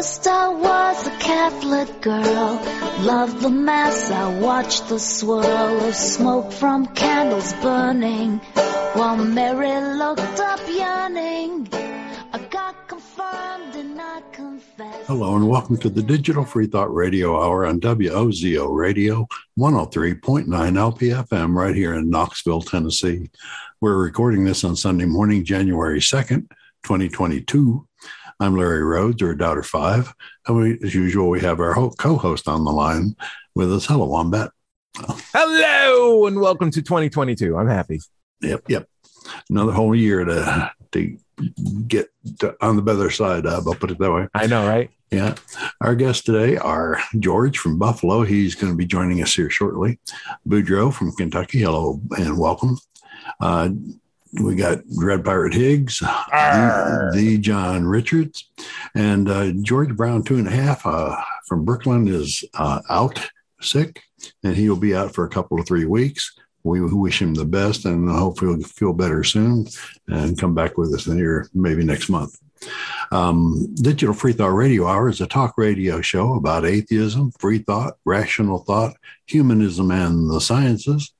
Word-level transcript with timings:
First 0.00 0.26
I 0.28 0.48
was 0.48 1.06
a 1.06 1.10
Catholic 1.18 2.00
girl, 2.00 2.60
loved 3.00 3.40
the 3.42 3.50
mass, 3.50 4.10
I 4.10 4.38
watched 4.40 4.88
the 4.88 4.98
swirl 4.98 5.84
of 5.88 5.94
smoke 5.94 6.52
from 6.52 6.86
candles 6.86 7.52
burning, 7.54 8.38
while 8.94 9.16
Mary 9.16 9.80
looked 9.98 10.40
up 10.40 10.60
yearning. 10.68 11.09
Hello 15.10 15.34
and 15.34 15.48
welcome 15.48 15.76
to 15.78 15.90
the 15.90 16.04
Digital 16.04 16.44
Free 16.44 16.68
Thought 16.68 16.94
Radio 16.94 17.34
Hour 17.42 17.66
on 17.66 17.80
WOZO 17.80 18.72
Radio 18.72 19.26
103.9 19.58 20.46
LPFM 20.46 21.52
right 21.52 21.74
here 21.74 21.94
in 21.94 22.08
Knoxville, 22.08 22.62
Tennessee. 22.62 23.28
We're 23.80 24.00
recording 24.00 24.44
this 24.44 24.62
on 24.62 24.76
Sunday 24.76 25.06
morning, 25.06 25.44
January 25.44 25.98
2nd, 25.98 26.48
2022. 26.84 27.88
I'm 28.38 28.56
Larry 28.56 28.84
Rhodes, 28.84 29.20
or 29.20 29.32
a 29.32 29.36
Doubter 29.36 29.64
Five. 29.64 30.14
And 30.46 30.56
we, 30.56 30.78
as 30.84 30.94
usual, 30.94 31.28
we 31.28 31.40
have 31.40 31.58
our 31.58 31.74
co-host 31.98 32.46
on 32.46 32.62
the 32.62 32.70
line 32.70 33.16
with 33.56 33.72
us. 33.72 33.86
Hello, 33.86 34.06
Wombat. 34.06 34.52
Hello 35.34 36.26
and 36.26 36.40
welcome 36.40 36.70
to 36.70 36.82
2022. 36.82 37.58
I'm 37.58 37.66
happy. 37.66 37.98
Yep, 38.42 38.62
yep. 38.68 38.88
Another 39.50 39.72
whole 39.72 39.92
year 39.96 40.24
to 40.24 40.70
to 40.92 41.18
get 41.88 42.10
to, 42.38 42.54
on 42.60 42.76
the 42.76 42.82
better 42.82 43.10
side 43.10 43.44
of. 43.46 43.66
I'll 43.66 43.74
put 43.74 43.90
it 43.90 43.98
that 43.98 44.12
way. 44.12 44.28
I 44.34 44.46
know, 44.46 44.68
right? 44.68 44.88
Yeah. 45.10 45.34
Our 45.80 45.96
guests 45.96 46.22
today 46.22 46.56
are 46.56 47.00
George 47.18 47.58
from 47.58 47.78
Buffalo. 47.78 48.22
He's 48.22 48.54
going 48.54 48.72
to 48.72 48.76
be 48.76 48.86
joining 48.86 49.20
us 49.22 49.34
here 49.34 49.50
shortly. 49.50 49.98
Boudreaux 50.46 50.94
from 50.94 51.10
Kentucky. 51.10 51.62
Hello 51.62 52.00
and 52.16 52.38
welcome. 52.38 52.78
Uh, 53.40 53.70
we 54.40 54.54
got 54.54 54.78
Dread 54.96 55.24
Pirate 55.24 55.54
Hicks, 55.54 55.98
the, 55.98 57.10
the 57.12 57.38
John 57.38 57.86
Richards, 57.86 58.48
and 58.94 59.28
uh, 59.28 59.50
George 59.62 59.96
Brown, 59.96 60.22
two 60.22 60.36
and 60.36 60.46
a 60.46 60.52
half 60.52 60.86
uh, 60.86 61.20
from 61.48 61.64
Brooklyn, 61.64 62.06
is 62.06 62.44
uh, 62.54 62.80
out 62.88 63.28
sick, 63.60 64.00
and 64.44 64.54
he 64.54 64.68
will 64.68 64.78
be 64.78 64.94
out 64.94 65.12
for 65.12 65.24
a 65.24 65.28
couple 65.28 65.58
of 65.58 65.66
three 65.66 65.86
weeks. 65.86 66.38
We 66.62 66.80
wish 66.82 67.20
him 67.20 67.34
the 67.34 67.44
best, 67.44 67.84
and 67.84 68.08
hopefully 68.08 68.54
he'll 68.54 68.68
feel 68.68 68.92
better 68.92 69.24
soon 69.24 69.66
and 70.06 70.38
come 70.38 70.54
back 70.54 70.78
with 70.78 70.94
us 70.94 71.08
in 71.08 71.16
here 71.16 71.48
maybe 71.52 71.82
next 71.82 72.08
month. 72.08 72.38
Um, 73.12 73.74
Digital 73.74 74.14
Free 74.14 74.32
Thought 74.32 74.48
Radio 74.48 74.86
Hour 74.86 75.08
is 75.08 75.20
a 75.20 75.26
talk 75.26 75.54
radio 75.56 76.00
show 76.00 76.34
about 76.34 76.64
atheism, 76.64 77.32
free 77.38 77.58
thought, 77.58 77.96
rational 78.04 78.58
thought, 78.58 78.96
humanism, 79.26 79.90
and 79.90 80.30
the 80.30 80.40
sciences. 80.40 81.12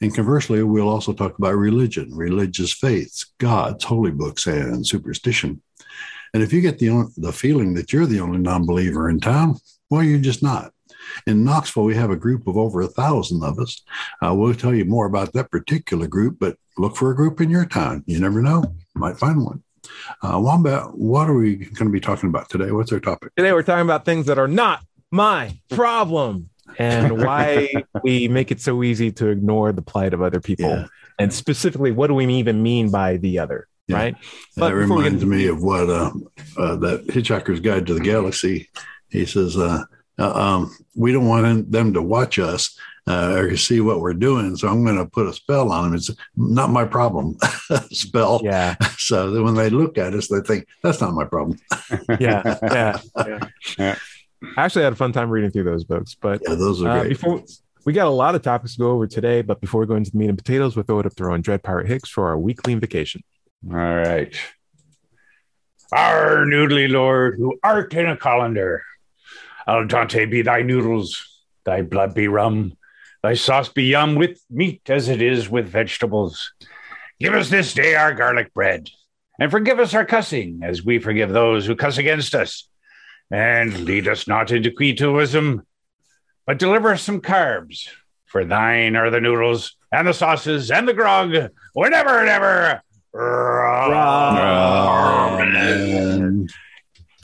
And 0.00 0.14
conversely, 0.14 0.62
we'll 0.62 0.88
also 0.88 1.12
talk 1.12 1.38
about 1.38 1.54
religion, 1.54 2.14
religious 2.14 2.72
faiths, 2.72 3.32
gods, 3.38 3.84
holy 3.84 4.10
books, 4.10 4.46
and 4.46 4.86
superstition. 4.86 5.62
And 6.32 6.42
if 6.42 6.52
you 6.52 6.60
get 6.60 6.78
the, 6.78 7.10
the 7.16 7.32
feeling 7.32 7.74
that 7.74 7.92
you're 7.92 8.06
the 8.06 8.20
only 8.20 8.38
non 8.38 8.66
believer 8.66 9.08
in 9.08 9.20
town, 9.20 9.56
well, 9.90 10.02
you're 10.02 10.18
just 10.18 10.42
not. 10.42 10.72
In 11.26 11.44
Knoxville, 11.44 11.84
we 11.84 11.94
have 11.94 12.10
a 12.10 12.16
group 12.16 12.46
of 12.46 12.56
over 12.56 12.80
a 12.80 12.88
thousand 12.88 13.42
of 13.44 13.58
us. 13.58 13.82
Uh, 14.24 14.34
we'll 14.34 14.54
tell 14.54 14.74
you 14.74 14.84
more 14.84 15.06
about 15.06 15.32
that 15.32 15.50
particular 15.50 16.06
group, 16.06 16.38
but 16.40 16.56
look 16.78 16.96
for 16.96 17.10
a 17.10 17.16
group 17.16 17.40
in 17.40 17.50
your 17.50 17.66
town. 17.66 18.02
You 18.06 18.20
never 18.20 18.42
know, 18.42 18.64
might 18.94 19.18
find 19.18 19.44
one. 19.44 19.63
Uh, 20.22 20.38
Wombat, 20.38 20.94
what 20.94 21.28
are 21.28 21.34
we 21.34 21.56
going 21.56 21.86
to 21.86 21.90
be 21.90 22.00
talking 22.00 22.28
about 22.28 22.48
today? 22.48 22.70
What's 22.70 22.92
our 22.92 23.00
topic? 23.00 23.34
Today 23.36 23.52
we're 23.52 23.62
talking 23.62 23.84
about 23.84 24.04
things 24.04 24.26
that 24.26 24.38
are 24.38 24.48
not 24.48 24.80
my 25.10 25.56
problem 25.70 26.50
and 26.78 27.22
why 27.22 27.72
we 28.02 28.28
make 28.28 28.50
it 28.50 28.60
so 28.60 28.82
easy 28.82 29.12
to 29.12 29.28
ignore 29.28 29.72
the 29.72 29.82
plight 29.82 30.14
of 30.14 30.22
other 30.22 30.40
people. 30.40 30.68
Yeah. 30.68 30.86
And 31.18 31.32
specifically, 31.32 31.92
what 31.92 32.08
do 32.08 32.14
we 32.14 32.26
even 32.34 32.62
mean 32.62 32.90
by 32.90 33.16
the 33.18 33.38
other? 33.38 33.68
Yeah. 33.86 33.96
Right. 33.96 34.16
that 34.56 34.70
before 34.70 34.70
we 34.70 34.78
get 34.78 35.12
reminds 35.12 35.24
me 35.26 35.46
of 35.46 35.62
what 35.62 35.90
uh, 35.90 36.10
uh, 36.56 36.76
that 36.76 37.06
Hitchhiker's 37.08 37.60
Guide 37.60 37.86
to 37.86 37.94
the 37.94 38.00
Galaxy. 38.00 38.70
He 39.10 39.26
says, 39.26 39.58
uh, 39.58 39.84
uh, 40.18 40.32
um, 40.32 40.74
"We 40.94 41.12
don't 41.12 41.28
want 41.28 41.70
them 41.70 41.92
to 41.92 42.00
watch 42.00 42.38
us 42.38 42.78
uh, 43.06 43.34
or 43.36 43.56
see 43.56 43.80
what 43.80 44.00
we're 44.00 44.14
doing, 44.14 44.56
so 44.56 44.68
I'm 44.68 44.84
going 44.84 44.96
to 44.96 45.04
put 45.06 45.26
a 45.26 45.32
spell 45.32 45.70
on 45.72 45.84
them. 45.84 45.94
It's 45.94 46.10
not 46.36 46.70
my 46.70 46.84
problem." 46.84 47.36
spell. 47.90 48.40
Yeah. 48.44 48.74
So 48.96 49.30
that 49.32 49.42
when 49.42 49.54
they 49.54 49.68
look 49.68 49.98
at 49.98 50.14
us, 50.14 50.28
they 50.28 50.40
think 50.40 50.66
that's 50.82 51.00
not 51.02 51.12
my 51.12 51.24
problem. 51.24 51.58
Yeah. 52.18 52.42
Yeah. 52.62 52.98
yeah. 53.16 53.38
Yeah. 53.78 53.96
I 54.56 54.64
actually 54.64 54.84
had 54.84 54.94
a 54.94 54.96
fun 54.96 55.12
time 55.12 55.28
reading 55.28 55.50
through 55.50 55.64
those 55.64 55.84
books, 55.84 56.16
but 56.18 56.40
Yeah, 56.48 56.54
those 56.54 56.82
are 56.82 56.88
Uh, 56.88 57.00
great. 57.00 57.08
before 57.10 57.42
we 57.84 57.92
got 57.92 58.06
a 58.06 58.10
lot 58.10 58.34
of 58.34 58.40
topics 58.40 58.72
to 58.74 58.78
go 58.78 58.90
over 58.92 59.06
today, 59.06 59.42
but 59.42 59.60
before 59.60 59.80
we 59.82 59.86
go 59.86 59.94
into 59.94 60.10
the 60.10 60.16
meat 60.16 60.30
and 60.30 60.38
potatoes, 60.38 60.74
we'll 60.74 60.84
throw 60.84 61.00
it 61.00 61.06
up 61.06 61.14
to 61.16 61.24
our 61.24 61.36
Dread 61.38 61.62
Pirate 61.62 61.86
Hicks 61.86 62.08
for 62.08 62.28
our 62.28 62.38
weekly 62.38 62.72
invocation. 62.72 63.22
All 63.70 63.76
right. 63.76 64.34
Our 65.92 66.44
noodly 66.46 66.90
lord, 66.90 67.36
who 67.38 67.58
art 67.62 67.92
in 67.94 68.06
a 68.06 68.16
colander, 68.16 68.82
al 69.66 69.84
dente 69.84 70.30
be 70.30 70.42
thy 70.42 70.62
noodles, 70.62 71.42
thy 71.64 71.82
blood 71.82 72.14
be 72.14 72.26
rum, 72.28 72.72
thy 73.24 73.32
sauce 73.32 73.70
be 73.70 73.84
yum 73.84 74.16
with 74.16 74.38
meat 74.50 74.82
as 74.90 75.08
it 75.08 75.22
is 75.22 75.48
with 75.48 75.66
vegetables. 75.66 76.52
Give 77.18 77.32
us 77.32 77.48
this 77.48 77.72
day 77.72 77.94
our 77.94 78.12
garlic 78.12 78.52
bread, 78.52 78.90
and 79.40 79.50
forgive 79.50 79.80
us 79.80 79.94
our 79.94 80.04
cussing, 80.04 80.60
as 80.62 80.84
we 80.84 80.98
forgive 80.98 81.30
those 81.30 81.64
who 81.64 81.74
cuss 81.74 81.96
against 81.96 82.34
us. 82.34 82.68
And 83.30 83.86
lead 83.86 84.08
us 84.08 84.28
not 84.28 84.50
into 84.50 84.70
ketoism, 84.70 85.62
but 86.46 86.58
deliver 86.58 86.90
us 86.90 87.02
some 87.02 87.22
carbs. 87.22 87.88
For 88.26 88.44
thine 88.44 88.94
are 88.94 89.08
the 89.08 89.22
noodles 89.22 89.74
and 89.90 90.06
the 90.06 90.12
sauces 90.12 90.70
and 90.70 90.86
the 90.86 90.92
grog, 90.92 91.34
whenever 91.72 92.20
and 92.20 92.28
ever. 92.28 92.82
Amen. 95.40 96.48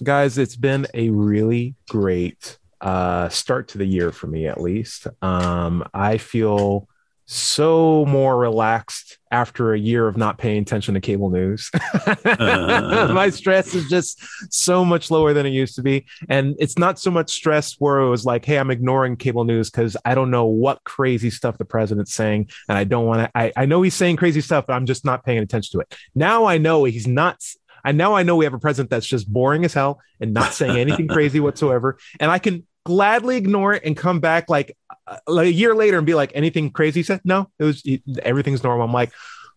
Guys, 0.03 0.39
it's 0.39 0.57
been 0.57 0.87
a 0.95 1.11
really 1.11 1.75
great 1.91 2.59
uh, 2.81 3.29
start 3.29 3.69
to 3.69 3.79
the 3.79 3.87
year 3.87 4.11
for 4.11 4.27
me, 4.27 4.47
at 4.47 4.61
least. 4.61 5.07
Um, 5.23 5.85
I 5.93 6.19
feel 6.19 6.89
so 7.33 8.05
more 8.07 8.37
relaxed 8.37 9.19
after 9.31 9.73
a 9.73 9.79
year 9.79 10.09
of 10.09 10.17
not 10.17 10.37
paying 10.37 10.63
attention 10.63 10.95
to 10.95 11.01
cable 11.01 11.31
news. 11.31 11.71
My 12.25 13.31
stress 13.33 13.73
is 13.73 13.89
just 13.89 14.21
so 14.53 14.85
much 14.85 15.13
lower 15.13 15.33
than 15.33 15.47
it 15.47 15.51
used 15.51 15.77
to 15.77 15.83
be. 15.83 16.07
And 16.29 16.57
it's 16.59 16.77
not 16.77 16.99
so 16.99 17.09
much 17.09 17.31
stress 17.31 17.77
where 17.79 18.01
it 18.01 18.11
was 18.11 18.27
like, 18.27 18.45
hey, 18.45 18.59
I'm 18.59 18.73
ignoring 18.73 19.17
cable 19.17 19.45
news 19.45 19.71
because 19.71 19.97
I 20.05 20.17
don't 20.17 20.33
know 20.33 20.47
what 20.47 20.83
crazy 20.83 21.31
stuff 21.31 21.57
the 21.57 21.65
president's 21.65 22.13
saying. 22.13 22.51
And 22.69 22.77
I 22.77 22.83
don't 22.83 23.07
want 23.07 23.21
to, 23.21 23.39
I, 23.39 23.53
I 23.57 23.65
know 23.65 23.81
he's 23.83 23.95
saying 23.95 24.17
crazy 24.17 24.41
stuff, 24.41 24.67
but 24.67 24.73
I'm 24.73 24.87
just 24.87 25.05
not 25.05 25.25
paying 25.25 25.39
attention 25.39 25.79
to 25.79 25.83
it. 25.85 25.97
Now 26.17 26.47
I 26.47 26.59
know 26.59 26.83
he's 26.83 27.07
not. 27.07 27.41
And 27.85 27.97
now 27.97 28.15
I 28.15 28.25
know 28.25 28.35
we 28.35 28.45
have 28.45 28.55
a 28.55 28.59
president 28.59 28.91
that's 28.91 29.07
just 29.07 29.33
boring 29.33 29.65
as 29.65 29.73
hell 29.73 30.01
and 30.21 30.35
not 30.35 30.53
saying 30.53 30.77
anything 30.77 31.07
crazy 31.07 31.39
whatsoever. 31.39 31.97
And 32.19 32.29
I 32.29 32.41
can 32.41 32.67
gladly 32.85 33.37
ignore 33.37 33.75
it 33.75 33.85
and 33.85 33.97
come 33.97 34.21
back 34.21 34.49
like, 34.49 34.77
uh, 35.07 35.19
like 35.27 35.47
a 35.47 35.53
year 35.53 35.75
later 35.75 35.99
and 35.99 36.07
be 36.07 36.15
like, 36.15 36.33
anything 36.35 36.71
crazy 36.71 37.03
said? 37.03 37.21
No, 37.25 37.51
it 37.59 37.65
was 37.65 37.83
everything's 38.23 38.63
normal. 38.63 38.87
I'm 38.87 38.93
like, 38.93 39.13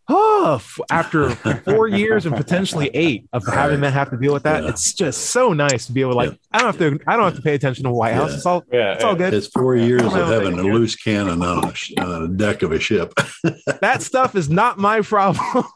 oh, 0.09 0.61
after 0.91 1.29
four 1.29 1.87
years 1.87 2.25
and 2.25 2.35
potentially 2.35 2.89
eight 2.93 3.27
of 3.33 3.45
having 3.45 3.81
that 3.81 3.93
have 3.93 4.09
to 4.11 4.17
deal 4.17 4.33
with 4.33 4.43
that, 4.43 4.63
Yeah. 4.63 4.69
it's 4.69 4.93
just 4.93 5.27
so 5.31 5.53
nice 5.53 5.85
to 5.85 5.91
be 5.91 6.01
able 6.01 6.11
to 6.11 6.17
like, 6.17 6.29
Yeah. 6.31 6.35
I 6.51 6.57
don't 6.59 6.67
have 6.67 6.77
to, 6.79 6.99
I 7.07 7.15
don't 7.15 7.25
have 7.25 7.35
to 7.35 7.41
pay 7.41 7.55
attention 7.55 7.83
to 7.85 7.91
White 7.91 8.13
House. 8.13 8.31
Yeah. 8.31 8.35
It's 8.37 8.45
all, 8.45 8.63
Yeah, 8.71 8.93
it's 8.93 9.03
all 9.03 9.15
good. 9.15 9.33
It's 9.33 9.47
four 9.47 9.75
years 9.75 10.01
of 10.03 10.11
having 10.13 10.59
a 10.59 10.63
loose 10.63 10.95
cannon 10.95 11.41
on 11.41 11.69
a 11.69 11.73
sh- 11.75 11.93
uh, 11.97 12.27
deck 12.27 12.61
of 12.63 12.71
a 12.71 12.79
ship. 12.79 13.13
that 13.81 14.01
stuff 14.01 14.35
is 14.35 14.49
not 14.49 14.77
my 14.77 15.01
problem. 15.01 15.65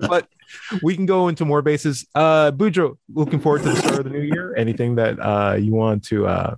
but 0.00 0.28
we 0.82 0.94
can 0.96 1.06
go 1.06 1.28
into 1.28 1.44
more 1.44 1.62
bases. 1.62 2.06
Uh 2.14 2.50
Boudreaux, 2.50 2.96
looking 3.12 3.40
forward 3.40 3.62
to 3.62 3.68
the 3.70 3.76
start 3.76 3.98
of 4.00 4.04
the 4.04 4.10
new 4.10 4.20
year. 4.20 4.54
Anything 4.56 4.96
that 4.96 5.18
uh 5.20 5.54
you 5.58 5.72
want 5.72 6.04
to 6.06 6.26
uh 6.26 6.54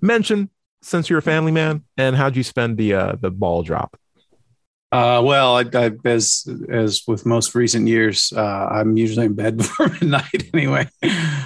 mention 0.00 0.48
since 0.82 1.10
you're 1.10 1.18
a 1.18 1.22
family 1.22 1.52
man? 1.52 1.84
And 1.96 2.16
how'd 2.16 2.36
you 2.36 2.42
spend 2.42 2.78
the 2.78 2.94
uh 2.94 3.16
the 3.20 3.30
ball 3.30 3.62
drop? 3.62 3.98
Uh, 4.92 5.20
well, 5.24 5.56
I, 5.56 5.64
I, 5.74 5.90
as 6.04 6.48
as 6.68 7.02
with 7.06 7.26
most 7.26 7.54
recent 7.54 7.88
years, 7.88 8.32
uh, 8.34 8.68
I'm 8.70 8.96
usually 8.96 9.26
in 9.26 9.34
bed 9.34 9.56
before 9.58 9.88
midnight 9.88 10.50
anyway. 10.54 10.88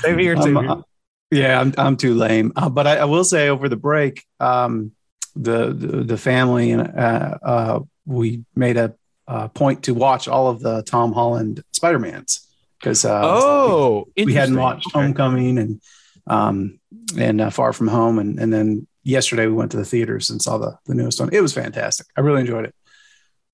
Same 0.01 0.19
here, 0.19 0.41
same 0.41 0.57
Um, 0.57 0.71
uh, 0.71 0.83
yeah, 1.31 1.61
I'm 1.61 1.73
I'm 1.79 1.97
too 1.97 2.15
lame. 2.15 2.53
Uh, 2.55 2.69
but 2.69 2.87
I, 2.87 2.99
I 2.99 3.05
will 3.05 3.25
say 3.25 3.49
over 3.49 3.69
the 3.69 3.77
break, 3.77 4.25
um, 4.41 4.93
the, 5.35 5.73
the 5.73 6.03
the 6.03 6.19
family 6.19 6.73
and 6.73 6.83
uh, 6.83 7.39
uh, 7.43 7.81
we 8.05 8.45
made 8.55 8.77
a 8.77 8.95
uh, 9.29 9.49
point 9.49 9.85
to 9.85 9.95
watch 9.95 10.29
all 10.29 10.49
of 10.49 10.61
the 10.61 10.83
Tom 10.83 11.13
Holland 11.13 11.63
Spider 11.73 11.99
Mans 11.99 12.47
because 12.79 13.05
uh, 13.05 13.21
oh, 13.23 14.09
we 14.17 14.35
hadn't 14.35 14.57
watched 14.57 14.89
Okay. 14.89 15.01
Homecoming 15.01 15.59
and 15.59 15.81
um 16.27 16.81
and 17.17 17.41
uh, 17.41 17.51
Far 17.51 17.73
From 17.73 17.89
Home, 17.89 18.19
and 18.19 18.39
and 18.39 18.53
then 18.53 18.87
yesterday 19.05 19.47
we 19.47 19.53
went 19.53 19.71
to 19.71 19.77
the 19.77 19.85
theaters 19.85 20.31
and 20.31 20.43
saw 20.43 20.59
the 20.59 20.79
the 20.87 20.95
newest 20.95 21.21
one. 21.21 21.31
It 21.33 21.41
was 21.41 21.53
fantastic. 21.53 22.07
I 22.17 22.21
really 22.23 22.41
enjoyed 22.41 22.65
it. 22.65 22.75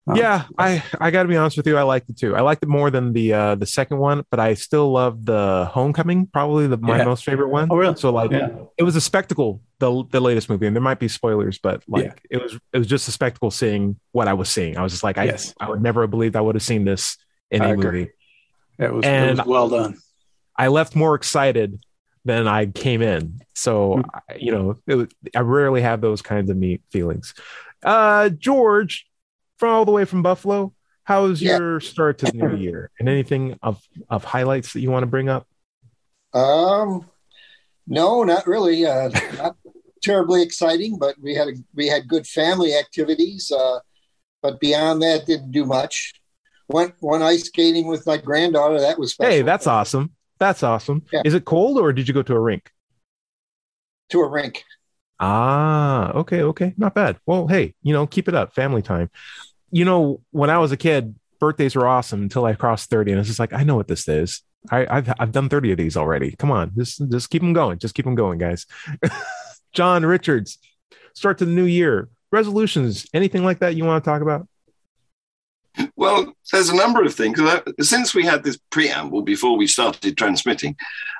Uh, 0.08 0.14
yeah, 0.14 0.44
I 0.56 0.84
I 1.00 1.10
got 1.10 1.24
to 1.24 1.28
be 1.28 1.36
honest 1.36 1.56
with 1.56 1.66
you, 1.66 1.76
I 1.76 1.82
liked 1.82 2.08
it 2.08 2.16
too. 2.16 2.36
I 2.36 2.40
liked 2.40 2.62
it 2.62 2.68
more 2.68 2.90
than 2.92 3.12
the 3.12 3.32
uh 3.32 3.54
the 3.56 3.66
second 3.66 3.98
one, 3.98 4.24
but 4.30 4.38
I 4.38 4.54
still 4.54 4.92
love 4.92 5.24
the 5.24 5.68
Homecoming, 5.72 6.26
probably 6.28 6.68
the 6.68 6.76
my 6.76 6.98
Yeah. 6.98 7.04
most 7.04 7.24
favorite 7.24 7.48
one. 7.48 7.68
Oh, 7.70 7.76
really? 7.76 7.96
So 7.96 8.10
like, 8.10 8.30
Yeah. 8.30 8.50
it 8.78 8.84
was 8.84 8.94
a 8.94 9.00
spectacle. 9.00 9.60
The 9.80 10.04
the 10.10 10.20
latest 10.20 10.48
movie, 10.48 10.66
and 10.66 10.76
there 10.76 10.82
might 10.82 11.00
be 11.00 11.08
spoilers, 11.08 11.58
but 11.58 11.82
like 11.88 12.04
Yeah. 12.04 12.12
it 12.38 12.42
was 12.42 12.58
it 12.72 12.78
was 12.78 12.86
just 12.86 13.08
a 13.08 13.10
spectacle 13.10 13.50
seeing 13.50 13.98
what 14.12 14.28
I 14.28 14.34
was 14.34 14.48
seeing. 14.48 14.76
I 14.78 14.82
was 14.82 14.92
just 14.92 15.02
like, 15.02 15.18
I 15.18 15.24
Yes. 15.24 15.52
I 15.58 15.68
would 15.68 15.82
never 15.82 16.02
have 16.02 16.10
believed 16.10 16.36
I 16.36 16.40
would 16.40 16.54
have 16.54 16.62
seen 16.62 16.84
this 16.84 17.16
in 17.50 17.62
I 17.62 17.70
a 17.70 17.72
agree. 17.72 17.84
movie. 18.00 18.10
It 18.78 18.92
was, 18.94 19.04
And- 19.04 19.30
it 19.30 19.36
was 19.38 19.46
well 19.46 19.68
done. 19.68 19.96
I 20.56 20.68
left 20.68 20.94
more 20.94 21.14
excited 21.16 21.80
than 22.24 22.46
I 22.48 22.66
came 22.66 23.02
in. 23.02 23.40
So, 23.54 23.96
Hmm. 23.96 24.36
You 24.38 24.52
know, 24.52 24.76
it 24.86 24.94
was, 24.94 25.08
I 25.34 25.40
rarely 25.40 25.80
have 25.82 26.00
those 26.00 26.22
kinds 26.22 26.48
of 26.50 26.56
me 26.56 26.80
feelings. 26.90 27.34
Uh, 27.84 28.30
George, 28.30 29.05
from 29.58 29.70
all 29.70 29.84
the 29.84 29.92
way 29.92 30.04
from 30.04 30.22
Buffalo, 30.22 30.72
how's 31.04 31.40
Yeah. 31.40 31.58
your 31.58 31.80
start 31.80 32.18
to 32.18 32.26
the 32.26 32.32
new 32.32 32.56
year? 32.66 32.90
And 32.98 33.08
anything 33.08 33.58
of 33.62 33.80
of 34.08 34.24
highlights 34.24 34.72
that 34.72 34.80
you 34.80 34.90
want 34.90 35.02
to 35.02 35.06
bring 35.06 35.28
up? 35.28 35.46
Um, 36.34 37.08
no, 37.86 38.24
not 38.24 38.46
really. 38.46 38.84
Uh, 38.84 39.08
not 39.36 39.56
terribly 40.02 40.42
exciting, 40.42 40.98
but 40.98 41.16
we 41.20 41.34
had 41.34 41.48
a, 41.48 41.52
we 41.74 41.86
had 41.88 42.08
good 42.08 42.26
family 42.26 42.74
activities. 42.74 43.50
Uh, 43.50 43.80
but 44.42 44.60
beyond 44.60 45.02
that, 45.02 45.26
didn't 45.26 45.50
do 45.52 45.64
much. 45.64 46.14
Went 46.68 46.94
went 47.00 47.22
ice 47.22 47.44
skating 47.44 47.86
with 47.86 48.06
my 48.06 48.16
granddaughter. 48.16 48.80
That 48.80 48.98
was 48.98 49.12
special. 49.12 49.30
Hey, 49.32 49.42
that's 49.42 49.66
awesome. 49.66 50.12
That's 50.38 50.62
awesome. 50.62 51.02
Yeah. 51.12 51.22
Is 51.24 51.32
it 51.34 51.44
cold 51.44 51.78
or 51.78 51.92
did 51.92 52.08
you 52.08 52.14
go 52.14 52.22
to 52.22 52.34
a 52.34 52.40
rink? 52.40 52.70
to 54.10 54.20
a 54.20 54.28
rink. 54.28 54.62
Ah, 55.18 56.12
okay, 56.12 56.42
okay, 56.42 56.74
not 56.76 56.94
bad. 56.94 57.18
Well, 57.26 57.48
hey, 57.48 57.74
you 57.82 57.92
know, 57.92 58.06
keep 58.06 58.28
it 58.28 58.34
up, 58.36 58.54
family 58.54 58.82
time. 58.82 59.10
You 59.70 59.84
know, 59.84 60.20
when 60.30 60.50
I 60.50 60.58
was 60.58 60.72
a 60.72 60.76
kid, 60.76 61.14
birthdays 61.40 61.74
were 61.76 61.86
awesome 61.86 62.22
until 62.22 62.44
I 62.44 62.54
crossed 62.54 62.90
thirty, 62.90 63.10
and 63.12 63.18
it's 63.18 63.28
just 63.28 63.40
like 63.40 63.52
I 63.52 63.62
know 63.64 63.76
what 63.76 63.88
this 63.88 64.08
is. 64.08 64.42
I, 64.70 64.86
I've 64.88 65.12
I've 65.18 65.32
done 65.32 65.48
thirty 65.48 65.70
of 65.72 65.78
these 65.78 65.96
already. 65.96 66.34
Come 66.36 66.50
on, 66.50 66.72
just 66.76 67.00
just 67.10 67.30
keep 67.30 67.42
them 67.42 67.52
going. 67.52 67.78
Just 67.78 67.94
keep 67.94 68.04
them 68.04 68.14
going, 68.14 68.38
guys. 68.38 68.66
John 69.72 70.04
Richards, 70.06 70.58
start 71.14 71.38
to 71.38 71.44
the 71.44 71.52
new 71.52 71.64
year. 71.64 72.08
Resolutions, 72.32 73.06
anything 73.14 73.44
like 73.44 73.60
that 73.60 73.76
you 73.76 73.84
want 73.84 74.02
to 74.02 74.10
talk 74.10 74.22
about? 74.22 74.48
Well, 75.94 76.32
there's 76.50 76.70
a 76.70 76.74
number 76.76 77.02
of 77.04 77.14
things. 77.14 77.38
Since 77.80 78.14
we 78.14 78.24
had 78.24 78.42
this 78.42 78.58
preamble 78.70 79.22
before 79.22 79.56
we 79.58 79.66
started 79.66 80.16
transmitting, 80.16 80.74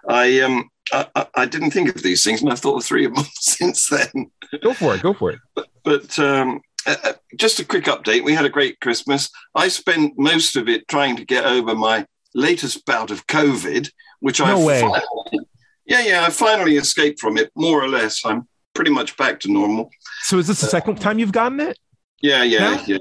I 0.09 0.41
um 0.41 0.71
I, 0.93 1.07
I- 1.15 1.27
I 1.35 1.45
didn't 1.47 1.73
think 1.73 1.95
of 1.95 2.03
these 2.03 2.25
things, 2.25 2.41
and 2.43 2.51
I've 2.51 2.59
thought 2.61 2.79
of 2.79 2.85
three 2.85 3.05
of 3.05 3.15
them 3.15 3.25
since 3.35 3.89
then. 3.89 4.31
Go 4.63 4.73
for 4.73 4.95
it. 4.95 5.03
Go 5.03 5.13
for 5.13 5.31
it. 5.33 5.39
But 5.85 6.19
um, 6.19 6.61
uh, 6.87 6.97
uh, 7.05 7.13
just 7.37 7.59
a 7.61 7.65
quick 7.65 7.85
update: 7.85 8.25
we 8.25 8.33
had 8.35 8.45
a 8.45 8.51
great 8.51 8.81
Christmas. 8.81 9.31
I 9.55 9.69
spent 9.69 10.15
most 10.17 10.57
of 10.57 10.69
it 10.69 10.87
trying 10.89 11.17
to 11.17 11.25
get 11.25 11.45
over 11.45 11.75
my 11.75 12.07
latest 12.35 12.85
bout 12.87 13.11
of 13.11 13.27
COVID, 13.27 13.91
which 14.21 14.41
I 14.41 14.55
way. 14.55 14.81
finally, 14.81 15.47
yeah, 15.87 16.01
yeah, 16.01 16.25
I 16.27 16.31
finally 16.31 16.77
escaped 16.77 17.21
from 17.21 17.37
it 17.39 17.51
more 17.55 17.83
or 17.83 17.89
less. 17.89 18.25
I'm 18.25 18.47
pretty 18.75 18.91
much 18.91 19.17
back 19.17 19.41
to 19.41 19.53
normal. 19.53 19.91
So, 20.23 20.39
is 20.39 20.47
this 20.49 20.61
the 20.61 20.67
second 20.67 21.01
time 21.01 21.19
you've 21.19 21.33
gotten 21.33 21.61
it? 21.61 21.79
Yeah, 22.23 22.43
yeah, 22.43 22.73
Yeah? 22.73 22.85
yeah. 22.87 22.99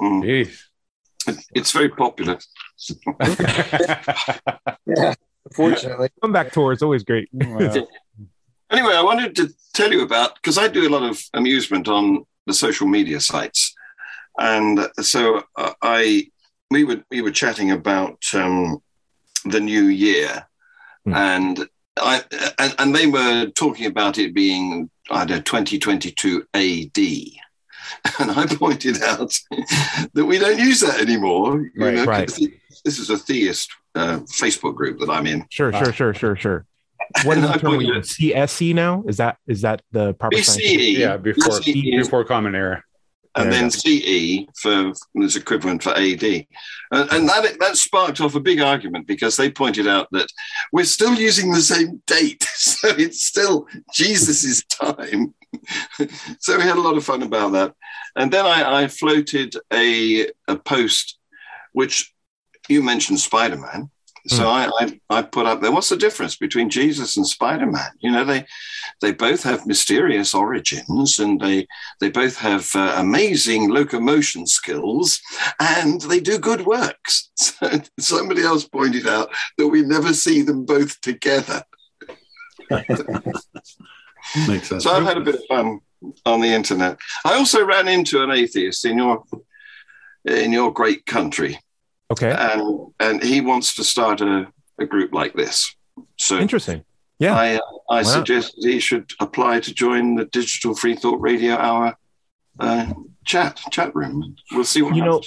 Mm, 0.00 0.22
Jeez. 0.24 0.60
it's 1.54 1.72
very 1.72 1.88
popular. 1.88 2.38
Yeah, 4.86 5.14
fortunately. 5.54 6.08
Comeback 6.22 6.52
tour 6.52 6.72
is 6.72 6.82
always 6.82 7.02
great. 7.02 7.28
Well, 7.32 7.86
Anyway, 8.68 8.94
I 8.94 9.02
wanted 9.02 9.36
to 9.36 9.48
tell 9.74 9.92
you 9.92 10.02
about 10.02 10.34
because 10.34 10.58
I 10.58 10.66
do 10.66 10.88
a 10.88 10.90
lot 10.90 11.04
of 11.04 11.22
amusement 11.34 11.86
on 11.86 12.26
the 12.46 12.54
social 12.54 12.86
media 12.86 13.20
sites, 13.20 13.74
and 14.38 14.88
so 15.00 15.42
uh, 15.56 15.72
I 15.82 16.28
we 16.70 16.84
were 16.84 17.02
we 17.10 17.22
were 17.22 17.30
chatting 17.32 17.70
about 17.70 18.22
um, 18.34 18.78
the 19.44 19.60
new 19.60 19.84
year, 19.86 20.46
Hmm. 21.04 21.14
and 21.14 21.68
I 21.96 22.22
and, 22.58 22.74
and 22.78 22.94
they 22.94 23.06
were 23.06 23.46
talking 23.54 23.86
about 23.86 24.18
it 24.18 24.34
being 24.34 24.90
I 25.10 25.24
don't 25.24 25.36
know 25.36 25.42
2022 25.42 26.44
AD. 26.54 26.98
And 28.18 28.32
I 28.32 28.46
pointed 28.46 29.00
out 29.02 29.32
that 30.14 30.24
we 30.26 30.38
don't 30.40 30.58
use 30.58 30.80
that 30.80 31.00
anymore. 31.00 31.60
you 31.74 31.84
Right, 31.84 31.94
know, 31.94 32.04
'cause 32.04 32.40
right. 32.40 32.52
This 32.84 32.98
is 32.98 33.10
a 33.10 33.16
theist 33.16 33.70
uh, 33.94 34.18
Facebook 34.26 34.74
group 34.74 34.98
that 34.98 35.08
I'm 35.08 35.26
in. 35.26 35.46
Sure, 35.50 35.72
sure, 35.72 35.92
sure, 35.92 36.12
sure, 36.14 36.36
sure. 36.36 36.66
What 37.24 37.38
is 37.38 37.48
the 37.50 37.58
term 37.58 37.76
we 37.76 37.86
use? 37.86 38.16
CSE 38.16 38.74
now? 38.74 39.04
Is 39.06 39.16
that 39.18 39.36
is 39.46 39.62
that 39.62 39.82
the 39.92 40.14
proper 40.14 40.36
scientific- 40.42 40.78
BCE. 40.80 40.98
yeah, 40.98 41.16
before 41.16 41.60
BCE 41.60 41.98
before 41.98 42.24
Common 42.24 42.54
Era. 42.54 42.82
and 43.36 43.52
There 43.52 43.60
then 43.60 43.70
CE 43.70 44.46
for 44.60 44.92
is 45.16 45.36
equivalent 45.36 45.82
for 45.82 45.90
AD, 45.90 46.22
and, 46.24 46.46
and 47.12 47.28
that 47.28 47.56
that 47.60 47.76
sparked 47.76 48.20
off 48.20 48.34
a 48.34 48.40
big 48.40 48.60
argument 48.60 49.06
because 49.06 49.36
they 49.36 49.50
pointed 49.50 49.86
out 49.86 50.08
that 50.12 50.26
we're 50.72 50.84
still 50.84 51.14
using 51.14 51.50
the 51.52 51.60
same 51.60 52.02
date, 52.06 52.42
so 52.54 52.88
it's 52.88 53.22
still 53.24 53.66
Jesus's 53.94 54.64
time. 54.64 55.34
so 56.40 56.56
we 56.56 56.62
had 56.62 56.76
a 56.76 56.80
lot 56.80 56.96
of 56.96 57.04
fun 57.04 57.22
about 57.22 57.52
that, 57.52 57.74
and 58.16 58.32
then 58.32 58.46
I, 58.46 58.82
I 58.82 58.88
floated 58.88 59.54
a 59.72 60.28
a 60.48 60.56
post, 60.56 61.18
which 61.72 62.12
you 62.68 62.82
mentioned 62.82 63.20
Spider 63.20 63.58
Man. 63.58 63.90
So 64.28 64.44
Hmm. 64.44 64.48
I, 64.48 64.70
I 64.80 65.18
I 65.18 65.22
put 65.22 65.46
up 65.46 65.60
there. 65.60 65.70
What's 65.70 65.88
the 65.88 65.96
difference 65.96 66.36
between 66.36 66.68
Jesus 66.68 67.16
and 67.16 67.26
Spider 67.26 67.66
Man? 67.66 67.90
You 68.00 68.10
know, 68.10 68.24
they 68.24 68.46
they 69.00 69.12
both 69.12 69.42
have 69.44 69.66
mysterious 69.66 70.34
origins, 70.34 71.18
and 71.18 71.40
they 71.40 71.66
they 72.00 72.10
both 72.10 72.36
have 72.38 72.68
uh, 72.74 72.94
amazing 72.98 73.70
locomotion 73.70 74.46
skills 74.46 75.20
and 75.60 76.00
they 76.02 76.20
do 76.20 76.38
good 76.38 76.66
works. 76.66 77.30
So 77.58 77.80
somebody 77.98 78.42
else 78.42 78.66
pointed 78.66 79.06
out 79.06 79.30
that 79.58 79.68
we 79.68 79.82
never 79.82 80.12
see 80.12 80.42
them 80.42 80.64
both 80.64 81.00
together. 81.00 81.62
Makes 84.48 84.68
sense. 84.68 84.84
So 84.84 84.90
I've 84.90 85.04
had 85.04 85.16
a 85.16 85.20
bit 85.20 85.36
of 85.36 85.44
fun 85.48 85.80
on 86.24 86.40
the 86.40 86.48
internet. 86.48 86.98
I 87.24 87.34
also 87.34 87.64
ran 87.64 87.88
into 87.88 88.22
an 88.22 88.30
atheist 88.30 88.84
in 88.84 88.98
your 88.98 89.24
in 90.24 90.52
your 90.52 90.72
great 90.72 91.06
country, 91.06 91.58
Okay. 92.10 92.30
and 92.30 92.92
and 93.00 93.22
he 93.22 93.40
wants 93.40 93.74
to 93.76 93.84
start 93.84 94.20
a, 94.20 94.46
a 94.78 94.86
group 94.86 95.12
like 95.12 95.34
this. 95.34 95.74
So 96.18 96.38
Interesting. 96.38 96.84
Yeah. 97.18 97.34
I 97.34 97.54
I 97.90 97.96
Wow. 97.96 98.02
suggest 98.02 98.54
he 98.58 98.78
should 98.78 99.10
apply 99.20 99.60
to 99.60 99.74
join 99.74 100.14
the 100.16 100.26
Digital 100.26 100.74
Free 100.74 100.94
Thought 100.96 101.20
Radio 101.20 101.54
Hour 101.56 101.96
uh, 102.58 102.92
chat 103.24 103.60
chat 103.70 103.94
room. 103.94 104.36
We'll 104.52 104.64
see 104.64 104.82
what 104.82 104.94
You 104.94 105.04
know, 105.04 105.22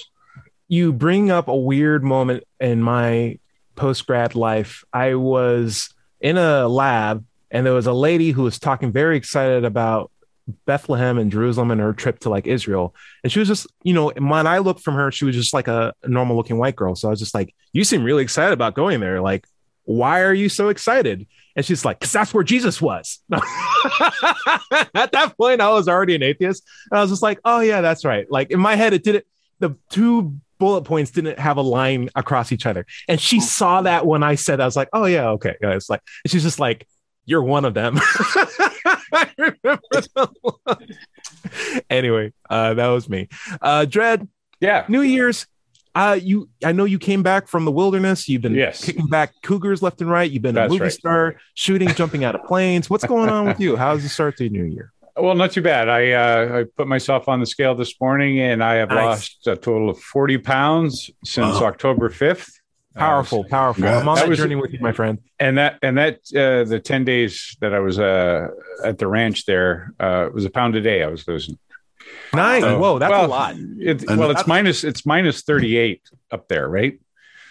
you 0.68 0.94
bring 0.94 1.32
up 1.32 1.48
a 1.48 1.56
weird 1.56 2.04
moment 2.04 2.44
in 2.60 2.82
my 2.82 3.40
post 3.76 4.06
grad 4.08 4.36
life. 4.36 4.84
I 4.94 5.16
was 5.16 5.90
in 6.22 6.38
a 6.38 6.68
lab 6.68 7.26
and 7.52 7.66
there 7.66 7.74
was 7.74 7.88
a 7.88 7.94
lady 7.94 8.32
who 8.32 8.44
was 8.44 8.60
talking 8.60 8.92
very 8.92 9.18
excited 9.18 9.66
about 9.66 10.12
Bethlehem 10.66 11.18
and 11.18 11.32
Jerusalem 11.32 11.72
and 11.72 11.82
her 11.82 11.94
trip 11.94 12.20
to 12.20 12.30
like 12.30 12.48
Israel. 12.48 12.96
And 13.24 13.32
she 13.32 13.40
was 13.40 13.48
just, 13.48 13.68
you 13.84 13.94
know, 13.94 14.12
when 14.12 14.48
I 14.48 14.60
looked 14.60 14.82
from 14.82 14.96
her, 14.96 15.12
she 15.12 15.26
was 15.26 15.36
just 15.36 15.54
like 15.54 15.68
a, 15.68 15.94
normal 16.06 16.36
looking 16.36 16.58
white 16.58 16.76
girl. 16.76 16.96
So 16.96 17.08
I 17.08 17.12
was 17.12 17.20
just 17.20 17.34
like, 17.34 17.54
you 17.74 17.84
seem 17.84 18.04
really 18.04 18.24
excited 18.24 18.54
about 18.54 18.74
going 18.74 19.00
there. 19.00 19.22
Like, 19.22 19.46
why 19.84 20.22
are 20.22 20.34
you 20.34 20.50
so 20.50 20.70
excited? 20.70 21.28
And 21.56 21.66
she's 21.66 21.84
like, 21.84 22.00
because 22.00 22.12
that's 22.12 22.34
where 22.34 22.44
Jesus 22.44 22.82
was. 22.82 23.20
At 23.32 23.42
that 25.12 25.34
point, 25.38 25.62
I 25.62 25.70
was 25.70 25.88
already 25.88 26.16
an 26.16 26.24
atheist. 26.24 26.64
And 26.92 27.00
I 27.00 27.02
was 27.02 27.10
just 27.10 27.24
like, 27.24 27.40
oh, 27.44 27.60
yeah, 27.60 27.82
that's 27.82 28.06
right. 28.06 28.30
Like 28.30 28.52
in 28.52 28.60
my 28.60 28.76
head, 28.76 28.94
it 28.94 29.04
didn't, 29.04 29.26
the 29.60 29.76
two 29.90 30.40
bullet 30.60 30.84
points 30.84 31.12
didn't 31.12 31.40
have 31.40 31.58
a 31.58 31.62
line 31.62 32.10
across 32.16 32.52
each 32.52 32.66
other. 32.66 32.86
And 33.08 33.20
she 33.20 33.40
saw 33.40 33.82
that 33.82 34.06
when 34.06 34.24
I 34.24 34.36
said, 34.36 34.60
I 34.60 34.66
was 34.66 34.76
like, 34.76 34.90
oh, 34.94 35.06
yeah, 35.06 35.30
okay. 35.30 35.56
It's 35.60 35.90
like, 35.90 36.02
she's 36.28 36.44
just 36.44 36.60
like, 36.60 36.88
you're 37.26 37.44
one 37.44 37.66
of 37.66 37.74
them. 37.74 38.00
I 39.14 39.30
remember 39.38 39.80
the 39.92 40.30
look. 40.44 40.82
Anyway, 41.90 42.34
uh, 42.50 42.74
that 42.76 42.88
was 42.88 43.10
me. 43.10 43.28
Uh, 43.62 43.86
Dread, 43.86 44.28
Yeah. 44.60 44.86
New 44.88 45.02
Year's. 45.02 45.48
Uh, 45.96 46.18
you, 46.22 46.48
I 46.64 46.72
know 46.72 46.86
you 46.86 47.00
came 47.00 47.24
back 47.24 47.48
from 47.48 47.66
the 47.66 47.72
wilderness. 47.72 48.30
You've 48.30 48.44
been 48.44 48.54
Yes. 48.54 48.86
kicking 48.86 49.08
back 49.08 49.34
cougars 49.42 49.82
left 49.82 50.02
and 50.02 50.10
right. 50.10 50.30
You've 50.30 50.44
been 50.44 50.58
a 50.58 50.70
movie 50.70 50.82
right. 50.82 50.92
star, 50.92 51.36
shooting, 51.56 51.90
jumping 51.90 52.24
out 52.24 52.36
of 52.36 52.44
planes. 52.46 52.90
What's 52.90 53.06
going 53.06 53.30
on 53.30 53.46
with 53.48 53.60
you? 53.60 53.76
How's 53.76 54.04
the 54.04 54.10
start 54.10 54.38
to 54.38 54.44
the 54.44 54.50
new 54.50 54.64
year? 54.66 54.94
Well, 55.18 55.36
not 55.36 55.52
too 55.52 55.62
bad. 55.64 55.90
I 55.90 56.12
uh, 56.12 56.60
I 56.60 56.64
put 56.78 56.88
myself 56.88 57.28
on 57.28 57.40
the 57.42 57.46
scale 57.46 57.76
this 57.76 58.00
morning, 58.00 58.40
and 58.40 58.64
I 58.64 58.76
have 58.76 58.90
Nice. 58.90 59.04
lost 59.04 59.48
a 59.48 59.56
total 59.58 59.90
of 59.90 60.00
forty 60.00 60.38
pounds 60.38 61.10
since 61.26 61.56
Wow. 61.60 61.66
October 61.66 62.10
fifth. 62.10 62.59
Powerful, 63.00 63.44
powerful. 63.46 63.86
I'm 63.88 64.08
on 64.08 64.16
That 64.16 64.22
that 64.24 64.30
was- 64.30 64.38
journey 64.38 64.56
with 64.56 64.72
you, 64.74 64.80
my 64.82 64.92
friend. 64.92 65.20
and 65.40 65.58
that 65.58 65.80
and 65.82 65.98
that 65.98 66.16
uh, 66.36 66.64
the 66.70 66.80
10 66.84 67.06
days 67.06 67.56
that 67.62 67.74
i 67.74 67.80
was 67.80 67.98
uh, 68.00 68.48
at 68.84 68.98
the 68.98 69.08
ranch 69.08 69.46
there 69.46 69.94
uh, 70.00 70.26
it 70.28 70.34
was 70.34 70.46
a 70.46 70.50
pound 70.50 70.76
a 70.76 70.82
day 70.82 71.02
i 71.04 71.08
was 71.08 71.28
losing 71.28 71.58
Nice. 72.34 72.62
So- 72.64 72.80
Whoa, 72.80 73.00
that's 73.00 73.12
well, 73.12 73.26
a 73.26 73.28
lot. 73.28 73.56
it, 73.58 74.04
well 74.08 74.32
it's 74.32 74.48
minus 74.48 74.84
it's 74.84 75.06
minus 75.06 75.42
38 75.44 76.02
up 76.32 76.48
there 76.48 76.68
right 76.68 77.00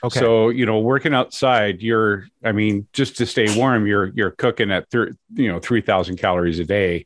Okay. 0.05 0.21
so 0.21 0.49
you 0.51 0.65
know 0.65 0.79
working 0.79 1.13
outside 1.15 1.83
you're 1.83 2.27
i 2.45 2.53
mean 2.53 2.87
just 2.93 3.17
to 3.19 3.27
stay 3.27 3.47
warm 3.59 3.85
you're 3.87 4.07
you're 4.15 4.31
cooking 4.31 4.71
at 4.71 4.89
thir- 4.91 5.13
you 5.35 5.49
know 5.51 5.59
3000 5.59 6.17
calories 6.19 6.59
a 6.61 6.65
day 6.65 7.05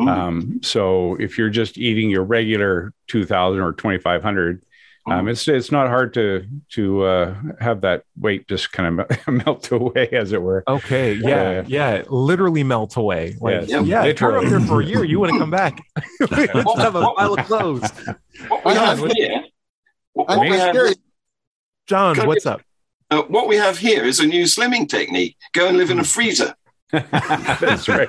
Mm. 0.00 0.08
um, 0.08 0.60
so 0.62 1.16
if 1.20 1.36
you're 1.36 1.50
just 1.50 1.76
eating 1.76 2.08
your 2.08 2.24
regular 2.24 2.94
2000 3.08 3.60
or 3.60 3.72
2500 3.72 4.62
Um, 5.04 5.26
it's 5.28 5.48
it's 5.48 5.72
not 5.72 5.88
hard 5.88 6.14
to 6.14 6.46
to 6.70 7.02
uh, 7.02 7.34
have 7.58 7.80
that 7.80 8.04
weight 8.16 8.46
just 8.46 8.70
kind 8.70 9.00
of 9.00 9.26
melt 9.46 9.70
away, 9.72 10.08
as 10.12 10.30
it 10.32 10.40
were. 10.40 10.62
Okay, 10.68 11.14
yeah, 11.14 11.64
yeah, 11.66 12.04
literally 12.08 12.62
melt 12.62 12.96
away. 12.96 13.34
Like, 13.40 13.68
Yeah, 13.68 13.80
yeah, 13.80 14.04
if 14.04 14.20
you're 14.20 14.36
up 14.36 14.44
literally. 14.44 14.58
there 14.64 14.68
for 14.68 14.80
a 14.80 14.84
year, 14.84 15.02
you 15.04 15.18
want 15.18 15.32
to 15.32 15.38
come 15.40 15.50
back. 15.50 15.82
Let's 16.20 16.78
have 16.78 16.94
a 16.94 17.02
pile 17.02 17.34
of 17.34 17.46
clothes. 17.46 17.90
What 18.48 18.64
we 18.64 18.74
John, 18.74 18.98
have 18.98 19.12
here, 19.12 19.42
what, 20.12 20.30
I'm 20.30 20.38
what 20.38 20.50
we 20.50 20.56
have. 20.56 20.94
John, 21.88 22.14
Could 22.14 22.26
what's 22.28 22.44
we- 22.44 22.50
up? 22.52 22.62
uh, 23.10 23.22
what 23.22 23.48
we 23.48 23.56
have 23.56 23.78
here 23.78 24.04
is 24.04 24.20
a 24.20 24.26
new 24.26 24.44
slimming 24.44 24.88
technique. 24.88 25.36
Go 25.52 25.66
and 25.68 25.76
live 25.78 25.90
in 25.90 25.98
a 25.98 26.04
freezer. 26.04 26.54
That's 26.92 27.88
right. 27.88 28.08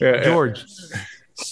Yeah, 0.00 0.24
George. 0.24 0.64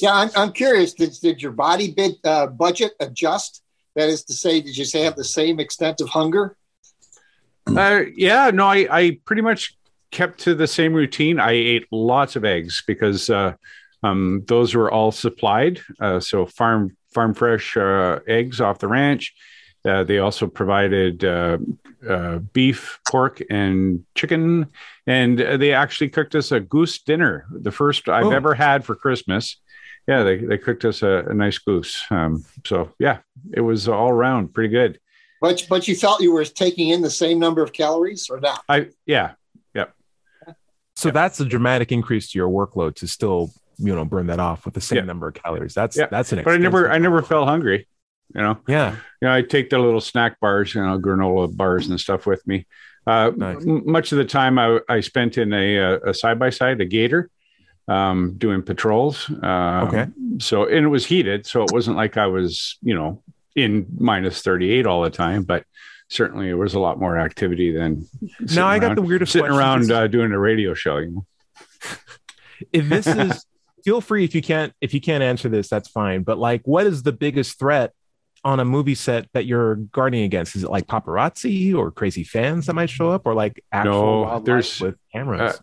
Yeah, 0.01 0.15
I'm, 0.15 0.31
I'm 0.35 0.53
curious. 0.53 0.95
Did, 0.95 1.13
did 1.21 1.43
your 1.43 1.53
body 1.53 1.93
bid, 1.93 2.13
uh, 2.25 2.47
budget 2.47 2.93
adjust? 3.01 3.63
That 3.97 4.11
is 4.11 4.23
to 4.25 4.35
say, 4.35 4.61
did 4.61 4.77
you 4.77 4.85
say 4.85 5.03
have 5.03 5.17
the 5.17 5.25
same 5.25 5.59
extent 5.59 6.01
of 6.03 6.09
hunger? 6.11 6.57
Uh, 7.67 8.03
yeah, 8.15 8.51
no, 8.53 8.67
I, 8.67 8.87
I 8.91 9.19
pretty 9.25 9.43
much 9.43 9.77
kept 10.11 10.39
to 10.41 10.55
the 10.55 10.67
same 10.67 10.93
routine. 10.93 11.41
I 11.41 11.53
ate 11.53 11.87
lots 11.91 12.37
of 12.37 12.45
eggs 12.45 12.85
because 12.87 13.29
uh, 13.31 13.55
um, 14.03 14.45
those 14.47 14.75
were 14.75 14.91
all 14.91 15.11
supplied. 15.13 15.81
Uh, 15.99 16.21
so 16.21 16.47
farm 16.47 16.97
farm 17.13 17.33
fresh 17.33 17.77
uh, 17.77 18.21
eggs 18.29 18.61
off 18.61 18.79
the 18.79 18.87
ranch. 18.87 19.35
Uh, 19.85 20.05
they 20.05 20.19
also 20.19 20.47
provided 20.47 21.25
uh, 21.25 21.57
uh, 22.09 22.39
beef, 22.53 22.99
pork, 23.09 23.41
and 23.49 24.05
chicken, 24.15 24.67
and 25.07 25.41
uh, 25.41 25.57
they 25.57 25.73
actually 25.73 26.11
cooked 26.11 26.35
us 26.35 26.53
a 26.53 26.61
goose 26.61 26.99
dinner, 26.99 27.47
the 27.51 27.71
first 27.73 28.09
I've 28.09 28.27
Oh. 28.27 28.31
ever 28.33 28.53
had 28.55 28.85
for 28.85 28.95
Christmas. 28.95 29.57
Yeah, 30.09 30.23
they, 30.23 30.37
they 30.37 30.59
cooked 30.59 30.85
us 30.85 31.03
a, 31.03 31.25
a 31.29 31.35
nice 31.35 31.59
goose. 31.59 32.05
Um, 32.11 32.45
so 32.65 32.93
yeah, 32.99 33.19
it 33.53 33.61
was 33.61 33.89
all 33.89 34.09
around 34.11 34.55
pretty 34.55 34.69
good. 34.69 35.01
But 35.41 35.67
but 35.69 35.87
you 35.89 35.95
felt 35.97 36.21
you 36.21 36.33
were 36.33 36.45
taking 36.45 36.91
in 36.91 37.03
the 37.03 37.11
same 37.11 37.39
number 37.39 37.63
of 37.63 37.73
calories 37.73 38.31
or 38.31 38.41
not? 38.41 38.63
I 38.69 38.89
yeah, 39.05 39.33
yep. 39.75 39.95
So 40.95 41.11
that's 41.11 41.41
a 41.41 41.45
dramatic 41.45 41.93
increase 41.93 42.31
to 42.33 42.39
your 42.39 42.49
workload 42.49 42.95
to 42.97 43.09
still, 43.09 43.51
you 43.79 43.95
know, 43.95 44.05
burn 44.05 44.29
that 44.29 44.41
off 44.41 44.65
with 44.65 44.75
the 44.75 44.81
same 44.81 44.97
Yeah. 44.99 45.05
number 45.05 45.29
of 45.29 45.35
calories. 45.35 45.75
That's 45.75 45.97
Yeah. 45.97 46.07
that's 46.11 46.33
an. 46.33 46.43
but 46.45 46.55
I 46.55 46.57
never 46.57 46.91
I 46.91 46.99
never 46.99 47.21
felt 47.23 47.49
hungry. 47.49 47.87
You 48.35 48.41
know, 48.43 48.59
Yeah. 48.67 48.93
you 49.21 49.29
know, 49.29 49.35
I 49.35 49.43
take 49.43 49.71
the 49.71 49.79
little 49.79 50.01
snack 50.01 50.41
bars, 50.41 50.75
you 50.75 50.83
know, 50.83 50.99
granola 50.99 51.55
bars 51.55 51.89
and 51.89 52.01
stuff 52.01 52.27
with 52.27 52.45
me. 52.47 52.67
Uh, 53.07 53.31
Nice. 53.37 53.65
m- 53.65 53.83
much 53.89 54.11
of 54.11 54.19
the 54.19 54.25
time 54.25 54.59
I, 54.59 54.81
I 54.89 55.01
spent 55.01 55.37
in 55.39 55.53
a 55.53 55.99
a 55.99 56.15
side 56.15 56.39
by 56.39 56.51
side, 56.51 56.81
a 56.81 56.85
Gator, 56.87 57.31
um, 57.89 58.35
doing 58.39 58.63
patrols. 58.63 59.31
Uh, 59.31 59.85
Okay. 59.89 60.07
So 60.39 60.65
and 60.67 60.85
it 60.85 60.89
was 60.89 61.07
heated, 61.07 61.47
so 61.47 61.63
it 61.63 61.71
wasn't 61.73 61.97
like 61.97 62.17
I 62.17 62.27
was, 62.27 62.79
you 62.83 62.95
know, 62.95 63.23
in 63.55 63.87
minus 63.99 64.43
thirty 64.43 64.71
eight 64.73 64.87
all 64.87 65.03
the 65.03 65.11
time, 65.11 65.45
but 65.45 65.65
certainly 66.09 66.47
there 66.47 66.57
was 66.57 66.75
a 66.75 66.79
lot 66.81 66.99
more 67.01 67.19
activity 67.19 67.73
than 67.73 68.07
Now 68.55 68.67
I 68.67 68.79
got 68.79 68.87
around- 68.89 68.97
the 68.99 69.03
weirdest 69.03 69.33
sitting 69.33 69.51
around 69.51 69.91
uh, 69.91 70.07
doing 70.09 70.33
a 70.33 70.39
radio 70.39 70.75
show. 70.75 70.99
You 70.99 71.11
know, 71.11 71.27
if 72.73 72.89
this 72.89 73.07
is 73.07 73.45
feel 73.85 74.01
free 74.01 74.25
if 74.25 74.35
you 74.35 74.43
can't 74.43 74.73
if 74.81 74.93
you 74.95 75.01
can't 75.01 75.23
answer 75.23 75.49
this 75.49 75.69
that's 75.69 75.89
fine 75.89 76.25
but 76.25 76.39
like 76.39 76.61
what 76.65 76.87
is 76.87 77.05
the 77.05 77.13
biggest 77.13 77.57
threat 77.59 77.93
on 78.47 78.61
a 78.61 78.65
movie 78.65 78.95
set 78.95 79.23
that 79.35 79.45
you're 79.51 79.75
guarding 79.99 80.23
against 80.23 80.55
is 80.57 80.63
it 80.63 80.71
like 80.71 80.87
paparazzi 80.87 81.75
or 81.75 81.91
crazy 81.91 82.23
fans 82.23 82.67
that 82.67 82.75
might 82.75 82.89
show 82.99 83.09
up 83.11 83.23
or 83.27 83.35
like 83.35 83.55
actual 83.73 84.25
No, 84.25 84.39
there's- 84.49 84.81
with 84.81 84.95
cameras 85.13 85.61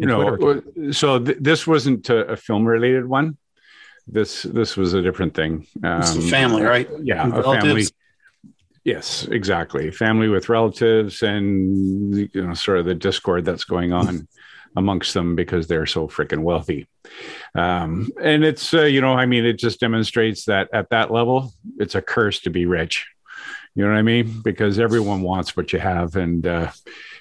you 0.00 0.06
know, 0.10 0.20
uh, 0.36 0.92
so 0.92 1.18
th- 1.18 1.36
this 1.48 1.66
wasn't 1.66 2.08
a, 2.08 2.18
a 2.34 2.36
film 2.36 2.64
related 2.64 3.04
one. 3.06 3.36
This 4.06 4.42
this 4.58 4.76
was 4.80 4.94
a 4.94 5.02
different 5.02 5.32
thing. 5.34 5.66
It's 6.00 6.14
a 6.16 6.18
Um, 6.18 6.28
family, 6.38 6.62
right? 6.74 6.88
Yeah, 7.10 7.26
With 7.26 7.34
a 7.34 7.42
family. 7.42 7.58
relatives. 7.68 7.92
Yes, 8.84 9.28
exactly. 9.30 9.90
Family 9.92 10.28
with 10.34 10.48
relatives, 10.48 11.22
and 11.22 12.16
you 12.16 12.42
know, 12.46 12.54
sort 12.54 12.78
of 12.80 12.84
the 12.86 12.96
discord 13.08 13.44
that's 13.44 13.64
going 13.74 13.92
on 13.92 14.26
amongst 14.76 15.14
them 15.14 15.36
because 15.36 15.66
they're 15.66 15.86
so 15.86 16.08
freaking 16.08 16.42
wealthy. 16.42 16.86
Um, 17.54 18.10
and 18.22 18.44
it's 18.44 18.72
uh, 18.72 18.82
you 18.82 19.00
know, 19.00 19.12
I 19.14 19.26
mean, 19.26 19.44
it 19.44 19.58
just 19.58 19.80
demonstrates 19.80 20.46
that 20.46 20.68
at 20.72 20.90
that 20.90 21.10
level, 21.10 21.52
it's 21.78 21.94
a 21.94 22.02
curse 22.02 22.40
to 22.40 22.50
be 22.50 22.66
rich. 22.66 23.06
You 23.74 23.84
know 23.84 23.90
what 23.90 23.98
I 23.98 24.02
mean? 24.02 24.40
Because 24.44 24.78
everyone 24.78 25.22
wants 25.22 25.56
what 25.56 25.72
you 25.72 25.78
have, 25.78 26.16
and 26.16 26.46
uh, 26.46 26.70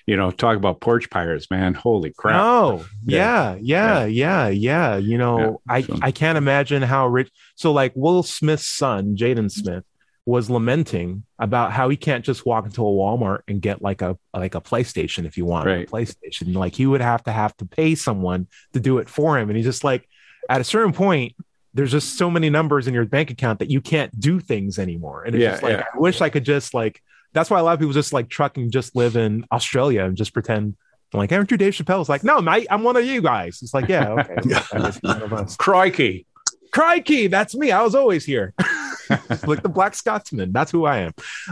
you 0.05 0.17
know, 0.17 0.31
talk 0.31 0.57
about 0.57 0.81
porch 0.81 1.09
pirates, 1.09 1.49
man. 1.49 1.73
Holy 1.73 2.11
crap! 2.11 2.41
Oh, 2.41 2.85
Yeah. 3.05 3.55
yeah, 3.61 4.05
yeah, 4.05 4.05
yeah, 4.05 4.47
yeah. 4.49 4.97
You 4.97 5.17
know, 5.17 5.39
Yeah, 5.39 5.73
I 5.73 5.81
so- 5.83 5.99
I 6.01 6.11
can't 6.11 6.37
imagine 6.37 6.81
how 6.81 7.07
rich. 7.07 7.31
So 7.55 7.71
like 7.71 7.93
Will 7.95 8.21
Smith's 8.23 8.67
son, 8.67 9.15
Jaden 9.15 9.49
Smith, 9.49 9.85
was 10.25 10.49
lamenting 10.49 11.23
about 11.39 11.71
how 11.71 11.89
he 11.89 11.97
can't 11.97 12.23
just 12.23 12.45
walk 12.45 12.65
into 12.65 12.81
a 12.81 12.85
Walmart 12.89 13.39
and 13.47 13.59
get 13.61 13.81
like 13.81 14.01
a 14.03 14.17
like 14.33 14.53
a 14.55 14.61
PlayStation 14.61 15.25
if 15.25 15.35
you 15.37 15.45
want 15.45 15.65
Right. 15.65 15.87
a 15.87 15.91
PlayStation. 15.91 16.53
Like 16.55 16.75
he 16.75 16.85
would 16.85 17.01
have 17.01 17.23
to 17.23 17.31
have 17.31 17.55
to 17.57 17.65
pay 17.65 17.95
someone 17.95 18.47
to 18.73 18.79
do 18.79 18.99
it 18.99 19.09
for 19.09 19.37
him, 19.39 19.49
and 19.49 19.57
he's 19.57 19.65
just 19.65 19.83
like, 19.83 20.07
at 20.49 20.61
a 20.61 20.63
certain 20.63 20.93
point. 20.93 21.35
There's 21.73 21.93
just 21.93 22.17
so 22.17 22.29
many 22.29 22.49
numbers 22.49 22.89
in 22.89 22.93
your 22.93 23.05
bank 23.05 23.31
account 23.31 23.59
that 23.59 23.69
you 23.71 23.79
can't 23.79 24.19
do 24.19 24.41
things 24.41 24.77
anymore. 24.77 25.23
And 25.23 25.33
it's 25.33 25.41
Yeah, 25.41 25.51
just 25.51 25.63
like, 25.63 25.77
yeah. 25.77 25.85
I 25.95 25.97
wish 25.99 26.19
I 26.19 26.27
could 26.27 26.43
just 26.43 26.73
like, 26.73 27.01
that's 27.31 27.49
why 27.49 27.61
a 27.61 27.63
lot 27.63 27.71
of 27.75 27.79
people 27.79 27.93
just 27.93 28.11
like 28.11 28.27
truck 28.27 28.57
and 28.57 28.69
just 28.69 28.93
live 28.93 29.15
in 29.15 29.45
Australia 29.53 30.03
and 30.03 30.17
just 30.17 30.33
pretend 30.33 30.75
I'm 31.13 31.17
like, 31.17 31.31
aren't 31.31 31.49
you 31.49 31.55
Dave 31.55 31.71
Chappelle? 31.71 32.01
It's 32.01 32.09
like, 32.09 32.25
no, 32.25 32.41
mate, 32.41 32.67
I'm 32.69 32.83
one 32.83 32.97
of 32.97 33.05
you 33.05 33.21
guys. 33.21 33.59
It's 33.61 33.73
like, 33.73 33.87
yeah, 33.87 34.09
okay. 34.11 34.35
I 34.35 34.41
guess 34.79 34.99
you're 35.01 35.13
one 35.13 35.21
of 35.21 35.31
us. 35.31 35.55
Crikey! 35.55 36.25
Crikey, 36.71 37.27
that's 37.27 37.55
me. 37.55 37.71
I 37.71 37.81
was 37.83 37.95
always 37.95 38.25
here. 38.25 38.53
like 39.45 39.61
the 39.61 39.69
Black 39.73 39.93
Scotsman. 39.95 40.51
That's 40.51 40.71
who 40.71 40.85
I 40.85 40.99
am. 40.99 41.11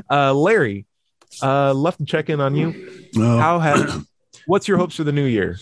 Uh, 0.10 0.34
Larry, 0.34 0.86
uh, 1.44 1.74
love 1.74 1.98
to 1.98 2.06
check 2.06 2.30
in 2.30 2.40
on 2.40 2.56
you. 2.56 3.08
No, 3.16 3.38
How 3.38 3.60
have 3.60 4.06
what's 4.48 4.68
your 4.68 4.78
hopes 4.78 4.96
for 4.96 5.04
the 5.04 5.12
new 5.12 5.26
year? 5.26 5.58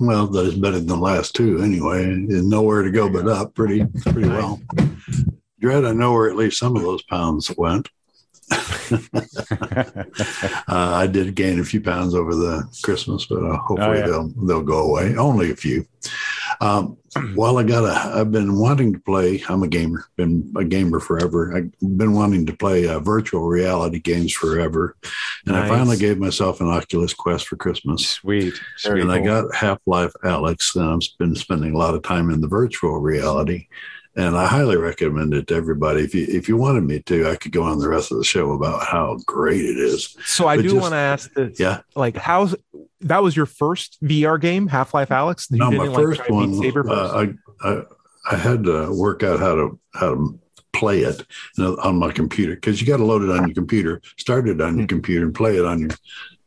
well, 0.00 0.26
that's 0.26 0.54
better 0.56 0.78
than 0.78 0.86
the 0.88 0.96
last 0.96 1.36
two 1.36 1.62
anyway. 1.62 2.04
There's 2.26 2.44
nowhere 2.44 2.82
to 2.82 2.90
go 2.90 3.08
but 3.08 3.28
up. 3.28 3.54
Pretty, 3.54 3.84
pretty 4.06 4.28
well. 4.28 4.60
Dread, 5.60 5.84
I 5.84 5.92
know 5.92 6.12
where 6.12 6.28
at 6.28 6.36
least 6.36 6.58
some 6.58 6.74
of 6.76 6.82
those 6.82 7.02
pounds 7.02 7.52
went. 7.56 7.88
uh, 8.50 10.04
I 10.68 11.06
did 11.06 11.34
gain 11.34 11.60
a 11.60 11.64
few 11.64 11.80
pounds 11.80 12.14
over 12.14 12.34
the 12.34 12.64
Christmas, 12.82 13.26
but 13.26 13.42
uh, 13.42 13.56
hopefully 13.58 13.88
Oh, 13.88 13.92
yeah. 14.00 14.06
they'll 14.06 14.28
they'll 14.46 14.62
go 14.62 14.78
away. 14.90 15.16
Only 15.16 15.50
a 15.50 15.56
few. 15.56 15.86
Um, 16.60 16.96
well, 17.36 17.58
I 17.58 17.62
got 17.62 17.84
a. 17.84 18.18
I've 18.18 18.30
been 18.30 18.58
wanting 18.58 18.92
to 18.92 18.98
play. 19.00 19.42
I'm 19.48 19.62
a 19.62 19.68
gamer. 19.68 20.06
Been 20.16 20.52
a 20.56 20.64
gamer 20.64 21.00
forever. 21.00 21.56
I've 21.56 21.70
been 21.80 22.14
wanting 22.14 22.46
to 22.46 22.56
play 22.56 22.88
uh, 22.88 23.00
virtual 23.00 23.42
reality 23.48 23.98
games 23.98 24.32
forever, 24.32 24.96
and 25.46 25.56
I 25.56 25.68
finally 25.68 25.96
gave 25.96 26.18
myself 26.18 26.60
an 26.60 26.68
Oculus 26.68 27.14
Quest 27.14 27.48
for 27.48 27.56
Christmas. 27.56 28.08
Sweet, 28.08 28.54
sweet. 28.76 29.02
And 29.02 29.12
I 29.12 29.20
got 29.20 29.54
Half 29.54 29.78
Life 29.86 30.12
Alyx, 30.24 30.76
and 30.76 30.84
I've 30.84 31.18
been 31.18 31.34
spending 31.34 31.74
a 31.74 31.78
lot 31.78 31.94
of 31.94 32.02
time 32.02 32.30
in 32.30 32.40
the 32.40 32.48
virtual 32.48 32.98
reality. 32.98 33.68
And 34.18 34.36
I 34.36 34.46
highly 34.46 34.76
recommend 34.76 35.32
it 35.32 35.46
to 35.46 35.54
everybody. 35.54 36.02
If 36.02 36.12
you 36.12 36.26
if 36.28 36.48
you 36.48 36.56
wanted 36.56 36.82
me 36.82 36.98
to, 37.02 37.30
I 37.30 37.36
could 37.36 37.52
go 37.52 37.62
on 37.62 37.78
the 37.78 37.88
rest 37.88 38.10
of 38.10 38.18
the 38.18 38.24
show 38.24 38.50
about 38.50 38.84
how 38.84 39.16
great 39.26 39.60
it 39.60 39.76
is. 39.78 40.16
So 40.26 40.48
I 40.48 40.56
But 40.56 40.62
do 40.62 40.74
want 40.76 40.92
to 40.92 40.96
ask 40.96 41.32
this. 41.34 41.60
Yeah. 41.60 41.82
Like, 41.94 42.16
how's 42.16 42.56
that 43.02 43.22
was 43.22 43.36
your 43.36 43.46
first 43.46 43.96
VR 44.02 44.40
game, 44.40 44.66
Half 44.66 44.92
Life 44.92 45.10
Alyx? 45.10 45.48
You 45.52 45.58
no, 45.58 45.70
my 45.70 45.84
like, 45.84 45.94
first 45.94 46.28
one, 46.28 46.52
uh, 46.88 47.26
I, 47.62 47.68
I 47.68 47.82
I 48.32 48.36
had 48.36 48.64
to 48.64 48.92
work 48.92 49.22
out 49.22 49.38
how 49.38 49.54
to 49.54 49.78
how 49.94 50.14
to 50.16 50.40
play 50.72 51.02
it 51.02 51.22
on 51.58 51.96
my 51.96 52.10
computer 52.10 52.56
because 52.56 52.80
you 52.80 52.88
got 52.88 52.96
to 52.96 53.04
load 53.04 53.22
it 53.22 53.30
on 53.30 53.46
your 53.46 53.54
computer, 53.54 54.02
start 54.16 54.48
it 54.48 54.60
on 54.60 54.74
your 54.78 54.82
Hmm. 54.82 54.88
computer, 54.88 55.26
and 55.26 55.34
play 55.34 55.56
it 55.58 55.64
on 55.64 55.78
your. 55.78 55.90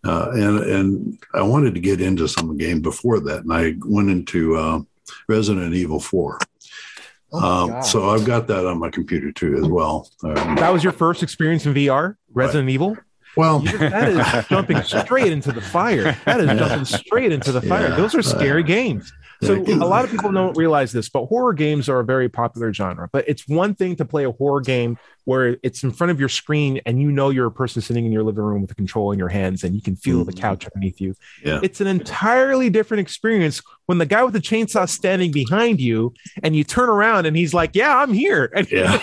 Uh, 0.03 0.29
and 0.33 0.59
and 0.59 1.23
I 1.33 1.41
wanted 1.43 1.73
to 1.75 1.79
get 1.79 2.01
into 2.01 2.27
some 2.27 2.57
game 2.57 2.81
before 2.81 3.21
that, 3.21 3.43
and 3.43 3.53
I 3.53 3.75
went 3.85 4.09
into 4.09 4.57
uh, 4.57 4.81
Resident 5.29 5.73
Evil 5.73 6.01
Four. 6.01 6.37
Oh 7.33 7.71
um, 7.75 7.83
so 7.83 8.09
I've 8.09 8.25
got 8.25 8.47
that 8.47 8.65
on 8.65 8.77
my 8.79 8.89
computer 8.89 9.31
too 9.31 9.55
as 9.57 9.65
well. 9.67 10.09
Um, 10.23 10.55
that 10.55 10.71
was 10.73 10.83
your 10.83 10.93
first 10.93 11.23
experience 11.23 11.65
in 11.65 11.73
VR, 11.73 12.17
Resident 12.33 12.69
Evil. 12.69 12.97
well, 13.37 13.63
You- 13.63 13.77
that 13.77 14.09
is 14.41 14.47
jumping 14.49 14.81
straight 14.83 15.31
into 15.31 15.51
the 15.51 15.61
fire. 15.61 16.17
That 16.25 16.41
is 16.41 16.59
jumping 16.59 16.85
straight 16.85 17.31
into 17.31 17.51
the 17.51 17.61
fire. 17.61 17.89
Yeah. 17.89 17.95
Those 17.95 18.15
are 18.15 18.21
scary 18.21 18.63
games. 18.63 19.13
So 19.41 19.55
a 19.55 19.85
lot 19.85 20.05
of 20.05 20.11
people 20.11 20.31
don't 20.31 20.55
realize 20.55 20.91
this, 20.91 21.09
but 21.09 21.25
horror 21.25 21.53
games 21.53 21.89
are 21.89 21.99
a 21.99 22.03
very 22.05 22.29
popular 22.29 22.71
genre. 22.71 23.09
But 23.11 23.25
it's 23.27 23.47
one 23.47 23.73
thing 23.75 23.95
to 23.95 24.05
play 24.05 24.23
a 24.25 24.31
horror 24.31 24.61
game 24.61 24.97
where 25.25 25.57
it's 25.63 25.83
in 25.83 25.91
front 25.91 26.11
of 26.11 26.19
your 26.19 26.29
screen 26.29 26.79
and 26.85 27.01
you 27.01 27.11
know 27.11 27.29
you're 27.29 27.47
a 27.47 27.51
person 27.51 27.81
sitting 27.81 28.05
in 28.05 28.11
your 28.11 28.23
living 28.23 28.43
room 28.43 28.61
with 28.61 28.71
a 28.71 28.75
control 28.75 29.11
in 29.11 29.17
your 29.19 29.29
hands 29.29 29.63
and 29.63 29.73
you 29.75 29.81
can 29.81 29.95
feel 29.95 30.23
the 30.25 30.31
Mhm. 30.31 30.39
couch 30.39 30.65
underneath 30.73 31.01
you. 31.01 31.15
Yeah. 31.43 31.59
It's 31.63 31.81
an 31.81 31.87
entirely 31.87 32.69
different 32.69 33.01
experience 33.01 33.61
when 33.87 33.97
the 33.97 34.05
guy 34.05 34.23
with 34.23 34.33
the 34.33 34.39
chainsaw 34.41 34.87
standing 34.87 35.31
behind 35.31 35.81
you 35.81 36.13
and 36.43 36.55
you 36.55 36.63
turn 36.63 36.89
around 36.89 37.25
and 37.25 37.35
he's 37.35 37.53
like, 37.53 37.71
"Yeah, 37.73 37.97
I'm 37.97 38.13
here." 38.13 38.51
And 38.55 38.69
Yeah. 38.71 38.99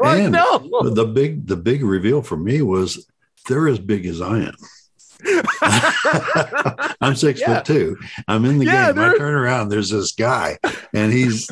like, 0.00 0.20
And 0.20 0.32
no. 0.32 0.90
the 0.90 1.06
big 1.06 1.46
the 1.46 1.56
big 1.56 1.82
reveal 1.82 2.20
for 2.22 2.36
me 2.36 2.60
was 2.62 3.06
they're 3.48 3.68
as 3.68 3.78
big 3.78 4.04
as 4.06 4.20
I 4.20 4.38
am. 4.40 4.54
I'm 7.00 7.14
six 7.16 7.40
Yeah. 7.40 7.56
foot 7.56 7.64
two. 7.64 7.96
I'm 8.26 8.44
in 8.44 8.58
the 8.58 8.66
Yeah, 8.66 8.92
game. 8.92 8.98
I 9.02 9.08
they're- 9.08 9.18
turn 9.18 9.34
around. 9.34 9.68
There's 9.68 9.90
this 9.90 10.12
guy, 10.12 10.58
and 10.94 11.12
he's 11.12 11.48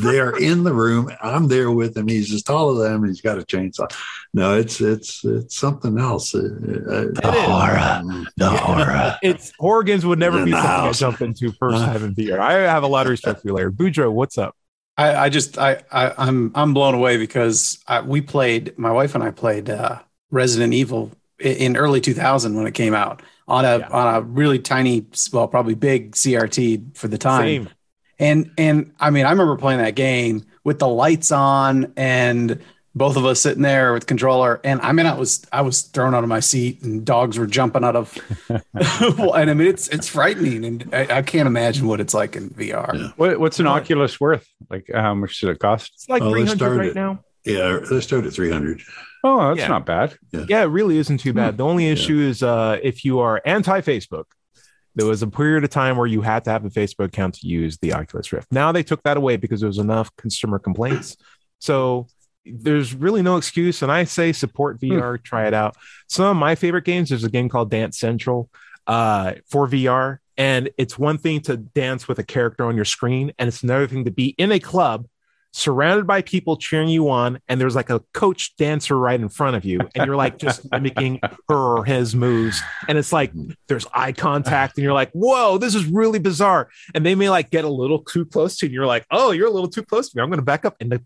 they're 0.00 0.34
in 0.36 0.64
the 0.64 0.72
room. 0.72 1.10
I'm 1.22 1.46
there 1.48 1.70
with 1.70 1.94
him. 1.96 2.08
He's 2.08 2.32
as 2.32 2.42
tall 2.42 2.70
as 2.80 2.88
them. 2.88 3.04
He's 3.04 3.20
got 3.20 3.38
a 3.38 3.42
chainsaw. 3.42 3.90
No, 4.32 4.56
it's 4.56 4.80
it's 4.80 5.24
it's 5.24 5.56
something 5.56 5.98
else. 5.98 6.34
Uh, 6.34 6.40
It 6.62 7.18
is. 7.18 7.18
horror, 7.24 8.02
the 8.36 8.48
horror. 8.50 9.16
It's 9.22 9.52
horror 9.58 9.82
games 9.82 10.06
would 10.06 10.18
never 10.18 10.38
In 10.38 10.46
be 10.46 10.50
the 10.52 10.62
something 10.62 10.88
I 10.88 10.92
jump 10.92 11.20
into 11.20 11.52
first 11.52 11.76
Uh. 11.76 11.86
time 11.86 12.04
in 12.04 12.14
VR. 12.14 12.38
I 12.38 12.52
have 12.60 12.82
a 12.82 12.86
lot 12.88 13.06
of 13.06 13.10
respect 13.10 13.42
for 13.42 13.48
you, 13.48 13.54
Larry. 13.54 13.72
Boudreaux, 13.72 14.10
what's 14.12 14.38
up? 14.38 14.56
I, 14.96 15.14
I 15.26 15.28
just 15.28 15.58
I, 15.58 15.82
I 15.90 16.12
I'm 16.16 16.52
I'm 16.54 16.72
blown 16.72 16.94
away 16.94 17.16
because 17.18 17.78
I, 17.86 18.00
we 18.00 18.20
played 18.20 18.78
my 18.78 18.92
wife 18.92 19.14
and 19.14 19.24
I 19.24 19.32
played 19.32 19.68
uh, 19.68 19.98
Resident 20.30 20.72
Evil 20.72 21.10
i- 21.12 21.16
in 21.40 21.76
early 21.76 22.00
2000 22.00 22.54
when 22.56 22.66
it 22.66 22.74
came 22.74 22.94
out 22.94 23.22
on 23.48 23.64
a 23.64 23.78
Yeah. 23.78 23.88
on 23.88 24.14
a 24.14 24.20
really 24.22 24.58
tiny 24.58 25.06
well 25.32 25.48
probably 25.48 25.74
big 25.74 26.12
CRT 26.12 26.96
for 26.96 27.08
the 27.08 27.18
time 27.18 27.44
Same. 27.64 27.68
and 28.18 28.50
and 28.56 28.92
I 29.00 29.10
mean 29.10 29.26
I 29.26 29.30
remember 29.30 29.56
playing 29.56 29.80
that 29.80 29.94
game 29.96 30.44
with 30.62 30.78
the 30.78 30.88
lights 30.88 31.30
on 31.32 31.92
and 31.96 32.60
both 32.96 33.16
of 33.16 33.26
us 33.26 33.40
sitting 33.40 33.62
there 33.62 33.92
with 33.92 34.06
controller 34.06 34.60
and 34.62 34.80
I 34.80 34.92
mean 34.92 35.06
I 35.06 35.14
was 35.14 35.44
I 35.52 35.62
was 35.62 35.82
thrown 35.82 36.14
out 36.14 36.22
of 36.22 36.28
my 36.28 36.38
seat 36.40 36.82
and 36.82 37.04
dogs 37.04 37.36
were 37.36 37.46
jumping 37.48 37.82
out 37.84 37.96
of 37.96 38.16
and 38.48 39.50
I 39.50 39.54
mean 39.54 39.66
it's 39.66 39.88
it's 39.88 40.08
frightening 40.08 40.64
and 40.64 40.88
I, 40.94 41.18
I 41.18 41.22
can't 41.22 41.48
imagine 41.48 41.88
what 41.88 42.00
it's 42.00 42.14
like 42.14 42.36
in 42.36 42.50
VR. 42.50 42.94
Yeah. 42.94 43.08
What, 43.16 43.40
what's 43.40 43.58
an 43.58 43.66
Right. 43.66 43.82
Oculus 43.82 44.20
worth? 44.20 44.46
Like, 44.70 44.88
how 44.94 45.14
much 45.14 45.40
does 45.40 45.50
it 45.50 45.58
cost? 45.58 45.90
It's 45.94 46.08
like 46.08 46.22
Oh, 46.22 46.32
they 46.32 46.46
300 46.46 46.78
right 46.78 46.94
now. 46.94 47.24
Yeah, 47.44 47.80
they 47.90 48.00
start 48.00 48.24
at 48.24 48.32
300. 48.32 48.80
Oh, 49.26 49.48
that's 49.48 49.60
Yeah. 49.60 49.68
not 49.68 49.86
bad. 49.86 50.16
Yeah, 50.32 50.62
it 50.62 50.66
really 50.66 50.98
isn't 50.98 51.18
too 51.18 51.32
bad. 51.32 51.56
The 51.56 51.64
only 51.64 51.86
Yeah. 51.86 51.92
issue 51.94 52.18
is 52.20 52.42
uh, 52.42 52.78
if 52.82 53.04
you 53.04 53.20
are 53.20 53.40
anti 53.46 53.80
Facebook, 53.80 54.24
there 54.94 55.06
was 55.06 55.22
a 55.22 55.26
period 55.26 55.64
of 55.64 55.70
time 55.70 55.96
where 55.96 56.06
you 56.06 56.20
had 56.20 56.44
to 56.44 56.50
have 56.50 56.64
a 56.64 56.68
Facebook 56.70 57.06
account 57.06 57.34
to 57.36 57.46
use 57.48 57.78
the 57.78 57.94
Oculus 57.94 58.32
Rift. 58.32 58.52
Now 58.52 58.70
they 58.70 58.82
took 58.82 59.02
that 59.04 59.16
away 59.16 59.36
because 59.38 59.60
there 59.60 59.66
was 59.68 59.78
enough 59.78 60.14
consumer 60.16 60.58
complaints. 60.58 61.16
So 61.58 62.06
there's 62.44 62.94
really 62.94 63.22
no 63.22 63.36
excuse. 63.36 63.80
And 63.82 63.90
I 63.90 64.04
say 64.04 64.30
support 64.32 64.78
VR, 64.80 65.16
try 65.20 65.46
it 65.46 65.54
out. 65.54 65.74
Some 66.08 66.26
of 66.26 66.36
my 66.36 66.54
favorite 66.54 66.84
games, 66.84 67.08
there's 67.08 67.24
a 67.24 67.30
game 67.30 67.48
called 67.48 67.70
Dance 67.70 67.98
Central 67.98 68.50
uh, 68.86 69.32
for 69.48 69.66
VR. 69.66 70.18
And 70.36 70.68
it's 70.76 70.98
one 70.98 71.16
thing 71.16 71.40
to 71.42 71.56
dance 71.56 72.06
with 72.06 72.18
a 72.18 72.24
character 72.24 72.64
on 72.66 72.76
your 72.76 72.84
screen, 72.84 73.32
and 73.38 73.48
it's 73.48 73.62
another 73.62 73.86
thing 73.86 74.04
to 74.04 74.10
be 74.10 74.34
in 74.36 74.52
a 74.52 74.58
club 74.60 75.06
surrounded 75.56 76.04
by 76.04 76.20
people 76.20 76.56
cheering 76.56 76.88
you 76.88 77.08
on, 77.08 77.38
and 77.48 77.60
there's 77.60 77.76
like 77.76 77.88
a 77.88 78.00
coach 78.12 78.56
dancer 78.56 78.98
right 78.98 79.20
in 79.20 79.28
front 79.28 79.54
of 79.54 79.64
you, 79.64 79.78
and 79.94 80.04
you're 80.04 80.16
like 80.16 80.36
just 80.36 80.68
mimicking 80.72 81.20
her 81.48 81.56
or 81.78 81.84
his 81.84 82.14
moves, 82.14 82.60
and 82.88 82.98
it's 82.98 83.12
like 83.12 83.32
there's 83.68 83.86
eye 83.94 84.10
contact, 84.12 84.76
and 84.76 84.82
you're 84.82 84.92
like, 84.92 85.12
"Whoa, 85.12 85.56
this 85.58 85.74
is 85.76 85.86
really 85.86 86.18
bizarre." 86.18 86.68
And 86.94 87.06
they 87.06 87.14
may 87.14 87.30
like 87.30 87.50
get 87.50 87.64
a 87.64 87.68
little 87.68 88.00
too 88.00 88.24
close 88.26 88.56
to 88.58 88.66
you, 88.66 88.68
and 88.70 88.74
you're 88.74 88.86
like, 88.86 89.06
"Oh, 89.12 89.30
you're 89.30 89.46
a 89.46 89.50
little 89.52 89.70
too 89.70 89.84
close 89.84 90.10
to 90.10 90.16
me. 90.18 90.22
I'm 90.22 90.28
going 90.28 90.38
to 90.40 90.44
back 90.44 90.64
up." 90.64 90.74
And 90.80 90.90
the, 90.90 91.02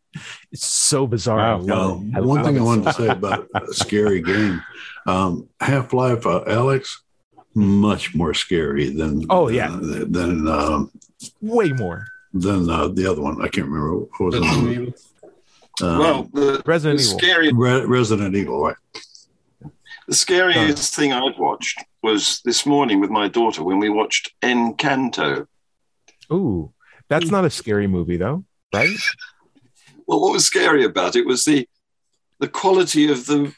it's 0.50 0.66
so 0.66 1.06
bizarre. 1.06 1.58
Wow. 1.58 1.58
love 1.58 1.70
Um, 1.98 2.12
one 2.12 2.26
love 2.38 2.46
thing 2.46 2.56
it 2.56 2.60
I 2.60 2.62
wanted 2.62 2.84
to 2.84 2.92
say 2.94 3.08
about 3.08 3.48
a 3.54 3.74
scary 3.74 4.22
game, 4.22 4.62
um, 5.06 5.46
Half 5.60 5.92
Life 5.92 6.26
uh, 6.26 6.44
Alyx, 6.46 6.88
much 7.54 8.14
more 8.14 8.32
scary 8.32 8.88
than 8.88 9.26
Oh, 9.28 9.48
yeah. 9.48 9.72
uh, 9.74 9.78
than 10.08 10.48
um, 10.48 10.90
way 11.42 11.72
more. 11.72 12.06
Than 12.40 12.68
uh, 12.70 12.88
the 12.88 13.10
other 13.10 13.20
one. 13.22 13.40
I 13.42 13.48
can't 13.48 13.66
remember 13.68 13.98
what 13.98 14.20
was 14.20 14.34
it. 14.34 14.94
Um, 15.80 15.98
well, 15.98 16.22
the, 16.32 16.60
Resident 16.66 16.98
the 16.98 17.04
Evil. 17.04 17.18
scary, 17.18 17.52
Re- 17.52 17.84
Resident 17.84 18.34
Evil, 18.34 18.60
right? 18.62 18.76
the 20.08 20.14
scariest 20.14 20.94
thing 20.96 21.12
I've 21.12 21.38
watched 21.38 21.84
was 22.02 22.40
this 22.44 22.64
morning 22.64 22.98
with 23.00 23.10
my 23.10 23.28
daughter 23.28 23.62
when 23.62 23.78
we 23.78 23.88
watched 23.90 24.32
Encanto. 24.42 25.46
Ooh, 26.32 26.72
that's 27.08 27.30
not 27.30 27.44
a 27.44 27.50
scary 27.50 27.86
movie 27.86 28.16
though, 28.16 28.44
right? 28.74 28.96
Well, 30.06 30.20
what 30.20 30.32
was 30.32 30.44
scary 30.46 30.84
about 30.84 31.14
it 31.14 31.26
was 31.26 31.44
the 31.44 31.68
the 32.40 32.48
quality 32.48 33.10
of 33.12 33.26
the 33.26 33.52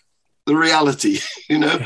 the 0.47 0.57
reality. 0.57 1.21
You 1.49 1.59
know, 1.61 1.79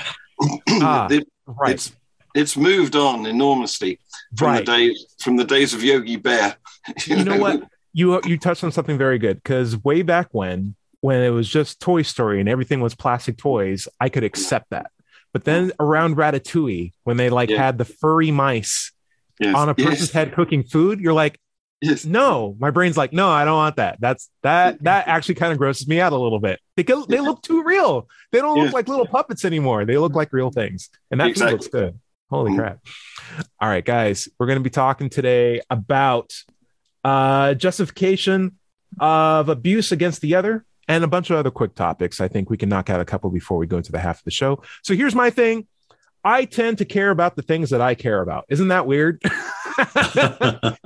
Ah, 0.69 1.07
It- 1.11 1.29
Right. 1.47 1.75
it's 1.75 1.93
it's 2.35 2.57
moved 2.57 2.97
on 2.97 3.27
enormously 3.27 3.99
from 4.37 4.49
Right. 4.49 4.67
the 4.67 4.73
days 4.73 5.07
from 5.21 5.37
the 5.37 5.45
days 5.45 5.73
of 5.75 5.83
Yogi 5.83 6.17
Bear. 6.17 6.57
you 7.07 7.25
know 7.25 7.37
what 7.39 7.63
you 7.93 8.21
you 8.25 8.37
touched 8.39 8.65
on 8.65 8.73
something 8.73 8.99
very 8.99 9.19
good 9.19 9.37
because 9.37 9.83
way 9.85 10.03
back 10.03 10.29
when 10.33 10.75
when 11.01 11.23
it 11.23 11.31
was 11.31 11.49
just 11.49 11.81
toy 11.81 12.03
story 12.03 12.41
and 12.41 12.49
everything 12.49 12.81
was 12.81 12.95
plastic 12.95 13.37
toys 13.39 13.87
i 14.01 14.09
could 14.09 14.25
accept 14.25 14.71
that 14.71 14.91
but 15.33 15.45
then 15.45 15.69
mm. 15.69 15.73
around 15.81 16.17
ratatouille 16.17 16.93
when 17.05 17.17
they 17.17 17.31
like 17.31 17.51
Yeah. 17.51 17.59
had 17.59 17.79
the 17.79 17.85
furry 17.85 18.31
mice 18.31 18.91
Yes. 19.41 19.55
on 19.57 19.69
a 19.69 19.75
person's 19.75 20.01
yes. 20.01 20.11
head 20.13 20.33
cooking 20.35 20.63
food 20.65 21.01
you're 21.01 21.13
like 21.13 21.39
Yes. 21.81 22.05
no 22.05 22.57
my 22.59 22.71
brain's 22.71 22.97
like 22.97 23.13
no 23.13 23.29
i 23.31 23.45
don't 23.45 23.57
want 23.57 23.77
that 23.77 23.99
that's 24.01 24.29
that 24.43 24.83
that 24.85 25.07
actually 25.09 25.35
kind 25.37 25.53
of 25.53 25.59
grosses 25.59 25.87
me 25.87 26.01
out 26.01 26.13
a 26.13 26.19
little 26.19 26.39
bit 26.41 26.59
because 26.77 27.07
they 27.07 27.21
look 27.21 27.43
too 27.43 27.63
real 27.63 28.09
they 28.33 28.41
don't 28.41 28.59
look 28.59 28.73
like 28.73 28.89
little 28.89 29.07
puppets 29.07 29.45
anymore 29.45 29.85
they 29.85 29.99
look 29.99 30.15
like 30.15 30.33
real 30.33 30.51
things 30.51 30.89
and 31.11 31.21
that 31.21 31.29
Exactly. 31.29 31.53
looks 31.53 31.69
good 31.69 31.99
holy 32.31 32.53
Mhm. 32.53 32.57
crap. 32.59 32.79
All 33.61 33.69
right 33.69 33.85
guys 33.85 34.29
we're 34.39 34.47
going 34.47 34.59
to 34.59 34.63
be 34.65 34.71
talking 34.71 35.09
today 35.11 35.61
about 35.71 36.33
uh 37.05 37.55
justification 37.55 38.53
of 39.01 39.49
abuse 39.49 39.93
against 39.93 40.21
the 40.21 40.35
other 40.35 40.65
and 40.89 41.03
a 41.05 41.09
bunch 41.09 41.31
of 41.31 41.37
other 41.37 41.51
quick 41.51 41.75
topics 41.75 42.21
i 42.21 42.29
think 42.29 42.49
we 42.51 42.57
can 42.57 42.69
knock 42.69 42.89
out 42.91 43.01
a 43.01 43.05
couple 43.05 43.29
before 43.31 43.59
we 43.59 43.67
go 43.67 43.77
into 43.77 43.91
the 43.93 43.99
half 43.99 44.19
of 44.19 44.25
the 44.25 44.31
show. 44.31 44.63
So 44.83 44.95
here's 44.95 45.15
my 45.15 45.31
thing. 45.31 45.67
I 46.27 46.47
tend 46.47 46.79
to 46.79 46.85
care 46.87 47.11
about 47.11 47.37
the 47.37 47.43
things 47.43 47.71
that 47.71 47.81
i 47.83 47.95
care 47.95 48.23
about. 48.23 48.45
Isn't 48.49 48.69
that 48.69 48.87
weird? 48.87 49.21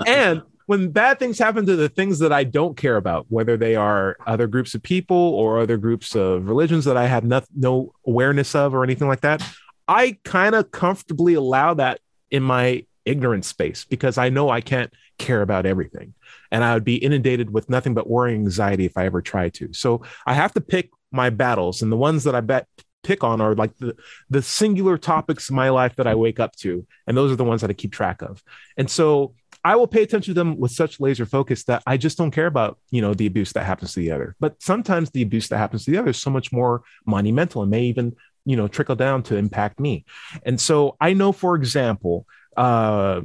And 0.06 0.42
when 0.66 0.90
bad 0.90 1.18
things 1.18 1.38
happen 1.38 1.64
to 1.66 1.76
the 1.76 1.88
things 1.88 2.18
that 2.18 2.32
I 2.32 2.44
don't 2.44 2.76
care 2.76 2.96
about, 2.96 3.26
whether 3.28 3.56
they 3.56 3.74
are 3.76 4.16
other 4.26 4.46
groups 4.46 4.74
of 4.74 4.82
people 4.82 5.16
or 5.16 5.60
other 5.60 5.76
groups 5.76 6.14
of 6.14 6.46
religions 6.48 6.84
that 6.86 6.96
I 6.96 7.06
have 7.06 7.24
no, 7.24 7.42
no 7.56 7.92
awareness 8.06 8.54
of 8.54 8.74
or 8.74 8.84
anything 8.84 9.08
like 9.08 9.20
that, 9.22 9.42
I 9.88 10.18
kind 10.24 10.54
of 10.54 10.70
comfortably 10.70 11.34
allow 11.34 11.74
that 11.74 12.00
in 12.30 12.42
my 12.42 12.84
ignorance 13.04 13.48
space 13.48 13.86
because 13.86 14.18
I 14.18 14.28
know 14.28 14.50
I 14.50 14.60
can't 14.60 14.92
care 15.18 15.42
about 15.42 15.66
everything. 15.66 16.14
And 16.52 16.62
I 16.62 16.74
would 16.74 16.84
be 16.84 16.96
inundated 16.96 17.50
with 17.50 17.70
nothing 17.70 17.94
but 17.94 18.08
worry 18.08 18.34
and 18.34 18.44
anxiety 18.44 18.84
if 18.84 18.96
I 18.96 19.06
ever 19.06 19.22
tried 19.22 19.54
to. 19.54 19.72
So 19.72 20.02
I 20.26 20.34
have 20.34 20.52
to 20.54 20.60
pick 20.60 20.90
my 21.10 21.30
battles. 21.30 21.82
And 21.82 21.90
the 21.90 21.96
ones 21.96 22.24
that 22.24 22.34
I 22.34 22.40
bet 22.40 22.66
pick 23.02 23.24
on 23.24 23.40
are 23.40 23.54
like 23.54 23.76
the, 23.78 23.96
the 24.28 24.42
singular 24.42 24.98
topics 24.98 25.48
in 25.48 25.56
my 25.56 25.70
life 25.70 25.96
that 25.96 26.06
I 26.06 26.14
wake 26.14 26.38
up 26.38 26.54
to. 26.56 26.86
And 27.06 27.16
those 27.16 27.32
are 27.32 27.36
the 27.36 27.44
ones 27.44 27.62
that 27.62 27.70
I 27.70 27.74
keep 27.74 27.92
track 27.92 28.22
of. 28.22 28.42
And 28.76 28.90
so 28.90 29.34
I 29.64 29.76
will 29.76 29.86
pay 29.86 30.02
attention 30.02 30.34
to 30.34 30.40
them 30.40 30.58
with 30.58 30.70
such 30.70 31.00
laser 31.00 31.26
focus 31.26 31.64
that 31.64 31.82
I 31.86 31.96
just 31.96 32.16
don't 32.16 32.30
care 32.30 32.46
about, 32.46 32.78
you 32.90 33.02
know, 33.02 33.14
the 33.14 33.26
abuse 33.26 33.52
that 33.52 33.66
happens 33.66 33.92
to 33.94 34.00
the 34.00 34.12
other. 34.12 34.36
But 34.38 34.62
sometimes 34.62 35.10
the 35.10 35.22
abuse 35.22 35.48
that 35.48 35.58
happens 35.58 35.84
to 35.84 35.90
the 35.90 35.98
other 35.98 36.10
is 36.10 36.18
so 36.18 36.30
much 36.30 36.52
more 36.52 36.82
monumental 37.06 37.62
and 37.62 37.70
may 37.70 37.84
even, 37.84 38.14
you 38.48 38.56
know, 38.56 38.66
trickle 38.66 38.96
down 38.96 39.22
to 39.22 39.36
impact 39.36 39.78
me. 39.78 40.06
And 40.42 40.58
so 40.58 40.96
I 41.02 41.12
know, 41.12 41.32
for 41.32 41.54
example, 41.54 42.26
uh, 42.56 43.20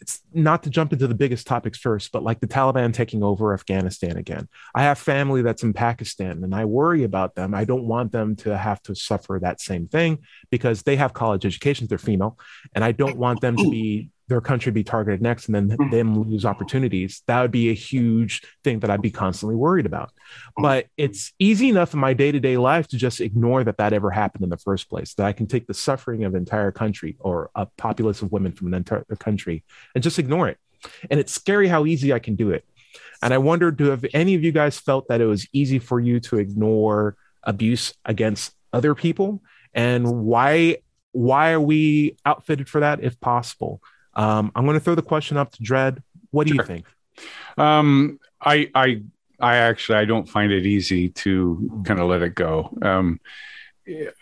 it's 0.00 0.22
not 0.32 0.62
to 0.62 0.70
jump 0.70 0.94
into 0.94 1.06
the 1.06 1.14
biggest 1.14 1.46
topics 1.46 1.78
first, 1.78 2.10
but 2.10 2.22
like 2.22 2.40
the 2.40 2.48
Taliban 2.48 2.92
taking 2.94 3.22
over 3.22 3.52
Afghanistan 3.52 4.16
again. 4.16 4.48
I 4.74 4.84
have 4.84 4.98
family 4.98 5.42
that's 5.42 5.62
in 5.62 5.74
Pakistan 5.74 6.42
and 6.42 6.54
I 6.54 6.64
worry 6.64 7.04
about 7.04 7.34
them. 7.34 7.54
I 7.54 7.66
don't 7.66 7.84
want 7.84 8.12
them 8.12 8.34
to 8.36 8.56
have 8.56 8.82
to 8.84 8.94
suffer 8.94 9.38
that 9.42 9.60
same 9.60 9.88
thing 9.88 10.20
because 10.50 10.82
they 10.82 10.96
have 10.96 11.12
college 11.12 11.44
educations, 11.44 11.90
they're 11.90 11.98
female, 11.98 12.38
and 12.74 12.82
I 12.82 12.92
don't 12.92 13.18
want 13.18 13.42
them 13.42 13.56
to 13.58 13.70
be 13.70 14.08
their 14.32 14.40
country 14.40 14.72
be 14.72 14.82
targeted 14.82 15.20
next 15.20 15.46
and 15.46 15.54
then 15.54 15.68
mm-hmm. 15.68 15.90
them 15.90 16.18
lose 16.18 16.46
opportunities. 16.46 17.22
That 17.26 17.42
would 17.42 17.50
be 17.50 17.68
a 17.68 17.74
huge 17.74 18.40
thing 18.64 18.80
that 18.80 18.90
I'd 18.90 19.02
be 19.02 19.10
constantly 19.10 19.56
worried 19.56 19.84
about. 19.84 20.08
Mm-hmm. 20.08 20.62
But 20.62 20.86
it's 20.96 21.32
easy 21.38 21.68
enough 21.68 21.92
in 21.92 22.00
my 22.00 22.14
day 22.14 22.32
to 22.32 22.40
day 22.40 22.56
life 22.56 22.88
to 22.88 22.96
just 22.96 23.20
ignore 23.20 23.62
that 23.62 23.76
that 23.76 23.92
ever 23.92 24.10
happened 24.10 24.42
in 24.42 24.50
the 24.50 24.56
first 24.56 24.88
place, 24.88 25.12
that 25.14 25.26
I 25.26 25.34
can 25.34 25.46
take 25.46 25.66
the 25.66 25.74
suffering 25.74 26.24
of 26.24 26.34
an 26.34 26.38
entire 26.38 26.72
country 26.72 27.16
or 27.20 27.50
a 27.54 27.66
populace 27.76 28.22
of 28.22 28.32
women 28.32 28.52
from 28.52 28.68
an 28.68 28.74
entire 28.74 29.04
country 29.18 29.64
and 29.94 30.02
just 30.02 30.18
ignore 30.18 30.48
it. 30.48 30.58
And 31.10 31.20
it's 31.20 31.32
scary 31.32 31.68
how 31.68 31.84
easy 31.84 32.12
I 32.12 32.18
can 32.18 32.34
do 32.34 32.50
it. 32.50 32.64
And 33.22 33.34
I 33.34 33.38
wonder 33.38 33.70
do 33.70 33.90
have 33.90 34.04
any 34.14 34.34
of 34.34 34.42
you 34.42 34.50
guys 34.50 34.78
felt 34.78 35.08
that 35.08 35.20
it 35.20 35.26
was 35.26 35.46
easy 35.52 35.78
for 35.78 36.00
you 36.00 36.20
to 36.20 36.38
ignore 36.38 37.16
abuse 37.42 37.94
against 38.04 38.54
other 38.72 38.94
people? 38.94 39.42
And 39.74 40.24
why 40.24 40.78
why 41.12 41.52
are 41.52 41.60
we 41.60 42.16
outfitted 42.24 42.68
for 42.68 42.80
that 42.80 43.04
if 43.04 43.20
possible? 43.20 43.82
Um, 44.14 44.52
I'm 44.54 44.64
going 44.64 44.74
to 44.74 44.80
throw 44.80 44.94
the 44.94 45.02
question 45.02 45.36
up 45.36 45.52
to 45.52 45.62
Dread. 45.62 46.02
What 46.30 46.46
do 46.46 46.54
you 46.54 46.62
think? 46.62 46.86
Um, 47.56 48.18
I, 48.40 48.70
I, 48.74 49.02
I 49.40 49.56
actually, 49.56 49.98
I 49.98 50.04
don't 50.04 50.28
find 50.28 50.52
it 50.52 50.66
easy 50.66 51.10
to 51.10 51.82
kind 51.84 52.00
of 52.00 52.08
let 52.08 52.22
it 52.22 52.34
go. 52.34 52.76
Um, 52.82 53.20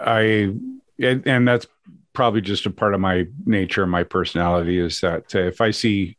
I, 0.00 0.54
and, 0.98 1.26
and 1.26 1.48
that's 1.48 1.66
probably 2.12 2.40
just 2.40 2.66
a 2.66 2.70
part 2.70 2.94
of 2.94 3.00
my 3.00 3.26
nature, 3.44 3.86
my 3.86 4.02
personality 4.02 4.78
is 4.78 5.00
that 5.00 5.34
uh, 5.34 5.40
if 5.40 5.60
I 5.60 5.70
see, 5.70 6.16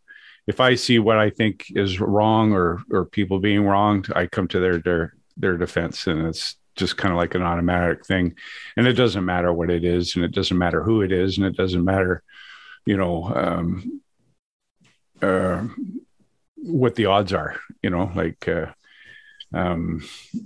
if 0.48 0.60
I 0.60 0.76
see 0.76 1.00
what 1.00 1.18
I 1.18 1.30
think 1.30 1.66
is 1.76 2.00
wrong 2.00 2.54
or, 2.54 2.82
or 2.90 3.06
people 3.06 3.40
being 3.40 3.66
wronged, 3.66 4.12
I 4.16 4.28
come 4.28 4.48
to 4.50 4.60
their, 4.60 4.80
their, 4.80 5.14
their 5.38 5.58
defense 5.58 6.08
and 6.08 6.28
it's 6.28 6.56
just 6.76 6.98
kind 6.98 7.12
of 7.12 7.18
like 7.18 7.36
an 7.36 7.42
automatic 7.42 8.06
thing. 8.06 8.36
And 8.78 8.88
it 8.88 8.94
doesn't 8.94 9.26
matter 9.26 9.54
what 9.54 9.70
it 9.70 9.84
is 9.84 10.16
and 10.16 10.24
it 10.24 10.32
doesn't 10.32 10.58
matter 10.58 10.84
who 10.84 11.02
it 11.02 11.12
is 11.12 11.38
and 11.38 11.46
it 11.46 11.56
doesn't 11.56 11.84
matter, 11.84 12.24
you 12.86 12.98
know, 12.98 13.32
um, 13.36 14.02
uh, 15.22 15.66
what 16.58 16.96
the 16.96 17.06
odds 17.06 17.34
are. 17.34 17.60
You 17.82 17.90
know, 17.90 18.12
like. 18.16 18.48
Uh, 18.48 18.68
um, 19.54 20.02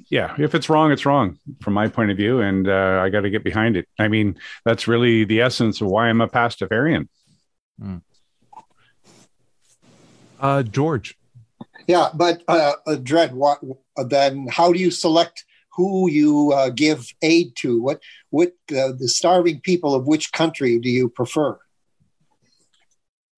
yeah, 0.09 0.33
if 0.39 0.55
it's 0.55 0.67
wrong, 0.67 0.91
it's 0.91 1.05
wrong 1.05 1.37
from 1.61 1.73
my 1.73 1.87
point 1.87 2.09
of 2.09 2.17
view, 2.17 2.41
and 2.41 2.67
uh, 2.67 2.99
I 3.03 3.09
got 3.09 3.21
to 3.21 3.29
get 3.29 3.43
behind 3.43 3.77
it. 3.77 3.87
I 3.99 4.07
mean, 4.07 4.39
that's 4.63 4.87
really 4.87 5.25
the 5.25 5.41
essence 5.41 5.79
of 5.79 5.87
why 5.87 6.09
I'm 6.09 6.21
a 6.21 6.27
pastafarian. 6.27 7.07
Mm. 7.79 8.01
Uh, 10.39 10.63
George. 10.63 11.15
Yeah, 11.87 12.09
but 12.13 12.41
uh, 12.47 12.73
uh, 12.87 12.95
Dread, 12.95 13.35
what 13.35 13.59
then? 14.07 14.47
How 14.49 14.73
do 14.73 14.79
you 14.79 14.89
select 14.89 15.45
who 15.73 16.09
you 16.09 16.51
uh, 16.53 16.69
give 16.69 17.07
aid 17.21 17.55
to? 17.57 17.81
What 17.81 18.01
what 18.31 18.53
uh, 18.71 18.93
the 18.97 19.07
starving 19.07 19.61
people 19.61 19.93
of 19.93 20.07
which 20.07 20.31
country 20.31 20.79
do 20.79 20.89
you 20.89 21.09
prefer? 21.09 21.59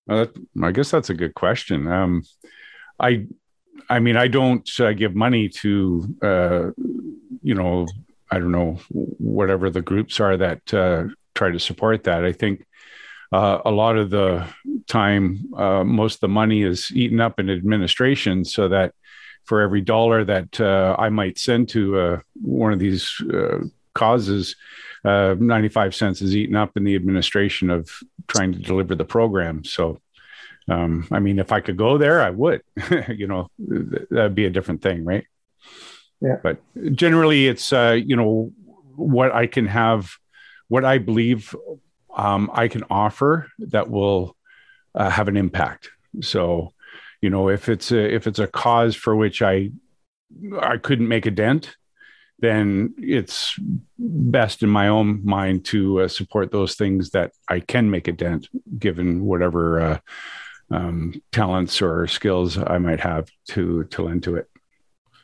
Uh, 0.09 0.25
I 0.63 0.71
guess 0.71 0.91
that's 0.91 1.09
a 1.09 1.13
good 1.13 1.35
question. 1.35 1.87
Um, 1.87 2.23
I 2.99 3.27
I 3.89 3.99
mean, 3.99 4.17
I 4.17 4.27
don't 4.27 4.67
uh, 4.79 4.93
give 4.93 5.15
money 5.15 5.49
to, 5.49 6.15
uh, 6.21 6.71
you 7.41 7.55
know, 7.55 7.87
I 8.31 8.39
don't 8.39 8.51
know, 8.51 8.79
whatever 8.89 9.69
the 9.69 9.81
groups 9.81 10.19
are 10.19 10.35
that 10.37 10.73
uh, 10.73 11.05
try 11.35 11.51
to 11.51 11.59
support 11.59 12.03
that. 12.03 12.25
I 12.25 12.33
think 12.33 12.65
uh, 13.31 13.59
a 13.63 13.71
lot 13.71 13.97
of 13.97 14.09
the 14.09 14.45
time, 14.87 15.51
uh, 15.55 15.83
most 15.83 16.15
of 16.15 16.19
the 16.21 16.27
money 16.27 16.63
is 16.63 16.91
eaten 16.93 17.21
up 17.21 17.39
in 17.39 17.49
administration 17.49 18.43
so 18.43 18.67
that 18.69 18.93
for 19.45 19.61
every 19.61 19.81
dollar 19.81 20.25
that 20.25 20.59
I 20.59 21.07
might 21.09 21.37
send 21.37 21.69
to 21.69 22.21
one 22.41 22.73
of 22.73 22.79
these 22.79 23.21
causes, 23.93 24.55
95 25.07 25.95
cents 25.95 26.21
is 26.21 26.35
eaten 26.35 26.55
up 26.55 26.75
in 26.75 26.83
the 26.83 26.95
administration 26.95 27.69
of 27.69 27.89
trying 28.27 28.53
to 28.53 28.59
deliver 28.59 28.95
the 28.95 29.05
program. 29.05 29.63
So, 29.63 30.01
um, 30.67 31.07
I 31.11 31.19
mean, 31.19 31.39
if 31.39 31.51
I 31.51 31.61
could 31.61 31.77
go 31.77 31.97
there, 31.97 32.21
I 32.21 32.29
would. 32.29 32.61
you 33.09 33.27
know, 33.27 33.49
that'd 33.57 34.35
be 34.35 34.45
a 34.45 34.49
different 34.49 34.81
thing, 34.81 35.05
right? 35.05 35.25
Yeah. 36.21 36.37
But 36.41 36.59
generally, 36.93 37.47
it's 37.47 37.71
uh, 37.71 37.97
you 38.03 38.15
know 38.15 38.51
what 38.95 39.31
I 39.33 39.47
can 39.47 39.67
have, 39.67 40.11
what 40.67 40.83
I 40.83 40.97
believe 40.97 41.55
um, 42.15 42.49
I 42.53 42.67
can 42.67 42.83
offer 42.89 43.47
that 43.59 43.89
will 43.89 44.35
uh, 44.95 45.09
have 45.09 45.27
an 45.27 45.37
impact. 45.37 45.91
So, 46.21 46.73
you 47.21 47.29
know, 47.29 47.49
if 47.49 47.69
it's 47.69 47.91
a 47.91 48.13
if 48.13 48.27
it's 48.27 48.39
a 48.39 48.47
cause 48.47 48.95
for 48.95 49.15
which 49.15 49.41
I 49.41 49.71
I 50.59 50.77
couldn't 50.77 51.07
make 51.07 51.25
a 51.25 51.31
dent, 51.31 51.77
then 52.39 52.93
it's 52.97 53.59
best 53.97 54.61
in 54.61 54.69
my 54.69 54.87
own 54.87 55.25
mind 55.25 55.65
to 55.65 56.01
uh, 56.01 56.07
support 56.07 56.51
those 56.51 56.75
things 56.75 57.11
that 57.11 57.31
I 57.49 57.59
can 57.59 57.89
make 57.89 58.07
a 58.07 58.11
dent, 58.11 58.47
given 58.77 59.25
whatever 59.25 59.81
uh, 59.81 59.99
um, 60.69 61.21
talents 61.31 61.81
or 61.81 62.07
skills 62.07 62.57
I 62.57 62.77
might 62.77 62.99
have 62.99 63.29
to 63.49 63.85
to 63.85 64.03
lend 64.03 64.23
to 64.23 64.35
it. 64.35 64.49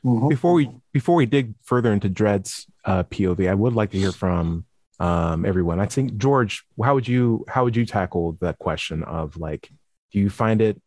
Mm-hmm. 0.04 0.30
Before 0.30 0.54
we 0.54 0.70
before 0.92 1.16
we 1.16 1.26
dig 1.26 1.54
further 1.64 1.94
into 1.94 2.10
Dread's 2.10 2.66
uh, 2.86 3.04
POV, 3.04 3.50
I 3.50 3.54
would 3.54 3.74
like 3.74 3.92
to 3.92 4.00
hear 4.00 4.12
from 4.12 4.66
um, 5.00 5.46
everyone. 5.46 5.80
I 5.80 5.86
think 5.86 6.18
George, 6.18 6.64
how 6.82 6.96
would 6.96 7.08
you 7.08 7.46
how 7.48 7.64
would 7.64 7.76
you 7.76 7.86
tackle 7.86 8.38
that 8.42 8.58
question 8.58 9.04
of 9.04 9.38
like, 9.38 9.70
do 10.12 10.20
you 10.20 10.30
find 10.30 10.62
it 10.62 10.82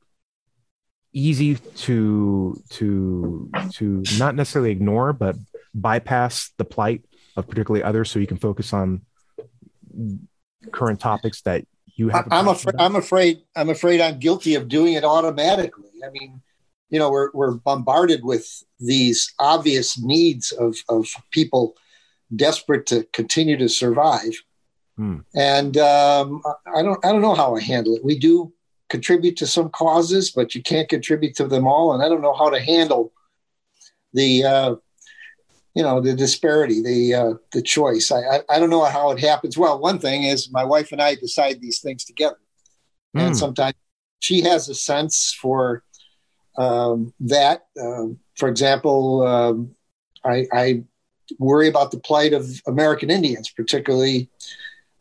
easy 1.12 1.54
to 1.54 2.60
to 2.68 3.50
to 3.72 4.02
not 4.18 4.34
necessarily 4.34 4.70
ignore 4.70 5.14
but 5.14 5.34
bypass 5.76 6.50
the 6.56 6.64
plight 6.64 7.04
of 7.36 7.46
particularly 7.46 7.84
others 7.84 8.10
so 8.10 8.18
you 8.18 8.26
can 8.26 8.38
focus 8.38 8.72
on 8.72 9.02
current 10.72 10.98
topics 10.98 11.42
that 11.42 11.64
you 11.94 12.08
have. 12.08 12.26
I'm 12.30 12.48
afraid. 12.48 12.74
I'm 12.78 12.96
afraid. 12.96 13.42
I'm 13.54 13.70
afraid. 13.70 14.00
I'm 14.00 14.18
guilty 14.18 14.54
of 14.54 14.68
doing 14.68 14.94
it 14.94 15.04
automatically. 15.04 15.90
I 16.04 16.10
mean, 16.10 16.42
you 16.90 16.98
know, 16.98 17.10
we're 17.10 17.30
we're 17.32 17.54
bombarded 17.54 18.24
with 18.24 18.46
these 18.80 19.32
obvious 19.38 19.98
needs 19.98 20.52
of 20.52 20.76
of 20.88 21.08
people 21.30 21.76
desperate 22.34 22.86
to 22.86 23.04
continue 23.12 23.56
to 23.56 23.68
survive, 23.68 24.42
hmm. 24.96 25.18
and 25.34 25.76
um, 25.78 26.42
I 26.74 26.82
don't. 26.82 27.04
I 27.04 27.12
don't 27.12 27.22
know 27.22 27.34
how 27.34 27.54
I 27.54 27.60
handle 27.60 27.94
it. 27.94 28.04
We 28.04 28.18
do 28.18 28.52
contribute 28.88 29.36
to 29.38 29.46
some 29.46 29.68
causes, 29.70 30.30
but 30.30 30.54
you 30.54 30.62
can't 30.62 30.88
contribute 30.88 31.34
to 31.36 31.46
them 31.46 31.66
all, 31.66 31.92
and 31.92 32.02
I 32.02 32.08
don't 32.08 32.22
know 32.22 32.34
how 32.34 32.50
to 32.50 32.60
handle 32.60 33.12
the 34.12 34.44
uh, 34.44 34.74
you 35.76 35.82
know 35.82 36.00
the 36.00 36.14
disparity 36.14 36.80
the 36.80 37.14
uh, 37.14 37.34
the 37.52 37.60
choice 37.60 38.10
I, 38.10 38.20
I, 38.20 38.40
I 38.48 38.58
don't 38.58 38.70
know 38.70 38.84
how 38.84 39.10
it 39.10 39.20
happens 39.20 39.58
well 39.58 39.78
one 39.78 39.98
thing 39.98 40.24
is 40.24 40.50
my 40.50 40.64
wife 40.64 40.90
and 40.90 41.02
i 41.02 41.14
decide 41.14 41.60
these 41.60 41.80
things 41.80 42.04
together 42.04 42.38
mm. 43.14 43.20
and 43.20 43.28
hmm. 43.28 43.34
sometimes 43.34 43.74
she 44.18 44.40
has 44.40 44.68
a 44.68 44.74
sense 44.74 45.36
for 45.40 45.84
um, 46.56 47.12
that 47.20 47.66
um, 47.80 48.18
for 48.36 48.48
example 48.48 49.26
um, 49.26 49.74
I, 50.24 50.46
I, 50.52 50.84
worry 51.38 51.68
about 51.68 51.90
the 51.90 51.98
plight 51.98 52.32
of 52.32 52.48
american 52.66 53.10
indians 53.10 53.50
particularly 53.50 54.30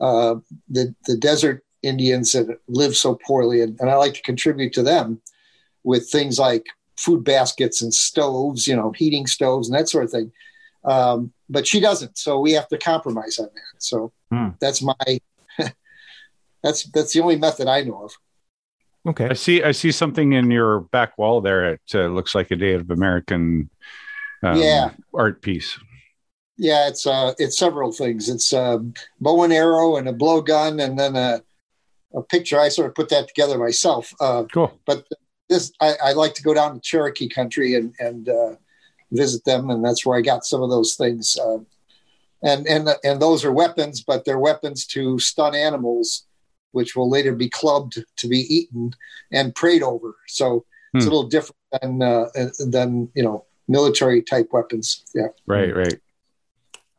uh, 0.02 0.36
the 0.68 0.94
the 1.06 1.16
desert 1.16 1.64
indians 1.84 2.34
that 2.34 2.60
live 2.68 2.98
so 2.98 3.18
poorly 3.26 3.62
and, 3.62 3.80
and 3.80 3.90
i 3.90 3.96
like 3.96 4.16
to 4.16 4.22
contribute 4.24 4.74
to 4.74 4.84
them 4.84 5.22
with 5.84 6.10
things 6.10 6.38
like 6.38 6.66
food 6.98 7.24
baskets 7.24 7.82
and 7.82 7.94
stoves 7.94 8.68
you 8.68 8.76
know 8.76 8.92
heating 8.92 9.28
stoves 9.28 9.70
and 9.70 9.78
that 9.78 9.88
sort 9.88 10.04
of 10.04 10.12
thing 10.12 10.32
um, 10.86 11.34
but 11.50 11.68
she 11.68 11.80
doesn't, 11.80 12.18
so 12.18 12.40
we 12.40 12.52
have 12.54 12.68
to 12.70 12.78
compromise 12.78 13.40
on 13.40 13.50
that. 13.54 13.82
So 13.82 14.12
hmm. 14.32 14.50
that's 14.60 14.82
my 14.82 15.20
that's 16.64 16.84
that's 16.86 17.14
the 17.14 17.22
only 17.22 17.38
method 17.38 17.68
I 17.68 17.82
know 17.82 18.06
of. 18.06 18.12
Okay, 19.08 19.30
I 19.30 19.34
see. 19.34 19.64
I 19.64 19.72
see 19.72 19.92
something 19.92 20.34
in 20.34 20.50
your 20.50 20.82
back 20.82 21.18
wall 21.18 21.42
there. 21.42 21.74
It 21.74 21.82
uh, 21.94 22.08
looks 22.08 22.34
like 22.34 22.50
a 22.50 22.56
Native 22.56 22.90
American 22.90 23.70
um, 24.44 24.58
yeah 24.58 24.92
art 25.14 25.42
piece. 25.42 25.78
Yeah, 26.58 26.88
it's 26.88 27.06
uh, 27.06 27.34
it's 27.38 27.58
several 27.58 27.92
things. 27.92 28.30
It's 28.30 28.54
a 28.54 28.76
um, 28.76 28.94
bow 29.20 29.44
and 29.44 29.54
arrow 29.54 29.98
and 29.98 30.08
a 30.08 30.14
blowgun, 30.14 30.84
and 30.84 30.98
then 30.98 31.16
a 31.16 31.42
a 32.16 32.24
picture. 32.24 32.60
I 32.60 32.70
sort 32.70 32.88
of 32.88 32.96
put 32.96 33.10
that 33.10 33.28
together 33.28 33.60
myself. 33.60 34.14
Uh, 34.20 34.46
cool. 34.52 34.80
But 34.86 35.06
this, 35.50 35.72
I, 35.80 35.96
I, 36.04 36.14
like 36.14 36.34
to 36.36 36.42
go 36.42 36.54
down 36.54 36.74
to 36.74 36.80
Cherokee 36.80 37.30
country 37.30 37.76
and 37.76 37.94
and 38.00 38.30
uh, 38.30 38.56
visit 39.12 39.44
them, 39.46 39.70
and 39.70 39.84
that's 39.84 40.06
where 40.06 40.18
I 40.18 40.22
got 40.22 40.46
some 40.46 40.62
of 40.62 40.70
those 40.70 40.96
things. 40.96 41.38
Uh, 41.38 41.60
and 42.44 42.68
and 42.68 42.90
and 43.04 43.22
those 43.22 43.44
are 43.44 43.52
weapons, 43.52 44.02
but 44.02 44.26
they're 44.26 44.40
weapons 44.40 44.86
to 44.88 45.18
stun 45.20 45.56
animals, 45.56 46.26
which 46.72 46.96
will 46.96 47.10
later 47.10 47.34
be 47.34 47.50
clubbed 47.50 48.04
to 48.18 48.28
be 48.28 48.40
eaten 48.54 48.94
and 49.32 49.56
prayed 49.56 49.82
over. 49.82 50.16
So 50.28 50.66
hmm. 50.92 50.98
it's 50.98 51.08
a 51.08 51.10
little 51.10 51.28
different 51.28 51.58
than 51.82 52.02
uh, 52.02 52.28
than 52.60 53.10
you 53.16 53.24
know 53.24 53.46
military 53.68 54.22
type 54.22 54.50
weapons. 54.52 55.04
Yeah. 55.16 55.28
Right. 55.48 55.76
Right. 55.76 56.00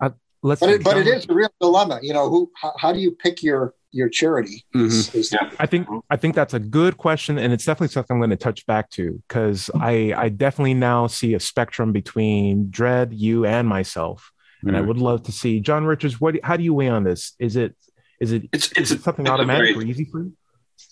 Uh, 0.01 0.11
let's. 0.43 0.61
But 0.61 0.71
it, 0.71 0.85
but 0.85 0.97
it 0.97 1.07
is 1.07 1.27
a 1.29 1.35
real 1.35 1.53
dilemma. 1.61 2.01
You 2.03 2.13
know, 2.13 2.29
who 2.29 2.51
how, 2.61 2.73
how 2.79 2.93
do 2.93 2.99
you 2.99 3.13
pick 3.13 3.43
your 3.43 3.75
your 3.97 4.09
charity? 4.09 4.65
Mm-hmm. 4.75 5.19
Is, 5.19 5.33
yeah. 5.33 5.51
I 5.59 5.67
think 5.67 5.89
I 6.11 6.17
think 6.17 6.35
that's 6.35 6.55
a 6.55 6.61
good 6.61 6.97
question, 6.97 7.39
and 7.39 7.53
it's 7.53 7.65
definitely 7.65 7.93
something 7.93 8.15
I'm 8.15 8.21
going 8.21 8.31
to 8.31 8.37
touch 8.37 8.67
back 8.67 8.91
to 8.91 9.23
because 9.27 9.71
I 9.75 10.13
I 10.17 10.29
definitely 10.29 10.75
now 10.75 11.07
see 11.07 11.35
a 11.35 11.41
spectrum 11.41 11.93
between 11.93 12.71
Dread, 12.71 13.13
you, 13.13 13.47
and 13.47 13.67
myself, 13.67 14.31
mm-hmm. 14.59 14.69
and 14.69 14.77
I 14.77 14.81
mm-hmm. 14.81 14.89
would 14.89 14.99
love 14.99 15.23
to 15.25 15.33
see 15.33 15.61
John 15.61 15.85
Richards. 15.85 16.21
What 16.21 16.37
how 16.45 16.57
do 16.57 16.63
you 16.63 16.75
weigh 16.75 16.89
on 16.89 17.05
this? 17.05 17.35
Is 17.39 17.57
it 17.57 17.75
is 18.21 18.33
it 18.33 18.49
it's, 18.53 18.71
it's 18.77 18.91
it 18.91 19.03
something 19.03 19.29
automatic 19.29 19.75
very, 19.75 19.87
or 19.87 19.91
easy 19.91 20.05
for 20.05 20.21
you? 20.21 20.33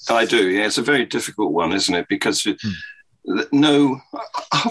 I 0.08 0.24
do. 0.24 0.48
Yeah, 0.48 0.66
it's 0.66 0.78
a 0.78 0.82
very 0.82 1.04
difficult 1.04 1.52
one, 1.52 1.72
isn't 1.72 1.94
it? 1.94 2.06
Because 2.08 2.42
hmm. 2.42 3.40
no, 3.52 4.00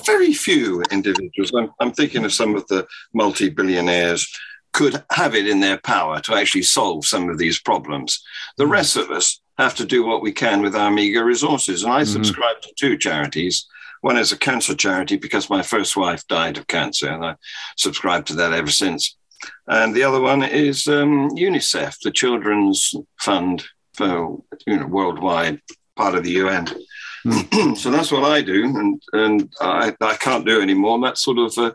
very 0.06 0.34
few 0.34 0.82
individuals. 0.92 1.52
I'm, 1.58 1.72
I'm 1.80 1.92
thinking 1.92 2.26
of 2.26 2.34
some 2.34 2.56
of 2.56 2.68
the 2.68 2.88
multi-billionaires 3.14 4.28
could 4.74 5.04
have 5.12 5.36
it 5.36 5.48
in 5.48 5.60
their 5.60 5.78
power 5.78 6.20
to 6.22 6.36
actually 6.36 6.64
solve 6.64 7.06
some 7.06 7.30
of 7.30 7.38
these 7.38 7.60
problems. 7.60 8.24
The 8.58 8.64
mm-hmm. 8.64 8.74
rest 8.74 8.98
of 8.98 9.10
us 9.12 9.40
have 9.58 9.76
to 9.76 9.86
do 9.86 10.06
what 10.06 10.22
we 10.22 10.32
can 10.32 10.62
with 10.62 10.76
our 10.76 10.92
meager 10.92 11.24
resources. 11.24 11.84
And 11.84 11.94
I 11.94 12.02
mm-hmm. 12.02 12.12
subscribe 12.12 12.62
to 12.62 12.74
two 12.78 12.98
charities. 12.98 13.68
One 14.02 14.18
is 14.18 14.32
a 14.32 14.38
cancer 14.38 14.76
charity 14.76 15.16
because 15.16 15.50
my 15.50 15.62
first 15.62 15.96
wife 15.96 16.28
died 16.28 16.58
of 16.58 16.68
cancer, 16.68 17.10
and 17.10 17.24
I 17.24 17.36
subscribe 17.78 18.26
to 18.26 18.34
that 18.36 18.52
ever 18.52 18.70
since. 18.70 19.16
And 19.68 19.94
the 19.94 20.04
other 20.04 20.20
one 20.20 20.44
is 20.44 20.88
um, 20.88 21.30
UNICEF, 21.30 22.00
the 22.04 22.12
Children's 22.12 22.94
Fund 23.20 23.64
for 23.94 24.42
you 24.66 24.78
know 24.78 24.88
worldwide, 24.88 25.62
part 25.96 26.16
of 26.16 26.24
the 26.24 26.32
UN. 26.32 26.68
Mm. 27.26 27.78
so 27.78 27.92
that's 27.92 28.12
what 28.12 28.24
I 28.24 28.42
do, 28.42 28.66
and 28.66 29.02
and 29.14 29.54
I, 29.62 29.96
I 30.02 30.16
can't 30.16 30.46
do 30.46 30.62
anymore. 30.62 30.96
And 30.96 31.04
that's 31.06 31.24
sort 31.24 31.38
of 31.38 31.58
uh, 31.58 31.72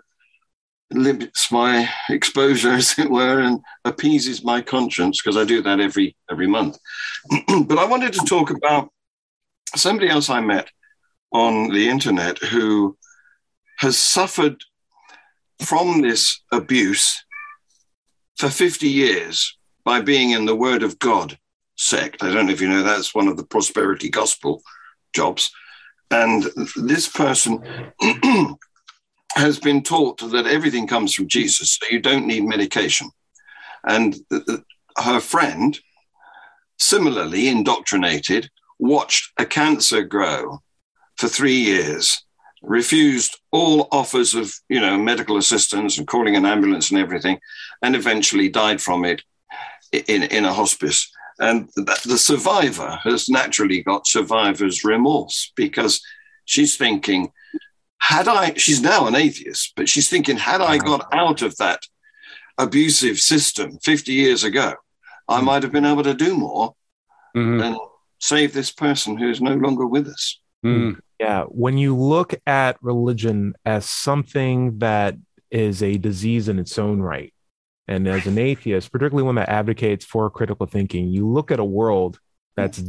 limits 0.90 1.50
my 1.52 1.88
exposure, 2.08 2.72
as 2.74 2.98
it 2.98 3.10
were, 3.10 3.40
and 3.40 3.60
appeases 3.84 4.44
my 4.44 4.60
conscience 4.60 5.20
because 5.20 5.36
I 5.36 5.44
do 5.44 5.62
that 5.62 5.80
every 5.80 6.16
every 6.30 6.46
month. 6.46 6.78
but 7.66 7.78
I 7.78 7.84
wanted 7.84 8.12
to 8.14 8.24
talk 8.26 8.50
about 8.50 8.90
somebody 9.76 10.08
else 10.08 10.30
I 10.30 10.40
met 10.40 10.68
on 11.32 11.68
the 11.70 11.88
internet 11.88 12.38
who 12.38 12.96
has 13.78 13.98
suffered 13.98 14.64
from 15.60 16.00
this 16.00 16.40
abuse 16.52 17.24
for 18.36 18.48
50 18.48 18.88
years 18.88 19.56
by 19.84 20.00
being 20.00 20.30
in 20.30 20.46
the 20.46 20.56
Word 20.56 20.82
of 20.82 20.98
God 20.98 21.38
sect. 21.76 22.22
I 22.22 22.32
don't 22.32 22.46
know 22.46 22.52
if 22.52 22.60
you 22.60 22.68
know 22.68 22.82
that's 22.82 23.14
one 23.14 23.28
of 23.28 23.36
the 23.36 23.44
prosperity 23.44 24.08
gospel 24.08 24.62
jobs. 25.14 25.50
and 26.10 26.44
this 26.76 27.08
person 27.08 27.62
has 29.38 29.58
been 29.58 29.82
taught 29.82 30.18
that 30.18 30.46
everything 30.46 30.86
comes 30.86 31.14
from 31.14 31.28
Jesus, 31.28 31.78
so 31.80 31.86
you 31.90 32.00
don't 32.00 32.26
need 32.26 32.44
medication. 32.44 33.10
And 33.86 34.16
her 34.96 35.20
friend, 35.20 35.78
similarly 36.78 37.48
indoctrinated, 37.48 38.50
watched 38.78 39.32
a 39.38 39.46
cancer 39.46 40.02
grow 40.02 40.62
for 41.16 41.28
three 41.28 41.56
years, 41.56 42.22
refused 42.62 43.38
all 43.52 43.88
offers 43.92 44.34
of 44.34 44.52
you 44.68 44.80
know 44.80 44.98
medical 44.98 45.36
assistance 45.36 45.98
and 45.98 46.06
calling 46.06 46.36
an 46.36 46.46
ambulance 46.46 46.90
and 46.90 47.00
everything, 47.00 47.38
and 47.82 47.94
eventually 47.94 48.48
died 48.48 48.80
from 48.80 49.04
it 49.04 49.22
in, 49.92 50.24
in 50.24 50.44
a 50.44 50.52
hospice. 50.52 51.10
And 51.40 51.68
the 51.76 52.18
survivor 52.18 52.98
has 53.04 53.28
naturally 53.28 53.82
got 53.82 54.08
survivor's 54.08 54.82
remorse 54.82 55.52
because 55.54 56.02
she's 56.46 56.76
thinking, 56.76 57.30
had 57.98 58.28
I, 58.28 58.54
she's 58.54 58.80
now 58.80 59.06
an 59.06 59.14
atheist, 59.14 59.72
but 59.76 59.88
she's 59.88 60.08
thinking, 60.08 60.36
had 60.36 60.60
I 60.60 60.78
got 60.78 61.12
out 61.12 61.42
of 61.42 61.56
that 61.56 61.80
abusive 62.56 63.18
system 63.18 63.78
50 63.82 64.12
years 64.12 64.44
ago, 64.44 64.74
I 65.28 65.40
might 65.40 65.62
have 65.62 65.72
been 65.72 65.84
able 65.84 66.02
to 66.04 66.14
do 66.14 66.36
more 66.36 66.74
Mhm. 67.36 67.62
and 67.62 67.76
save 68.18 68.52
this 68.52 68.72
person 68.72 69.16
who's 69.16 69.40
no 69.40 69.54
longer 69.54 69.86
with 69.86 70.08
us. 70.08 70.40
Mm. 70.64 70.98
Yeah. 71.20 71.44
When 71.44 71.78
you 71.78 71.94
look 71.96 72.34
at 72.46 72.76
religion 72.80 73.54
as 73.64 73.84
something 73.84 74.78
that 74.78 75.16
is 75.50 75.82
a 75.82 75.98
disease 75.98 76.48
in 76.48 76.58
its 76.58 76.78
own 76.78 77.00
right, 77.00 77.32
and 77.86 78.08
as 78.08 78.26
an 78.26 78.38
atheist, 78.38 78.90
particularly 78.90 79.24
one 79.24 79.36
that 79.36 79.48
advocates 79.48 80.04
for 80.04 80.28
critical 80.30 80.66
thinking, 80.66 81.08
you 81.08 81.28
look 81.28 81.50
at 81.50 81.60
a 81.60 81.64
world 81.64 82.18
that's 82.56 82.82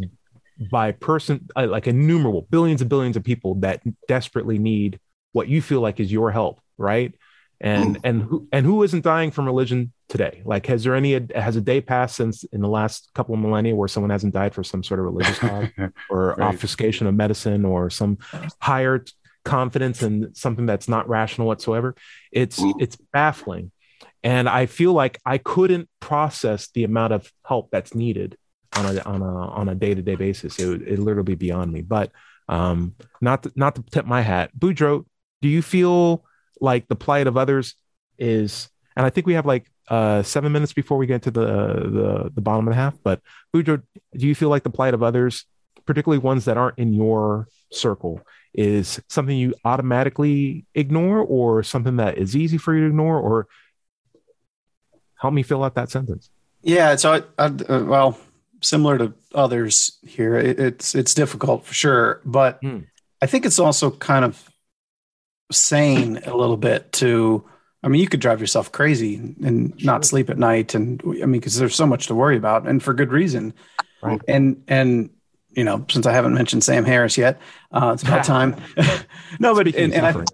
by 0.72 0.92
person, 0.92 1.48
uh, 1.56 1.68
like 1.68 1.88
innumerable 1.88 2.48
billions 2.50 2.82
and 2.82 2.90
billions 2.90 3.16
of 3.16 3.24
people 3.24 3.56
that 3.56 3.82
desperately 4.08 4.60
need 4.60 5.00
what 5.32 5.48
you 5.48 5.62
feel 5.62 5.80
like 5.82 6.00
is 6.00 6.12
your 6.12 6.32
help, 6.32 6.60
right? 6.78 7.14
And 7.62 8.00
and 8.04 8.22
who 8.24 8.48
and 8.52 8.66
who 8.66 8.84
isn't 8.84 9.04
dying 9.04 9.32
from 9.32 9.46
religion 9.46 9.92
today? 10.08 10.42
Like, 10.46 10.66
has 10.68 10.84
there 10.86 10.96
any 10.96 11.20
has 11.36 11.56
a 11.58 11.62
day 11.62 11.82
passed 11.82 12.16
since 12.16 12.44
in 12.46 12.62
the 12.62 12.70
last 12.70 13.10
couple 13.14 13.36
of 13.36 13.42
millennia 13.42 13.76
where 13.76 13.88
someone 13.90 14.10
hasn't 14.12 14.34
died 14.34 14.54
for 14.56 14.64
some 14.64 14.82
sort 14.82 15.00
of 15.02 15.06
religious 15.06 15.38
cause? 15.40 15.68
or 16.10 16.36
Right. 16.38 16.40
obfuscation 16.54 17.06
of 17.08 17.16
medicine 17.16 17.66
or 17.66 17.90
some 17.90 18.18
higher 18.62 19.04
confidence 19.46 20.02
in 20.04 20.34
something 20.36 20.66
that's 20.66 20.88
not 20.88 21.08
rational 21.10 21.48
whatsoever 21.48 21.96
it's 22.32 22.60
it's 22.80 22.98
baffling 23.14 23.72
and 24.22 24.48
i 24.50 24.66
feel 24.66 24.92
like 24.94 25.18
i 25.26 25.38
couldn't 25.38 25.90
process 26.02 26.70
the 26.74 26.84
amount 26.84 27.14
of 27.14 27.32
help 27.46 27.72
that's 27.72 27.96
needed 27.96 28.38
on 28.74 28.98
a 28.98 29.02
on 29.02 29.22
a 29.22 29.48
on 29.50 29.70
a 29.70 29.76
day-to-day 29.76 30.16
basis 30.16 30.60
it 30.60 30.68
would 30.68 30.82
it 30.84 31.00
literally 31.00 31.24
be 31.24 31.36
beyond 31.36 31.72
me. 31.72 31.82
But 31.82 32.12
um 32.48 32.96
not 33.22 33.44
to, 33.44 33.52
not 33.56 33.76
to 33.76 33.84
tip 33.92 34.06
my 34.06 34.22
hat 34.22 34.52
boudreaux 34.58 35.06
do 35.42 35.48
you 35.48 35.62
feel 35.62 36.26
like 36.60 36.88
the 36.88 36.96
plight 36.96 37.28
of 37.28 37.38
others 37.38 37.76
is 38.18 38.70
and 38.96 39.06
i 39.06 39.10
think 39.12 39.28
we 39.28 39.36
have 39.36 39.46
like 39.46 39.72
uh 39.90 40.24
seven 40.24 40.52
minutes 40.52 40.74
before 40.74 40.98
we 40.98 41.06
get 41.06 41.22
to 41.22 41.30
the 41.30 41.46
the 41.46 42.32
the 42.34 42.42
bottom 42.42 42.68
of 42.68 42.72
the 42.72 42.76
half 42.76 42.98
but 43.04 43.22
boudreaux 43.54 43.84
do 44.18 44.28
you 44.28 44.34
feel 44.34 44.50
like 44.50 44.64
the 44.64 44.70
plight 44.72 44.96
of 44.96 45.04
others 45.04 45.46
particularly 45.90 46.20
ones 46.20 46.46
that 46.46 46.58
aren't 46.58 46.78
in 46.78 46.94
your 46.94 47.48
circle 47.72 48.22
is 48.54 49.02
something 49.10 49.36
you 49.36 49.54
automatically 49.66 50.66
ignore 50.76 51.20
or 51.20 51.64
something 51.64 51.98
that 51.98 52.18
is 52.18 52.36
easy 52.36 52.58
for 52.58 52.76
you 52.76 52.82
to 52.82 52.88
ignore? 52.88 53.18
Or 53.18 53.48
help 55.20 55.34
me 55.34 55.44
fill 55.44 55.64
out 55.64 55.76
that 55.76 55.90
sentence. 55.90 56.30
Yeah, 56.62 56.96
so 56.96 57.14
I, 57.14 57.44
I, 57.44 57.46
uh, 57.46 57.84
well, 57.86 58.20
similar 58.62 58.98
to 58.98 59.14
others 59.34 59.98
here, 60.06 60.36
it, 60.38 60.60
it's 60.60 60.96
it's 60.96 61.14
difficult 61.14 61.66
for 61.66 61.74
sure, 61.74 62.22
but 62.26 62.60
Hmm. 62.62 62.80
I 63.22 63.26
think 63.26 63.46
it's 63.46 63.60
also 63.60 63.92
kind 63.92 64.24
of 64.24 64.50
sane 65.52 66.18
a 66.26 66.36
little 66.36 66.58
bit 66.58 66.92
to. 66.94 67.44
I 67.82 67.88
mean, 67.88 68.02
you 68.02 68.08
could 68.10 68.20
drive 68.20 68.42
yourself 68.42 68.74
crazy 68.74 69.16
and 69.16 69.74
not 69.84 70.04
sleep 70.04 70.30
at 70.30 70.38
night, 70.38 70.76
and 70.76 71.02
I 71.06 71.26
mean, 71.26 71.40
because 71.40 71.58
there's 71.58 71.76
so 71.76 71.88
much 71.88 72.08
to 72.08 72.16
worry 72.16 72.36
about, 72.36 72.68
and 72.68 72.84
for 72.84 72.94
good 72.94 73.12
reason. 73.12 73.54
Right. 74.02 74.22
And 74.28 74.64
and 74.68 75.10
you 75.52 75.64
know, 75.64 75.86
since 75.90 76.06
I 76.06 76.12
haven't 76.12 76.34
mentioned 76.34 76.64
Sam 76.64 76.86
Harris 76.86 77.18
yet, 77.18 77.40
uh, 77.72 77.92
it's 77.94 78.04
about 78.04 78.24
time. 78.36 78.56
no, 79.40 79.56
but 79.56 79.68
and, 79.76 79.94
and 79.94 80.06
I. 80.06 80.14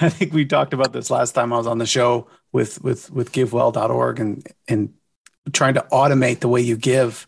I 0.00 0.08
think 0.08 0.32
we 0.32 0.44
talked 0.44 0.72
about 0.72 0.92
this 0.92 1.10
last 1.10 1.32
time 1.32 1.52
I 1.52 1.56
was 1.56 1.66
on 1.66 1.78
the 1.78 1.86
show 1.86 2.28
with 2.52 2.80
with 2.82 3.10
with 3.10 3.32
givewell.org 3.32 4.20
and 4.20 4.46
and 4.68 4.94
trying 5.52 5.74
to 5.74 5.84
automate 5.90 6.38
the 6.38 6.48
way 6.48 6.60
you 6.60 6.76
give 6.76 7.26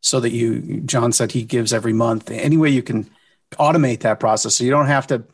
so 0.00 0.20
that 0.20 0.30
you 0.30 0.80
John 0.80 1.12
said 1.12 1.32
he 1.32 1.44
gives 1.44 1.72
every 1.72 1.92
month. 1.92 2.30
Any 2.30 2.56
way 2.56 2.70
you 2.70 2.82
can 2.82 3.08
automate 3.52 4.00
that 4.00 4.20
process. 4.20 4.54
So 4.56 4.64
you 4.64 4.70
don't 4.70 4.86
have 4.86 5.06
to 5.08 5.24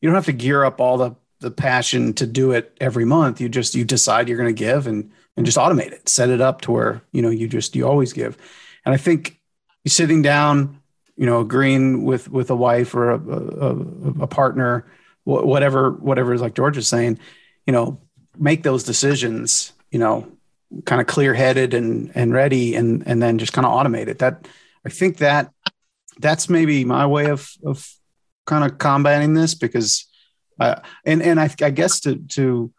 you 0.00 0.08
don't 0.08 0.14
have 0.14 0.26
to 0.26 0.32
gear 0.32 0.64
up 0.64 0.80
all 0.80 0.96
the 0.96 1.14
the 1.40 1.50
passion 1.50 2.14
to 2.14 2.26
do 2.26 2.52
it 2.52 2.76
every 2.80 3.04
month. 3.04 3.40
You 3.40 3.48
just 3.48 3.74
you 3.74 3.84
decide 3.84 4.28
you're 4.28 4.38
going 4.38 4.54
to 4.54 4.58
give 4.58 4.86
and 4.86 5.10
and 5.36 5.44
just 5.44 5.58
automate 5.58 5.92
it. 5.92 6.08
Set 6.08 6.30
it 6.30 6.40
up 6.40 6.60
to 6.62 6.72
where 6.72 7.02
you 7.12 7.22
know 7.22 7.30
you 7.30 7.48
just 7.48 7.76
you 7.76 7.86
always 7.86 8.12
give. 8.12 8.38
And 8.84 8.94
i 8.94 8.98
think 8.98 9.40
sitting 9.86 10.22
down 10.22 10.80
you 11.16 11.26
know 11.26 11.40
agreeing 11.40 12.04
with 12.04 12.30
with 12.30 12.50
a 12.50 12.56
wife 12.56 12.94
or 12.94 13.10
a, 13.10 13.18
a, 13.18 13.76
a 14.22 14.26
partner 14.26 14.86
whatever 15.24 15.90
whatever 15.90 16.34
is 16.34 16.40
like 16.40 16.54
george 16.54 16.76
is 16.76 16.88
saying 16.88 17.18
you 17.66 17.72
know 17.72 17.98
make 18.36 18.62
those 18.62 18.84
decisions 18.84 19.72
you 19.90 19.98
know 19.98 20.30
kind 20.86 21.00
of 21.00 21.06
clear 21.06 21.34
headed 21.34 21.74
and 21.74 22.10
and 22.14 22.32
ready 22.32 22.74
and 22.74 23.02
and 23.06 23.22
then 23.22 23.38
just 23.38 23.52
kind 23.52 23.66
of 23.66 23.72
automate 23.72 24.08
it. 24.08 24.18
That 24.18 24.46
i 24.86 24.88
think 24.88 25.18
that 25.18 25.50
that's 26.18 26.48
maybe 26.48 26.84
my 26.84 27.06
way 27.06 27.26
of 27.26 27.50
of 27.64 27.88
kind 28.46 28.64
of 28.64 28.78
combating 28.78 29.34
this 29.34 29.54
because 29.54 30.06
uh, 30.60 30.76
and 31.04 31.22
and 31.22 31.40
I, 31.40 31.50
I 31.62 31.70
guess 31.70 32.00
to 32.00 32.16
to 32.16 32.72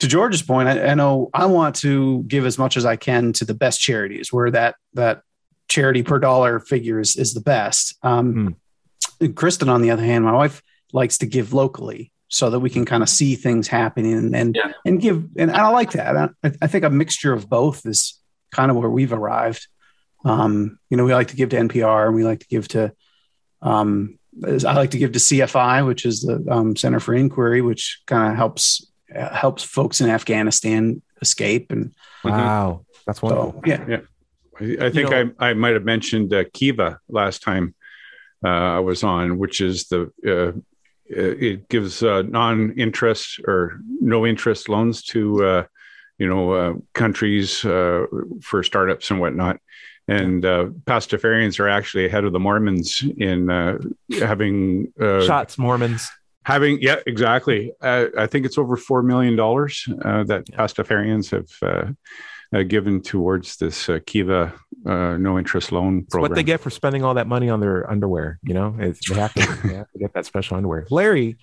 to 0.00 0.08
George's 0.08 0.42
point, 0.42 0.68
I, 0.68 0.88
I 0.88 0.94
know 0.94 1.30
I 1.34 1.46
want 1.46 1.76
to 1.76 2.22
give 2.24 2.46
as 2.46 2.58
much 2.58 2.76
as 2.76 2.84
I 2.84 2.96
can 2.96 3.32
to 3.34 3.44
the 3.44 3.54
best 3.54 3.80
charities 3.80 4.32
where 4.32 4.50
that 4.50 4.76
that 4.94 5.22
charity 5.68 6.02
per 6.02 6.18
dollar 6.18 6.60
figure 6.60 7.00
is, 7.00 7.16
is 7.16 7.34
the 7.34 7.40
best. 7.40 7.96
Um, 8.02 8.56
and 9.20 9.34
Kristen, 9.34 9.68
on 9.68 9.82
the 9.82 9.90
other 9.90 10.04
hand, 10.04 10.24
my 10.24 10.32
wife 10.32 10.62
likes 10.92 11.18
to 11.18 11.26
give 11.26 11.52
locally 11.52 12.12
so 12.28 12.50
that 12.50 12.60
we 12.60 12.70
can 12.70 12.84
kind 12.84 13.02
of 13.02 13.08
see 13.08 13.34
things 13.36 13.68
happening 13.68 14.14
and 14.14 14.34
and, 14.36 14.56
Yeah. 14.56 14.72
and 14.84 15.00
give. 15.00 15.24
And 15.36 15.50
I 15.50 15.68
like 15.68 15.92
that. 15.92 16.16
I, 16.42 16.52
I 16.62 16.66
think 16.66 16.84
a 16.84 16.90
mixture 16.90 17.32
of 17.32 17.48
both 17.48 17.86
is 17.86 18.20
kind 18.50 18.70
of 18.70 18.76
where 18.76 18.90
we've 18.90 19.12
arrived. 19.12 19.66
Um, 20.24 20.78
you 20.90 20.96
know, 20.96 21.04
we 21.04 21.12
like 21.14 21.28
to 21.28 21.36
give 21.36 21.50
to 21.50 21.56
NPR 21.56 22.06
and 22.06 22.14
we 22.14 22.24
like 22.24 22.40
to 22.40 22.46
give 22.48 22.66
to, 22.68 22.92
um, 23.62 24.18
I 24.42 24.74
like 24.74 24.90
to 24.92 24.98
give 24.98 25.12
to 25.12 25.18
CFI, 25.18 25.86
which 25.86 26.06
is 26.06 26.22
the 26.22 26.44
um, 26.50 26.74
Center 26.76 26.98
for 26.98 27.14
Inquiry, 27.14 27.60
which 27.60 28.00
kind 28.06 28.30
of 28.32 28.36
helps 28.36 28.90
uh, 29.14 29.32
helps 29.34 29.62
folks 29.62 30.00
in 30.00 30.08
Afghanistan 30.10 31.02
escape. 31.20 31.70
And 31.70 31.94
wow 32.24 32.84
that's 33.06 33.20
wonderful 33.20 33.52
so, 33.52 33.62
yeah, 33.66 34.00
I, 34.60 34.86
I 34.86 34.90
think 34.90 35.10
know- 35.10 35.30
I, 35.38 35.50
I 35.50 35.54
might 35.54 35.74
have 35.74 35.84
mentioned 35.84 36.32
uh, 36.32 36.44
Kiva 36.52 36.98
last 37.08 37.42
time 37.42 37.74
uh, 38.44 38.48
I 38.48 38.80
was 38.80 39.04
on, 39.04 39.38
which 39.38 39.60
is 39.60 39.88
the 39.88 40.10
uh, 40.26 40.58
it 41.06 41.68
gives 41.68 42.02
uh, 42.02 42.22
non-interest 42.22 43.40
or 43.46 43.78
no 44.00 44.26
interest 44.26 44.68
loans 44.68 45.02
to 45.02 45.44
uh, 45.44 45.64
you 46.18 46.28
know 46.28 46.52
uh, 46.52 46.74
countries 46.92 47.64
uh, 47.64 48.06
for 48.42 48.62
startups 48.62 49.10
and 49.10 49.20
whatnot. 49.20 49.60
And 50.06 50.44
uh, 50.44 50.66
Pastafarians 50.84 51.58
are 51.58 51.68
actually 51.68 52.04
ahead 52.06 52.24
of 52.24 52.32
the 52.32 52.40
Mormons 52.40 53.02
in 53.16 53.48
uh, 53.50 53.78
having 54.18 54.92
uh, 55.00 55.24
shots 55.24 55.56
mormons 55.56 56.10
having 56.44 56.78
yeah 56.80 57.00
exactly. 57.06 57.72
Uh, 57.80 58.06
I 58.16 58.26
think 58.26 58.46
it's 58.46 58.58
over 58.58 58.76
four 58.76 59.02
million 59.02 59.36
dollars 59.36 59.86
uh, 60.04 60.24
that 60.24 60.46
Pastafarians 60.46 61.30
have. 61.30 61.94
Uh, 62.54 62.62
given 62.62 63.00
towards 63.02 63.56
this 63.56 63.88
uh, 63.88 63.98
Kiva 64.06 64.54
uh, 64.86 65.16
no 65.16 65.38
interest 65.38 65.72
loan 65.72 66.00
It's 66.00 66.10
program. 66.10 66.30
what 66.30 66.36
they 66.36 66.42
get 66.44 66.60
for 66.60 66.70
spending 66.70 67.02
all 67.02 67.14
that 67.14 67.26
money 67.26 67.48
on 67.50 67.58
their 67.58 67.90
underwear. 67.90 68.38
You 68.44 68.54
know, 68.54 68.76
it's, 68.78 69.08
they 69.10 69.16
have 69.16 69.34
to 69.34 69.40
they 69.68 69.74
have 69.74 69.90
to 69.90 69.98
get 69.98 70.12
that 70.14 70.24
special 70.26 70.56
underwear. 70.56 70.86
Larry, 70.90 71.36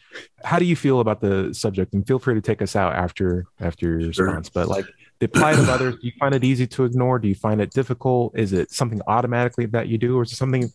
how 0.46 0.58
do 0.58 0.64
you 0.66 0.76
feel 0.78 1.02
about 1.02 1.20
the 1.20 1.54
subject? 1.54 1.94
And 1.94 2.08
feel 2.08 2.18
free 2.20 2.36
to 2.36 2.42
take 2.42 2.62
us 2.62 2.76
out 2.78 2.94
after 2.94 3.46
after 3.60 4.00
your 4.00 4.14
Sure. 4.14 4.28
response. 4.28 4.50
But 4.50 4.70
like 4.70 4.86
the 5.20 5.28
plight 5.28 5.60
of 5.60 5.68
others, 5.68 5.96
do 5.96 6.08
you 6.08 6.14
find 6.18 6.34
it 6.34 6.44
easy 6.46 6.66
to 6.68 6.86
ignore? 6.86 7.20
Do 7.20 7.28
you 7.28 7.36
find 7.36 7.60
it 7.60 7.72
difficult? 7.72 8.38
Is 8.38 8.54
it 8.54 8.72
something 8.72 9.02
automatically 9.08 9.66
that 9.68 9.88
you 9.90 9.98
do, 9.98 10.18
or 10.18 10.24
is 10.24 10.32
it 10.32 10.36
something 10.38 10.72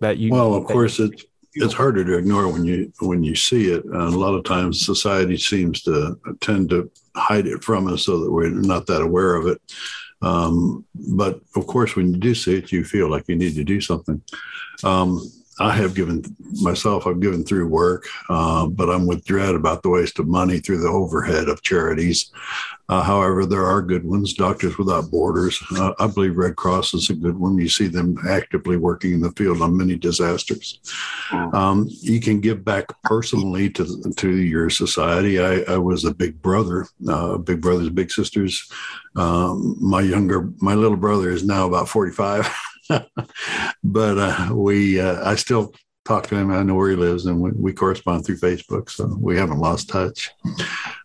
that 0.00 0.18
you? 0.18 0.30
Well, 0.30 0.54
of 0.54 0.66
course, 0.66 0.98
you- 1.00 1.06
it's 1.06 1.24
it's 1.54 1.74
harder 1.74 2.04
to 2.04 2.18
ignore 2.18 2.48
when 2.48 2.64
you 2.64 2.92
when 3.00 3.22
you 3.22 3.34
see 3.34 3.70
it. 3.70 3.84
And 3.84 3.94
a 3.94 4.18
lot 4.18 4.34
of 4.34 4.44
times, 4.44 4.84
society 4.84 5.36
seems 5.36 5.82
to 5.82 6.18
tend 6.40 6.70
to 6.70 6.90
hide 7.16 7.46
it 7.46 7.62
from 7.62 7.86
us 7.88 8.04
so 8.04 8.20
that 8.20 8.30
we're 8.30 8.50
not 8.50 8.86
that 8.86 9.02
aware 9.02 9.36
of 9.36 9.46
it. 9.46 9.60
Um, 10.22 10.84
but 10.94 11.40
of 11.54 11.66
course, 11.66 11.96
when 11.96 12.12
you 12.12 12.18
do 12.18 12.34
see 12.34 12.56
it, 12.56 12.72
you 12.72 12.84
feel 12.84 13.10
like 13.10 13.28
you 13.28 13.36
need 13.36 13.54
to 13.54 13.64
do 13.64 13.80
something. 13.80 14.22
Um, 14.82 15.20
I 15.60 15.72
have 15.72 15.94
given 15.94 16.24
myself, 16.60 17.06
I've 17.06 17.20
given 17.20 17.44
through 17.44 17.68
work, 17.68 18.06
uh, 18.28 18.66
but 18.66 18.90
I'm 18.90 19.06
with 19.06 19.24
dread 19.24 19.54
about 19.54 19.82
the 19.82 19.88
waste 19.88 20.18
of 20.18 20.26
money 20.26 20.58
through 20.58 20.78
the 20.80 20.88
overhead 20.88 21.48
of 21.48 21.62
charities. 21.62 22.32
Uh, 22.88 23.02
however, 23.02 23.46
there 23.46 23.64
are 23.64 23.80
good 23.80 24.04
ones, 24.04 24.34
Doctors 24.34 24.76
Without 24.76 25.10
Borders. 25.10 25.62
Uh, 25.76 25.92
I 25.98 26.06
believe 26.06 26.36
Red 26.36 26.56
Cross 26.56 26.92
is 26.94 27.08
a 27.08 27.14
good 27.14 27.38
one. 27.38 27.56
You 27.56 27.68
see 27.68 27.86
them 27.86 28.18
actively 28.28 28.76
working 28.76 29.12
in 29.12 29.20
the 29.20 29.32
field 29.32 29.62
on 29.62 29.76
many 29.76 29.96
disasters. 29.96 30.80
Um, 31.32 31.88
you 31.88 32.20
can 32.20 32.40
give 32.40 32.64
back 32.64 32.86
personally 33.02 33.70
to 33.70 34.12
to 34.16 34.30
your 34.30 34.68
society. 34.68 35.40
I, 35.40 35.60
I 35.62 35.78
was 35.78 36.04
a 36.04 36.14
big 36.14 36.42
brother, 36.42 36.86
uh, 37.08 37.38
big 37.38 37.62
brothers, 37.62 37.88
big 37.88 38.10
sisters. 38.10 38.70
Um, 39.16 39.76
my 39.80 40.00
younger, 40.00 40.50
my 40.60 40.74
little 40.74 40.96
brother 40.96 41.30
is 41.30 41.44
now 41.44 41.66
about 41.66 41.88
45. 41.88 42.54
but 43.84 44.18
uh, 44.18 44.48
we, 44.54 45.00
uh, 45.00 45.28
I 45.28 45.34
still 45.36 45.74
talk 46.04 46.26
to 46.28 46.36
him. 46.36 46.50
I 46.50 46.62
know 46.62 46.74
where 46.74 46.90
he 46.90 46.96
lives, 46.96 47.26
and 47.26 47.40
we, 47.40 47.50
we 47.52 47.72
correspond 47.72 48.24
through 48.24 48.38
Facebook, 48.38 48.90
so 48.90 49.16
we 49.18 49.36
haven't 49.36 49.58
lost 49.58 49.88
touch. 49.88 50.30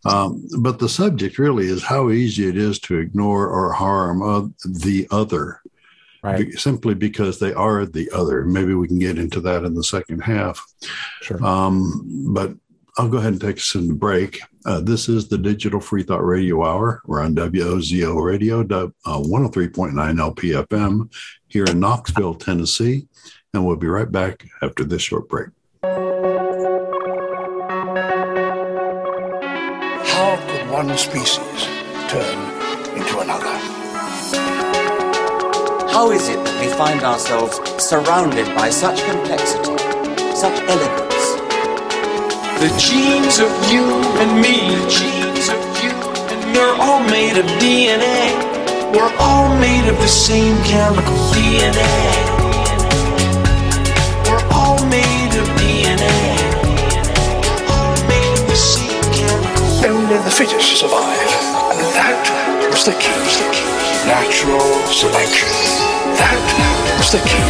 Um, 0.06 0.46
but 0.60 0.80
the 0.80 0.90
subject 0.90 1.38
really 1.40 1.68
is 1.68 1.84
how 1.84 2.10
easy 2.10 2.48
it 2.48 2.58
is 2.58 2.80
to 2.82 2.98
ignore 2.98 3.48
or 3.48 3.72
harm 3.74 4.22
uh, 4.22 4.48
the 4.66 5.08
other, 5.12 5.62
Right. 6.22 6.52
simply 6.54 6.96
because 6.96 7.40
they 7.40 7.54
are 7.54 7.86
the 7.86 8.10
other. 8.12 8.44
Maybe 8.44 8.74
we 8.74 8.90
can 8.90 9.00
get 9.00 9.18
into 9.18 9.40
that 9.42 9.64
in 9.64 9.74
the 9.74 9.86
second 9.86 10.20
half. 10.20 10.62
Sure. 11.22 11.42
Um, 11.42 12.28
but 12.34 12.54
I'll 12.98 13.08
go 13.08 13.20
ahead 13.20 13.32
and 13.32 13.42
take 13.42 13.56
us 13.56 13.76
in 13.76 13.88
the 13.88 13.94
break. 13.94 14.42
Uh, 14.66 14.82
this 14.82 15.08
is 15.08 15.30
the 15.30 15.38
Digital 15.38 15.80
Free 15.80 16.04
Thought 16.04 16.26
Radio 16.26 16.66
Hour. 16.66 17.02
We're 17.06 17.22
on 17.22 17.34
WOZO 17.36 18.22
Radio, 18.22 18.60
uh, 18.60 18.88
103.9 19.06 20.36
LPFM 20.36 21.10
here 21.50 21.66
in 21.66 21.80
Knoxville, 21.80 22.36
Tennessee. 22.36 23.08
And 23.54 23.66
we'll 23.66 23.76
be 23.76 23.88
right 23.88 24.12
back 24.12 24.48
after 24.62 24.84
this 24.84 25.02
short 25.02 25.28
break. 25.28 25.50
How 30.12 30.38
could 30.48 30.70
one 30.70 30.96
species 30.98 31.68
turn 32.08 32.38
into 32.96 33.20
another? 33.20 33.58
How 35.92 36.12
is 36.12 36.30
it 36.30 36.38
that 36.46 36.62
we 36.62 36.72
find 36.78 37.02
ourselves 37.02 37.60
surrounded 37.84 38.46
by 38.56 38.70
such 38.70 39.04
complexity, 39.04 39.76
such 40.36 40.62
elegance? 40.70 41.10
The 42.62 42.70
genes 42.78 43.40
of 43.40 43.52
you 43.72 43.84
and 44.22 44.40
me, 44.40 44.76
the 44.76 44.88
genes 44.90 45.50
of 45.50 45.60
you 45.84 45.92
and 46.30 46.54
me, 46.54 46.60
are 46.60 46.76
all 46.80 47.02
made 47.10 47.38
of 47.38 47.46
DNA. 47.58 48.59
We're 48.92 49.14
all 49.20 49.56
made 49.60 49.88
of 49.88 49.98
the 49.98 50.08
same 50.08 50.58
chemical 50.64 51.14
DNA. 51.32 51.94
We're 54.26 54.48
all 54.52 54.84
made 54.88 55.34
of 55.38 55.48
DNA. 55.62 56.20
We're 57.46 57.66
all 57.70 57.94
made 58.08 58.40
of 58.40 58.48
the 58.48 58.56
same 58.56 59.04
chemical. 59.14 59.68
Only 59.86 60.18
the 60.18 60.32
fittest 60.32 60.80
survive. 60.80 61.20
And 61.78 61.94
that 61.94 62.70
was 62.72 62.86
the 62.86 62.94
key. 62.94 63.14
Was 63.22 63.38
the 63.38 63.50
key. 63.54 64.08
Natural 64.08 64.60
selection. 64.92 65.89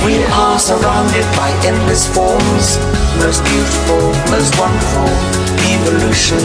We 0.06 0.24
are 0.34 0.58
surrounded 0.58 1.26
by 1.36 1.52
endless 1.66 2.08
forms, 2.08 2.80
most 3.20 3.44
beautiful, 3.44 4.02
most 4.32 4.58
wonderful. 4.58 5.06
Evolution, 5.70 6.40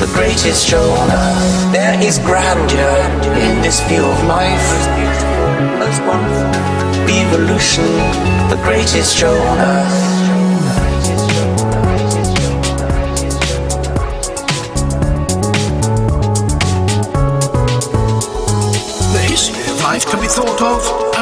the 0.00 0.10
greatest 0.12 0.66
show 0.66 0.82
on 0.82 1.10
earth. 1.10 1.72
There 1.72 2.02
is 2.02 2.18
grandeur 2.18 2.98
in 3.36 3.62
this 3.62 3.80
view 3.88 4.04
of 4.04 4.24
life, 4.24 4.58
most 4.72 4.90
beautiful, 4.96 5.78
most 5.78 6.00
wonderful. 6.02 6.50
Evolution, 7.06 7.92
the 8.48 8.60
greatest 8.64 9.14
show 9.14 9.34
on 9.34 9.58
earth. 9.58 10.15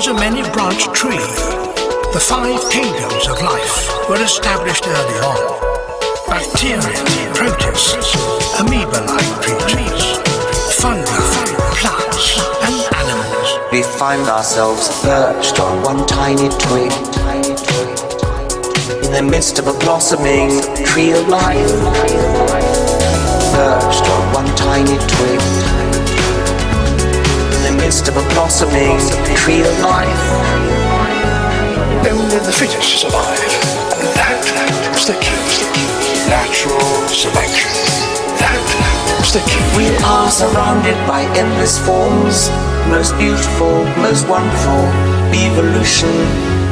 Of 0.07 0.17
as 0.17 0.17
a 0.17 0.21
many 0.21 0.43
branched 0.53 0.93
tree. 0.95 1.17
The 2.13 2.21
five 2.21 2.61
kingdoms 2.71 3.29
of 3.29 3.41
life 3.41 4.09
were 4.09 4.23
established 4.23 4.87
early 4.87 5.19
on. 5.21 5.41
Bacteria, 6.27 7.05
protists, 7.35 8.15
amoeba-like 8.61 9.33
creatures, 9.41 10.19
fungi, 10.81 11.07
plants, 11.81 12.39
and 12.65 12.77
animals. 13.01 13.49
We 13.73 13.83
find 13.83 14.29
ourselves 14.29 14.89
perched 15.03 15.59
on 15.61 15.83
one 15.83 16.07
tiny 16.07 16.49
twig 16.49 16.93
in 19.05 19.13
the 19.13 19.27
midst 19.31 19.59
of 19.59 19.69
a 19.69 19.79
blossoming 19.79 20.51
tree 20.85 21.13
of 21.13 21.29
life. 21.29 21.71
Perched 23.55 24.05
on 24.11 24.35
one 24.35 24.57
tiny 24.57 24.99
twig 24.99 25.74
midst 27.77 28.09
of 28.09 28.17
a 28.17 28.25
blossoming 28.35 28.99
tree 29.35 29.61
of 29.61 29.75
life. 29.81 30.25
Only 32.07 32.39
the 32.39 32.53
fittest 32.53 33.01
survive. 33.01 33.39
And 33.95 34.09
that 34.19 34.45
the 35.07 35.13
key. 35.21 35.37
Natural 36.29 36.81
selection. 37.09 37.69
That 38.41 38.57
was 39.21 39.37
the 39.37 39.45
key. 39.45 39.61
We 39.77 39.93
are 40.01 40.31
surrounded 40.31 40.97
by 41.07 41.29
endless 41.37 41.77
forms, 41.77 42.49
most 42.89 43.13
beautiful, 43.21 43.85
most 44.01 44.25
wonderful. 44.29 44.81
Evolution, 45.37 46.15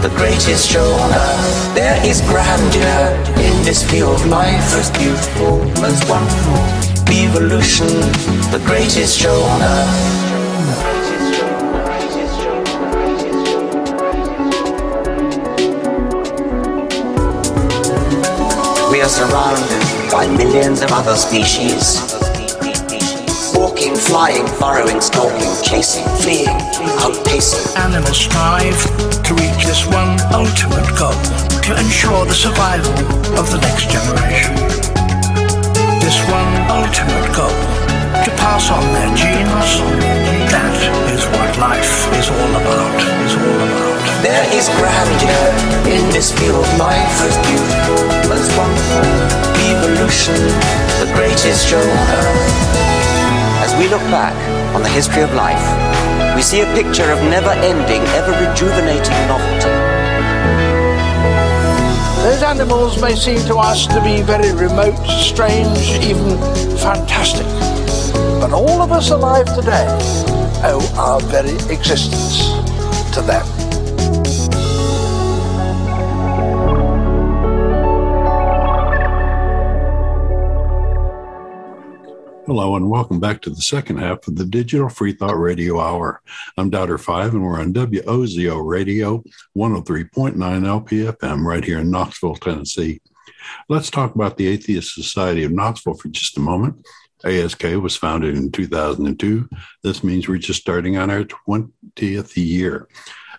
the 0.01 0.09
greatest 0.17 0.65
show 0.71 0.89
on 1.05 1.13
earth. 1.13 1.75
There 1.75 2.01
is 2.07 2.23
grandeur 2.23 3.13
in 3.37 3.55
this 3.69 3.83
view 3.83 4.09
of 4.09 4.25
life, 4.27 4.65
most 4.73 4.95
beautiful, 4.97 5.61
most 5.85 6.09
wonderful. 6.09 6.57
Evolution, 7.13 7.93
the 8.49 8.63
greatest 8.65 9.19
show 9.19 9.37
on 9.37 9.61
earth. 9.61 10.22
We 19.03 19.07
are 19.07 19.19
surrounded 19.27 20.13
by 20.13 20.29
millions 20.31 20.81
of 20.81 20.93
other 20.93 21.17
species. 21.17 21.99
Walking, 23.53 23.97
flying, 23.97 24.47
burrowing, 24.63 25.01
stalking, 25.01 25.51
chasing, 25.65 26.07
fleeing, 26.23 26.55
outpacing. 27.03 27.67
Animals 27.83 28.17
strive 28.17 28.79
to 29.27 29.35
reach 29.35 29.67
this 29.67 29.83
one 29.91 30.15
ultimate 30.31 30.87
goal 30.95 31.19
to 31.67 31.71
ensure 31.83 32.23
the 32.31 32.39
survival 32.47 32.95
of 33.35 33.51
the 33.51 33.59
next 33.67 33.91
generation. 33.91 34.55
This 35.99 36.23
one 36.31 36.55
ultimate 36.71 37.27
goal 37.35 37.59
to 38.23 38.31
pass 38.39 38.71
on 38.71 38.87
their 38.95 39.11
genes. 39.19 39.83
That 40.55 40.79
is 41.11 41.27
what 41.35 41.51
life 41.59 42.07
is 42.23 42.31
all 42.31 42.55
about. 42.55 42.95
Is 43.27 43.35
all 43.35 43.67
about. 43.67 44.23
There 44.23 44.47
is 44.55 44.71
grandeur 44.79 45.73
in 45.91 46.09
this 46.15 46.31
view 46.39 46.55
of 46.55 46.79
life, 46.79 47.11
most 47.19 47.43
beautiful, 47.43 48.02
As 53.65 53.75
we 53.79 53.89
look 53.89 54.03
back 54.11 54.35
on 54.75 54.83
the 54.83 54.89
history 54.89 55.23
of 55.23 55.33
life, 55.33 55.63
we 56.37 56.43
see 56.43 56.61
a 56.61 56.67
picture 56.75 57.11
of 57.11 57.19
never-ending, 57.23 58.03
ever-rejuvenating 58.03 59.27
novelty. 59.27 59.71
Those 62.23 62.43
animals 62.43 63.01
may 63.01 63.15
seem 63.15 63.39
to 63.47 63.57
us 63.57 63.87
to 63.87 64.01
be 64.03 64.23
very 64.23 64.53
remote, 64.53 64.97
strange, 65.07 65.79
even 66.05 66.39
fantastic. 66.77 67.47
But 68.41 68.53
all 68.53 68.83
of 68.83 68.93
us 68.93 69.11
alive 69.11 69.47
today 69.55 69.87
owe 70.65 70.95
our 70.99 71.21
very 71.21 71.57
existence 71.73 72.53
to 73.15 73.23
them. 73.23 73.62
Hello, 82.55 82.77
and 82.77 82.91
welcome 82.91 83.19
back 83.19 83.41
to 83.41 83.49
the 83.49 83.63
second 83.63 83.97
half 83.97 84.29
of 84.29 84.37
the 84.37 84.45
Digital 84.45 84.91
Free 84.91 85.15
Thought 85.15 85.39
Radio 85.39 85.81
Hour. 85.81 86.21
I'm 86.59 86.69
Doubter 86.69 86.99
5, 86.99 87.33
and 87.33 87.43
we're 87.43 87.59
on 87.59 87.73
WOZO 87.73 88.63
Radio 88.63 89.25
103.9 89.57 90.35
LPFM 90.37 91.47
right 91.47 91.65
here 91.65 91.79
in 91.79 91.91
Knoxville, 91.91 92.35
Tennessee. 92.35 93.01
Let's 93.71 93.89
talk 93.89 94.15
about 94.15 94.37
the 94.37 94.49
Atheist 94.49 94.95
Society 94.95 95.45
of 95.45 95.51
Knoxville 95.51 95.95
for 95.95 96.09
just 96.09 96.37
a 96.37 96.41
moment. 96.41 96.87
ASK 97.25 97.63
was 97.63 97.97
founded 97.97 98.37
in 98.37 98.53
2002. 98.53 99.49
This 99.83 100.05
means 100.05 100.29
we're 100.29 100.37
just 100.37 100.61
starting 100.61 100.99
on 100.99 101.09
our 101.09 101.25
20th 101.25 102.37
year. 102.37 102.87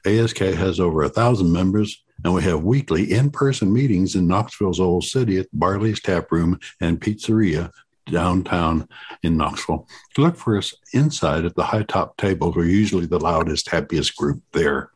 ASK 0.08 0.39
has 0.39 0.80
over 0.80 1.04
a 1.04 1.10
thousand 1.10 1.54
members, 1.54 2.04
and 2.23 2.33
we 2.33 2.42
have 2.42 2.63
weekly 2.63 3.13
in 3.13 3.29
person 3.29 3.71
meetings 3.71 4.15
in 4.15 4.25
Knoxville's 4.25 4.79
Old 4.79 5.04
City 5.04 5.38
at 5.38 5.50
Barley's 5.54 6.02
Tap 6.02 6.31
Room 6.31 6.60
and 6.81 7.00
Pizzeria 7.00 7.69
downtown 8.06 8.87
in 9.23 9.37
Knoxville. 9.37 9.87
Look 10.17 10.35
for 10.35 10.58
us 10.58 10.73
inside 10.93 11.45
at 11.45 11.56
the 11.56 11.63
high 11.63 11.83
top 11.83 12.17
tables. 12.17 12.56
We're 12.56 12.65
usually 12.65 13.06
the 13.06 13.19
loudest, 13.19 13.69
happiest 13.69 14.15
group 14.15 14.41
there. 14.51 14.91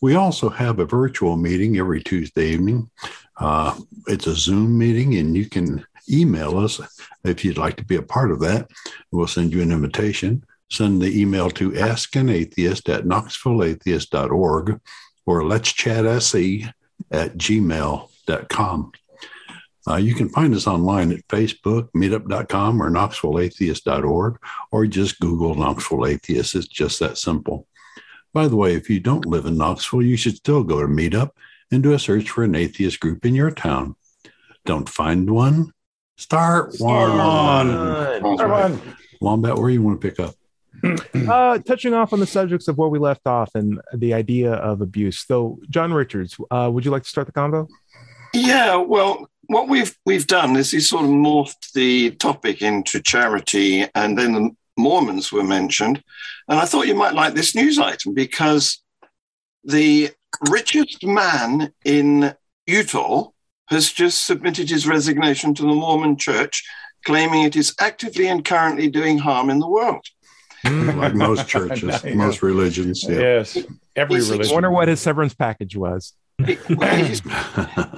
We 0.00 0.14
also 0.14 0.48
have 0.48 0.78
a 0.78 0.86
virtual 0.86 1.36
meeting 1.36 1.78
every 1.78 2.02
Tuesday 2.02 2.48
evening. 2.50 2.90
Uh, 3.38 3.78
it's 4.06 4.26
a 4.26 4.34
Zoom 4.34 4.78
meeting, 4.78 5.16
and 5.16 5.36
you 5.36 5.46
can 5.46 5.84
email 6.10 6.58
us 6.58 6.80
if 7.24 7.44
you'd 7.44 7.58
like 7.58 7.76
to 7.76 7.84
be 7.84 7.96
a 7.96 8.02
part 8.02 8.30
of 8.30 8.40
that. 8.40 8.70
We'll 9.10 9.26
send 9.26 9.52
you 9.52 9.62
an 9.62 9.72
invitation. 9.72 10.44
Send 10.70 11.00
the 11.00 11.20
email 11.20 11.50
to 11.50 11.70
askanatheist 11.72 12.92
at 12.92 13.04
knoxvilleatheist.org 13.04 14.80
or 15.26 15.44
let's 15.44 15.72
chat 15.72 16.22
se 16.22 16.66
at 17.10 17.36
gmail.com. 17.36 18.92
Uh, 19.88 19.96
you 19.96 20.14
can 20.14 20.28
find 20.28 20.54
us 20.54 20.66
online 20.66 21.12
at 21.12 21.26
Facebook, 21.28 21.90
meetup.com, 21.92 22.82
or 22.82 22.90
knoxvilleatheist.org, 22.90 24.38
or 24.72 24.86
just 24.86 25.20
Google 25.20 25.54
Knoxville 25.54 26.06
Atheist. 26.06 26.54
It's 26.54 26.66
just 26.66 26.98
that 27.00 27.18
simple. 27.18 27.66
By 28.32 28.48
the 28.48 28.56
way, 28.56 28.74
if 28.74 28.90
you 28.90 29.00
don't 29.00 29.26
live 29.26 29.46
in 29.46 29.56
Knoxville, 29.56 30.02
you 30.02 30.16
should 30.16 30.36
still 30.36 30.64
go 30.64 30.80
to 30.80 30.88
Meetup 30.88 31.30
and 31.70 31.82
do 31.82 31.92
a 31.92 31.98
search 31.98 32.30
for 32.30 32.44
an 32.44 32.54
atheist 32.54 33.00
group 33.00 33.24
in 33.24 33.34
your 33.34 33.50
town. 33.50 33.96
Don't 34.64 34.88
find 34.88 35.30
one? 35.30 35.72
Start 36.16 36.74
one. 36.78 37.10
Start 37.10 38.22
one. 38.22 38.36
Start 38.36 38.50
one. 38.50 38.96
Wombat, 39.20 39.56
where 39.56 39.70
you 39.70 39.82
want 39.82 40.00
to 40.00 40.10
pick 40.10 40.20
up? 40.20 40.34
uh, 41.30 41.58
touching 41.58 41.94
off 41.94 42.12
on 42.12 42.20
the 42.20 42.26
subjects 42.26 42.68
of 42.68 42.76
where 42.76 42.88
we 42.88 42.98
left 42.98 43.26
off 43.26 43.54
and 43.54 43.80
the 43.94 44.12
idea 44.12 44.52
of 44.52 44.80
abuse. 44.80 45.24
So, 45.26 45.58
John 45.70 45.92
Richards, 45.92 46.36
uh, 46.50 46.70
would 46.72 46.84
you 46.84 46.90
like 46.90 47.04
to 47.04 47.08
start 47.08 47.26
the 47.26 47.32
convo? 47.32 47.68
Yeah, 48.34 48.76
well, 48.76 49.30
what 49.48 49.68
we've 49.68 49.96
we've 50.04 50.26
done 50.26 50.56
is 50.56 50.72
we 50.72 50.80
sort 50.80 51.04
of 51.04 51.10
morphed 51.10 51.72
the 51.72 52.10
topic 52.12 52.62
into 52.62 53.00
charity, 53.00 53.86
and 53.94 54.18
then 54.18 54.32
the 54.32 54.50
Mormons 54.76 55.32
were 55.32 55.44
mentioned, 55.44 56.02
and 56.48 56.58
I 56.58 56.64
thought 56.64 56.86
you 56.86 56.94
might 56.94 57.14
like 57.14 57.34
this 57.34 57.54
news 57.54 57.78
item 57.78 58.14
because 58.14 58.82
the 59.64 60.10
richest 60.50 61.04
man 61.04 61.72
in 61.84 62.34
Utah 62.66 63.28
has 63.68 63.90
just 63.92 64.26
submitted 64.26 64.70
his 64.70 64.86
resignation 64.86 65.54
to 65.54 65.62
the 65.62 65.68
Mormon 65.74 66.16
Church, 66.16 66.62
claiming 67.04 67.42
it 67.42 67.56
is 67.56 67.74
actively 67.80 68.28
and 68.28 68.44
currently 68.44 68.88
doing 68.88 69.18
harm 69.18 69.50
in 69.50 69.58
the 69.58 69.68
world. 69.68 70.04
Hmm. 70.64 70.98
like 70.98 71.14
most 71.14 71.48
churches, 71.48 72.02
most 72.14 72.42
religions. 72.42 73.04
Yeah. 73.08 73.18
Yes, 73.18 73.58
every 73.94 74.16
He's- 74.16 74.30
religion. 74.30 74.52
I 74.52 74.54
wonder 74.54 74.70
what 74.70 74.88
his 74.88 75.00
severance 75.00 75.34
package 75.34 75.76
was. 75.76 76.12
He's, 76.44 77.22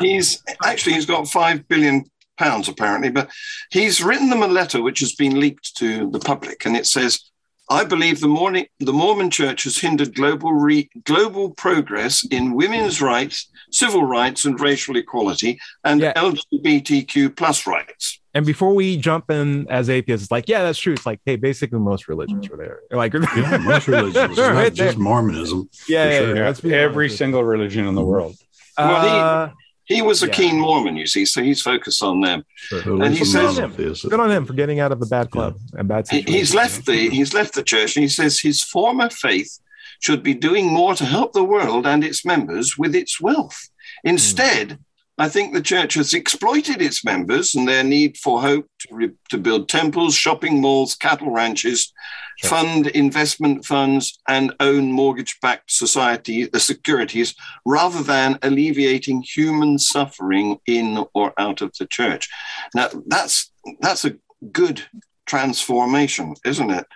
he's 0.00 0.42
actually 0.64 0.94
he's 0.94 1.06
got 1.06 1.28
five 1.28 1.66
billion 1.68 2.04
pounds 2.38 2.68
apparently, 2.68 3.10
but 3.10 3.30
he's 3.70 4.02
written 4.02 4.30
them 4.30 4.42
a 4.42 4.48
letter 4.48 4.80
which 4.82 5.00
has 5.00 5.14
been 5.14 5.40
leaked 5.40 5.76
to 5.76 6.10
the 6.10 6.20
public, 6.20 6.64
and 6.64 6.76
it 6.76 6.86
says, 6.86 7.20
"I 7.68 7.84
believe 7.84 8.20
the 8.20 8.28
morning 8.28 8.66
the 8.78 8.92
Mormon 8.92 9.30
Church 9.30 9.64
has 9.64 9.78
hindered 9.78 10.14
global 10.14 10.52
re, 10.52 10.88
global 11.04 11.50
progress 11.50 12.24
in 12.30 12.54
women's 12.54 13.02
rights, 13.02 13.50
civil 13.72 14.04
rights, 14.04 14.44
and 14.44 14.58
racial 14.60 14.96
equality, 14.96 15.58
and 15.84 16.00
Yeah. 16.00 16.12
LGBTQ 16.14 17.30
plus 17.36 17.66
rights." 17.66 18.17
And 18.34 18.44
before 18.44 18.74
we 18.74 18.96
jump 18.96 19.30
in 19.30 19.66
as 19.70 19.88
atheists, 19.88 20.24
it's 20.24 20.30
like, 20.30 20.48
yeah, 20.48 20.62
that's 20.62 20.78
true. 20.78 20.92
It's 20.92 21.06
like, 21.06 21.20
hey, 21.24 21.36
basically 21.36 21.78
most 21.78 22.08
religions 22.08 22.46
mm. 22.46 22.52
are 22.52 22.56
there. 22.56 22.80
Like, 22.90 23.14
yeah, 23.14 23.56
most 23.58 23.88
religions, 23.88 24.16
It's 24.16 24.36
not 24.38 24.52
Right 24.54 24.72
just 24.72 24.96
there. 24.96 25.02
Mormonism. 25.02 25.68
Yeah, 25.88 26.04
for 26.04 26.10
yeah, 26.12 26.18
sure. 26.18 26.36
yeah. 26.36 26.54
Yeah, 26.76 26.76
every 26.82 27.06
honest. 27.06 27.18
single 27.18 27.42
religion 27.42 27.86
in 27.86 27.94
the 27.94 28.00
mm-hmm. 28.02 28.10
world. 28.10 28.36
Uh, 28.76 28.86
well, 28.88 29.02
he- 29.02 29.52
Uh, 29.52 29.54
He 29.84 30.02
was 30.02 30.22
a 30.22 30.26
Yeah. 30.26 30.32
keen 30.34 30.60
Mormon, 30.60 30.96
you 30.96 31.06
see, 31.06 31.24
so 31.24 31.42
he's 31.42 31.62
focused 31.62 32.02
on 32.02 32.20
them. 32.20 32.44
So 32.68 33.00
And 33.00 33.14
he 33.16 33.24
says- 33.24 33.56
some 33.56 33.72
good 33.72 34.20
on 34.20 34.30
him 34.30 34.44
for 34.44 34.52
getting 34.52 34.80
out 34.80 34.92
of 34.92 35.00
the 35.00 35.06
bad 35.06 35.30
club 35.30 35.54
and 35.72 35.88
bad 35.88 36.06
He, 36.10 36.18
situation. 36.18 36.34
he's 36.38 36.54
left 36.54 36.84
the 36.84 37.08
he's 37.08 37.32
left 37.32 37.54
the 37.54 37.62
church, 37.62 37.96
and 37.96 38.02
he 38.02 38.08
says 38.08 38.38
his 38.40 38.62
former 38.62 39.08
faith 39.08 39.58
should 40.00 40.22
be 40.22 40.34
doing 40.34 40.66
more 40.66 40.94
to 40.94 41.04
help 41.06 41.32
the 41.32 41.42
world 41.42 41.86
and 41.86 42.04
its 42.04 42.22
members 42.24 42.76
with 42.76 42.94
its 42.94 43.18
wealth. 43.20 43.58
Hmm. 44.02 44.10
Instead, 44.10 44.78
I 45.20 45.28
think 45.28 45.52
the 45.52 45.60
church 45.60 45.94
has 45.94 46.14
exploited 46.14 46.80
its 46.80 47.04
members 47.04 47.54
and 47.54 47.66
their 47.66 47.82
need 47.82 48.16
for 48.18 48.40
hope 48.40 48.66
to, 48.80 48.94
re- 48.94 49.10
to 49.30 49.38
build 49.38 49.68
temples, 49.68 50.14
shopping 50.14 50.60
malls, 50.60 50.94
cattle 50.94 51.30
ranches, 51.30 51.92
Sure. 52.40 52.50
fund 52.50 52.86
investment 52.86 53.64
funds, 53.64 54.20
and 54.28 54.54
own 54.60 54.92
mortgage-backed 54.92 55.72
society 55.72 56.48
uh, 56.54 56.58
securities, 56.60 57.34
rather 57.66 58.00
than 58.00 58.38
alleviating 58.42 59.22
human 59.22 59.76
suffering 59.76 60.56
in 60.64 61.04
or 61.14 61.32
out 61.36 61.62
of 61.62 61.72
the 61.80 61.86
church. 61.86 62.28
Now, 62.76 62.90
that's 63.08 63.50
that's 63.80 64.04
a 64.04 64.14
good 64.52 64.84
transformation, 65.26 66.36
isn't 66.44 66.70
it? 66.70 66.86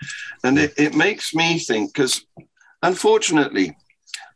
And 0.45 0.61
it, 0.61 0.75
it 0.77 0.95
makes 0.95 1.35
me 1.35 1.59
think 1.59 1.93
because 1.93 2.25
unfortunately, 2.85 3.77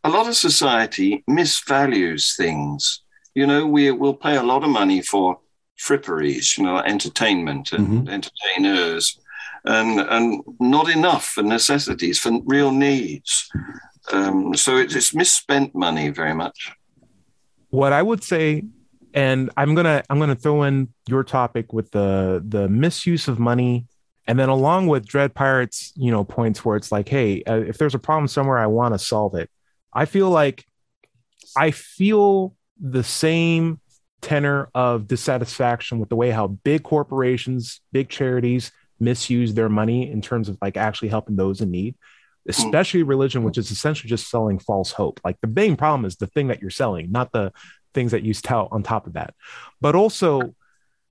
a 0.02 0.10
lot 0.10 0.26
of 0.26 0.34
society 0.34 1.22
misvalues 1.30 2.34
things. 2.36 3.02
You 3.36 3.46
know, 3.46 3.66
we 3.66 3.90
will 3.92 4.14
pay 4.14 4.36
a 4.36 4.42
lot 4.42 4.64
of 4.64 4.70
money 4.70 5.02
for 5.02 5.38
fripperies, 5.78 6.56
you 6.56 6.64
know, 6.64 6.78
entertainment 6.78 7.72
and 7.72 8.08
entertainers, 8.08 9.20
and 9.64 10.00
and 10.00 10.42
not 10.58 10.88
enough 10.88 11.26
for 11.34 11.42
necessities, 11.42 12.18
for 12.18 12.32
real 12.46 12.72
needs. 12.72 13.50
Um, 14.12 14.54
so 14.54 14.78
it's, 14.78 14.94
it's 14.96 15.14
misspent 15.14 15.74
money 15.74 16.08
very 16.20 16.34
much. 16.34 16.72
what 17.70 17.92
I 17.92 18.02
would 18.02 18.22
say, 18.24 18.64
and 19.12 19.50
I'm 19.56 19.74
gonna 19.74 20.02
I'm 20.08 20.18
gonna 20.18 20.34
throw 20.34 20.62
in 20.62 20.88
your 21.06 21.24
topic 21.24 21.72
with 21.74 21.90
the 21.90 22.42
the 22.46 22.68
misuse 22.68 23.28
of 23.28 23.38
money, 23.38 23.86
and 24.26 24.38
then 24.38 24.48
along 24.48 24.86
with 24.86 25.06
Dread 25.06 25.34
Pirates, 25.34 25.92
you 25.94 26.10
know, 26.10 26.24
points 26.24 26.64
where 26.64 26.76
it's 26.76 26.90
like, 26.90 27.08
hey, 27.08 27.42
uh, 27.44 27.56
if 27.56 27.76
there's 27.76 27.94
a 27.94 27.98
problem 27.98 28.28
somewhere, 28.28 28.58
I 28.58 28.66
want 28.66 28.94
to 28.94 28.98
solve 28.98 29.34
it. 29.34 29.50
I 29.92 30.06
feel 30.06 30.30
like 30.30 30.64
I 31.56 31.70
feel 31.70 32.55
the 32.80 33.04
same 33.04 33.80
tenor 34.20 34.68
of 34.74 35.06
dissatisfaction 35.06 35.98
with 35.98 36.08
the 36.08 36.16
way 36.16 36.30
how 36.30 36.48
big 36.48 36.82
corporations, 36.82 37.80
big 37.92 38.08
charities 38.08 38.72
misuse 38.98 39.54
their 39.54 39.68
money 39.68 40.10
in 40.10 40.22
terms 40.22 40.48
of 40.48 40.58
like 40.60 40.76
actually 40.76 41.08
helping 41.08 41.36
those 41.36 41.60
in 41.60 41.70
need, 41.70 41.94
especially 42.48 43.02
religion, 43.02 43.44
which 43.44 43.58
is 43.58 43.70
essentially 43.70 44.08
just 44.08 44.30
selling 44.30 44.58
false 44.58 44.90
hope. 44.90 45.20
Like 45.24 45.40
the 45.40 45.48
main 45.48 45.76
problem 45.76 46.04
is 46.04 46.16
the 46.16 46.26
thing 46.26 46.48
that 46.48 46.60
you're 46.60 46.70
selling, 46.70 47.12
not 47.12 47.32
the 47.32 47.52
things 47.94 48.12
that 48.12 48.22
you 48.22 48.34
tell 48.34 48.68
on 48.70 48.82
top 48.82 49.06
of 49.06 49.14
that. 49.14 49.34
But 49.80 49.94
also, 49.94 50.54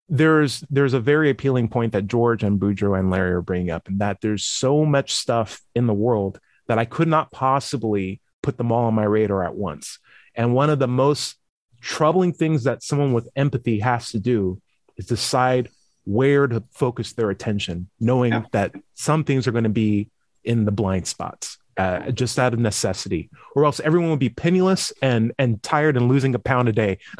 there's 0.07 0.63
there's 0.70 0.93
a 0.93 0.99
very 0.99 1.32
appealing 1.32 1.68
point 1.68 1.93
that 1.93 2.07
George 2.07 2.43
and 2.43 2.59
Boudreaux 2.59 2.99
and 2.99 3.09
Larry 3.09 3.32
are 3.32 3.41
bringing 3.41 3.72
up, 3.72 3.88
and 3.88 3.99
that 3.99 4.22
there's 4.22 4.45
so 4.45 4.86
much 4.86 5.13
stuff 5.13 5.61
in 5.74 5.88
the 5.88 5.93
world 5.93 6.39
that 6.68 6.78
I 6.78 6.86
could 6.86 7.07
not 7.07 7.32
possibly 7.32 8.22
put 8.43 8.57
them 8.57 8.72
all 8.72 8.86
on 8.86 8.93
my 8.93 9.03
radar 9.03 9.43
at 9.43 9.55
once. 9.55 9.99
And 10.36 10.53
one 10.53 10.70
of 10.70 10.80
the 10.80 10.88
most 10.88 11.38
troubling 11.86 12.33
things 12.33 12.63
that 12.63 12.81
someone 12.81 13.13
with 13.13 13.29
empathy 13.36 13.79
has 13.79 14.09
to 14.11 14.19
do 14.19 14.59
is 14.97 15.05
decide 15.05 15.69
where 16.05 16.47
to 16.47 16.63
focus 16.71 17.13
their 17.13 17.29
attention, 17.29 17.88
knowing 17.99 18.31
Yeah. 18.33 18.43
that 18.51 18.73
some 18.95 19.23
things 19.23 19.47
are 19.47 19.51
going 19.51 19.63
to 19.65 19.69
be 19.86 20.09
in 20.43 20.65
the 20.65 20.71
blind 20.71 21.05
spots. 21.07 21.57
Uh, 21.77 22.09
just 22.11 22.39
out 22.39 22.53
of 22.53 22.59
necessity, 22.59 23.29
or 23.53 23.65
else 23.65 23.81
everyone 23.81 24.09
would 24.09 24.17
be 24.27 24.29
penniless 24.29 24.93
and 25.01 25.33
and 25.38 25.61
tired 25.61 25.97
and 25.97 26.07
losing 26.07 26.33
a 26.33 26.39
pound 26.39 26.69
a 26.69 26.71
day 26.71 26.97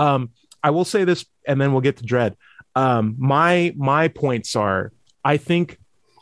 Um, 0.00 0.30
I 0.64 0.70
will 0.70 0.84
say 0.84 1.04
this, 1.04 1.24
and 1.46 1.60
then 1.60 1.70
we'll 1.70 1.80
get 1.80 1.98
to 1.98 2.04
dread. 2.04 2.36
Um, 2.74 3.14
my 3.18 3.72
my 3.76 4.08
points 4.08 4.56
are: 4.56 4.92
I 5.24 5.36
think 5.36 5.78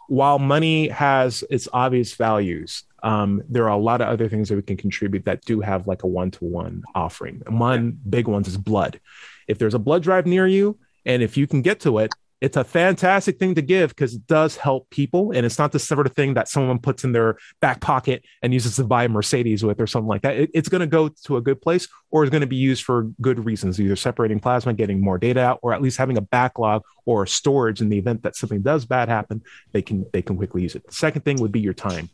while 0.09 0.38
money 0.38 0.88
has 0.88 1.42
its 1.49 1.66
obvious 1.72 2.14
values, 2.14 2.82
um, 3.05 3.42
there 3.48 3.64
are 3.64 3.68
a 3.68 3.76
lot 3.76 4.00
of 4.00 4.09
other 4.09 4.28
things 4.28 4.48
that 4.48 4.57
we 4.57 4.62
can 4.62 4.78
contribute 4.78 5.26
that 5.26 5.44
do 5.44 5.61
have 5.61 5.86
like 5.86 6.02
a 6.02 6.07
one 6.07 6.30
to 6.32 6.44
one 6.44 6.82
offering. 6.94 7.42
And 7.46 7.61
one 7.61 7.98
big 8.09 8.26
one 8.26 8.42
is 8.42 8.57
blood. 8.57 8.98
If 9.46 9.59
there's 9.59 9.74
a 9.74 9.78
blood 9.78 10.02
drive 10.02 10.26
near 10.26 10.46
you, 10.46 10.78
and 11.05 11.22
if 11.22 11.36
you 11.36 11.46
can 11.46 11.61
get 11.61 11.80
to 11.80 11.98
it, 11.98 12.11
it's 12.40 12.57
a 12.57 12.64
fantastic 12.64 13.38
thing 13.38 13.55
to 13.55 13.62
give 13.62 13.90
because 13.90 14.14
it 14.14 14.26
does 14.26 14.57
help 14.57 14.90
people. 14.90 15.32
And 15.32 15.46
it's 15.46 15.59
not 15.59 15.72
the 15.72 15.78
sort 15.78 16.07
of 16.07 16.14
thing 16.14 16.34
that 16.34 16.48
someone 16.48 16.78
puts 16.78 17.05
in 17.05 17.12
their 17.12 17.38
back 17.61 17.80
pocket 17.80 18.24
and 18.42 18.52
uses 18.52 18.76
to 18.76 18.84
buy 18.84 19.05
a 19.05 19.09
Mercedes 19.09 19.64
with 19.64 19.80
or 19.80 19.86
something 19.86 20.09
like 20.09 20.22
that. 20.22 20.36
It- 20.36 20.50
it's 20.52 20.68
going 20.68 20.80
to 20.80 20.86
go 20.86 21.09
to 21.24 21.36
a 21.36 21.40
good 21.40 21.62
place 21.62 21.88
or 22.11 22.24
is 22.24 22.30
going 22.30 22.42
to 22.42 22.46
be 22.46 22.57
used 22.57 22.84
for 22.84 23.05
good 23.20 23.44
reasons, 23.44 23.80
either 23.80 23.96
separating 23.96 24.40
plasma, 24.40 24.74
getting 24.74 25.00
more 25.00 25.16
data 25.16 25.40
out, 25.40 25.59
or 25.62 25.72
at 25.72 25.80
least 25.80 25.96
having 25.96 26.18
a 26.18 26.22
backlog 26.22 26.82
or 27.07 27.24
storage 27.26 27.80
in 27.80 27.88
the 27.88 27.98
event 27.98 28.22
that 28.24 28.36
something 28.36 28.62
does 28.62 28.84
bad 28.84 29.09
happen, 29.09 29.42
they 29.72 29.82
can 29.82 30.05
they 30.12 30.22
can 30.22 30.36
quickly 30.36 30.62
use 30.62 30.74
it. 30.74 30.86
The 30.86 30.94
second 30.94 31.22
thing 31.22 31.40
would 31.40 31.52
be 31.52 31.61
your 31.61 31.74
time. 31.74 32.11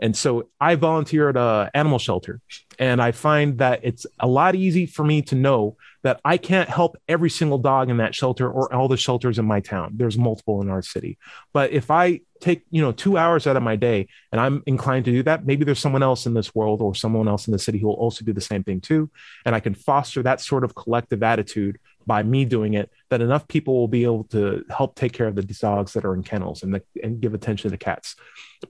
And 0.00 0.16
so 0.16 0.48
I 0.60 0.76
volunteer 0.76 1.28
at 1.28 1.36
a 1.36 1.70
animal 1.74 1.98
shelter, 1.98 2.40
and 2.78 3.02
I 3.02 3.12
find 3.12 3.58
that 3.58 3.80
it's 3.82 4.06
a 4.20 4.28
lot 4.28 4.54
easy 4.54 4.86
for 4.86 5.04
me 5.04 5.22
to 5.22 5.34
know 5.34 5.76
that 6.02 6.20
I 6.24 6.36
can't 6.36 6.68
help 6.68 6.96
every 7.08 7.30
single 7.30 7.58
dog 7.58 7.90
in 7.90 7.96
that 7.96 8.14
shelter 8.14 8.48
or 8.48 8.72
all 8.72 8.86
the 8.86 8.96
shelters 8.96 9.38
in 9.38 9.44
my 9.44 9.60
town. 9.60 9.94
There's 9.96 10.16
multiple 10.16 10.62
in 10.62 10.70
our 10.70 10.82
city. 10.82 11.18
But 11.52 11.72
if 11.72 11.90
I 11.90 12.20
take 12.40 12.62
you 12.70 12.80
know 12.80 12.92
two 12.92 13.16
hours 13.16 13.46
out 13.46 13.56
of 13.56 13.62
my 13.62 13.76
day 13.76 14.06
and 14.32 14.40
i'm 14.40 14.62
inclined 14.66 15.04
to 15.04 15.10
do 15.10 15.22
that 15.22 15.44
maybe 15.44 15.64
there's 15.64 15.78
someone 15.78 16.02
else 16.02 16.26
in 16.26 16.34
this 16.34 16.54
world 16.54 16.80
or 16.80 16.94
someone 16.94 17.28
else 17.28 17.46
in 17.46 17.52
the 17.52 17.58
city 17.58 17.78
who 17.78 17.86
will 17.86 17.94
also 17.94 18.24
do 18.24 18.32
the 18.32 18.40
same 18.40 18.62
thing 18.62 18.80
too 18.80 19.10
and 19.44 19.54
i 19.54 19.60
can 19.60 19.74
foster 19.74 20.22
that 20.22 20.40
sort 20.40 20.64
of 20.64 20.74
collective 20.74 21.22
attitude 21.22 21.78
by 22.08 22.22
me 22.22 22.44
doing 22.44 22.72
it 22.74 22.90
that 23.10 23.20
enough 23.20 23.46
people 23.46 23.74
will 23.78 23.86
be 23.86 24.02
able 24.02 24.24
to 24.24 24.64
help 24.70 24.96
take 24.96 25.12
care 25.12 25.28
of 25.28 25.36
the 25.36 25.42
dogs 25.42 25.92
that 25.92 26.04
are 26.06 26.14
in 26.14 26.22
kennels 26.22 26.62
and, 26.64 26.74
the, 26.74 26.82
and 27.04 27.20
give 27.20 27.34
attention 27.34 27.68
to 27.68 27.70
the 27.70 27.78
cats 27.78 28.16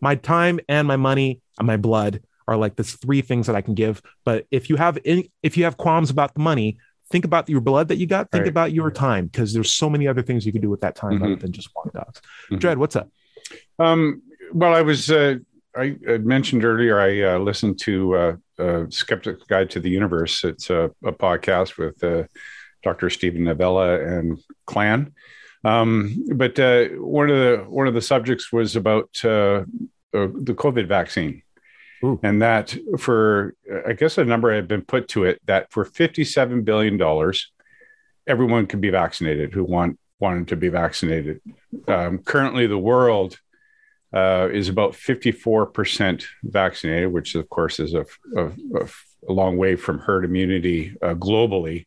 my 0.03 0.14
time 0.16 0.59
and 0.68 0.86
my 0.86 0.97
money 0.97 1.41
and 1.59 1.66
my 1.66 1.76
blood 1.76 2.20
are 2.49 2.57
like 2.57 2.74
the 2.76 2.84
three 2.84 3.22
things 3.22 3.47
that 3.47 3.57
i 3.57 3.62
can 3.62 3.74
give 3.74 4.03
but 4.24 4.45
if 4.51 4.68
you 4.68 4.76
have 4.76 4.99
any, 5.05 5.30
if 5.43 5.57
you 5.57 5.64
have 5.64 5.76
qualms 5.78 6.11
about 6.11 6.34
the 6.34 6.41
money 6.41 6.76
think 7.11 7.24
about 7.24 7.49
your 7.49 7.61
blood 7.62 7.89
that 7.89 7.97
you 7.97 8.07
got 8.07 8.30
think 8.30 8.43
Right. 8.43 8.49
about 8.49 8.72
your 8.72 8.91
time 8.91 9.26
because 9.26 9.55
there's 9.55 9.72
so 9.72 9.89
many 9.89 10.07
other 10.09 10.22
things 10.22 10.45
you 10.45 10.53
can 10.53 10.61
do 10.61 10.68
with 10.68 10.80
that 10.80 10.97
time 10.97 11.18
Mhm. 11.20 11.24
other 11.24 11.36
than 11.36 11.53
just 11.53 11.70
walk 11.76 11.93
dogs 11.95 12.20
Mhm. 12.51 12.59
Dread, 12.59 12.78
what's 12.78 12.97
up 12.97 13.09
Um, 13.78 14.20
well, 14.53 14.74
I 14.74 14.82
was, 14.82 15.11
uh, 15.11 15.36
I 15.76 15.97
had 16.07 16.26
mentioned 16.26 16.64
earlier, 16.64 16.99
I 17.01 17.22
uh, 17.22 17.39
listened 17.39 17.78
to 17.80 17.95
uh, 18.16 18.36
uh, 18.59 18.84
Skeptic's 18.89 19.45
Guide 19.45 19.70
to 19.70 19.80
the 19.80 19.89
Universe. 19.91 20.43
It's 20.43 20.68
a, 20.70 20.91
a 21.05 21.12
podcast 21.12 21.78
with 21.78 22.03
uh, 22.03 22.24
Dr. 22.89 23.11
Steven 23.11 23.45
Novella 23.45 24.01
and 24.01 24.39
Clan. 24.66 25.12
Um, 25.64 26.24
but 26.34 26.59
uh, 26.59 26.86
one 26.97 27.28
of 27.30 27.36
the 27.36 27.64
one 27.68 27.86
of 27.89 27.95
the 27.95 28.01
subjects 28.01 28.53
was 28.53 28.76
about 28.76 29.11
uh, 29.24 29.64
uh, 30.14 30.28
the 30.49 30.55
COVID 30.57 30.86
vaccine, 30.86 31.43
Ooh. 32.05 32.18
and 32.22 32.41
that 32.41 32.76
for 32.99 33.55
I 33.86 33.93
guess 33.93 34.18
a 34.18 34.24
number 34.24 34.55
had 34.55 34.68
been 34.68 34.82
put 34.82 35.09
to 35.09 35.24
it 35.24 35.41
that 35.47 35.72
for 35.72 35.84
fifty 35.84 36.24
seven 36.24 36.62
billion 36.62 36.97
dollars, 36.97 37.51
everyone 38.26 38.66
could 38.66 38.80
be 38.80 38.91
vaccinated 38.91 39.53
who 39.53 39.64
want 39.64 39.99
wanted 40.20 40.49
to 40.49 40.57
be 40.57 40.68
vaccinated. 40.68 41.41
Um, 41.86 42.18
currently, 42.18 42.66
the 42.66 42.78
world 42.78 43.39
uh, 44.12 44.49
is 44.51 44.68
about 44.68 44.93
54% 44.93 46.24
vaccinated, 46.43 47.12
which 47.12 47.34
of 47.34 47.49
course 47.49 47.78
is 47.78 47.95
a, 47.95 48.05
a, 48.36 48.47
a- 48.80 48.89
a 49.28 49.32
long 49.32 49.57
way 49.57 49.76
from 49.76 49.99
herd 49.99 50.24
immunity 50.24 50.95
uh, 51.03 51.14
globally. 51.14 51.86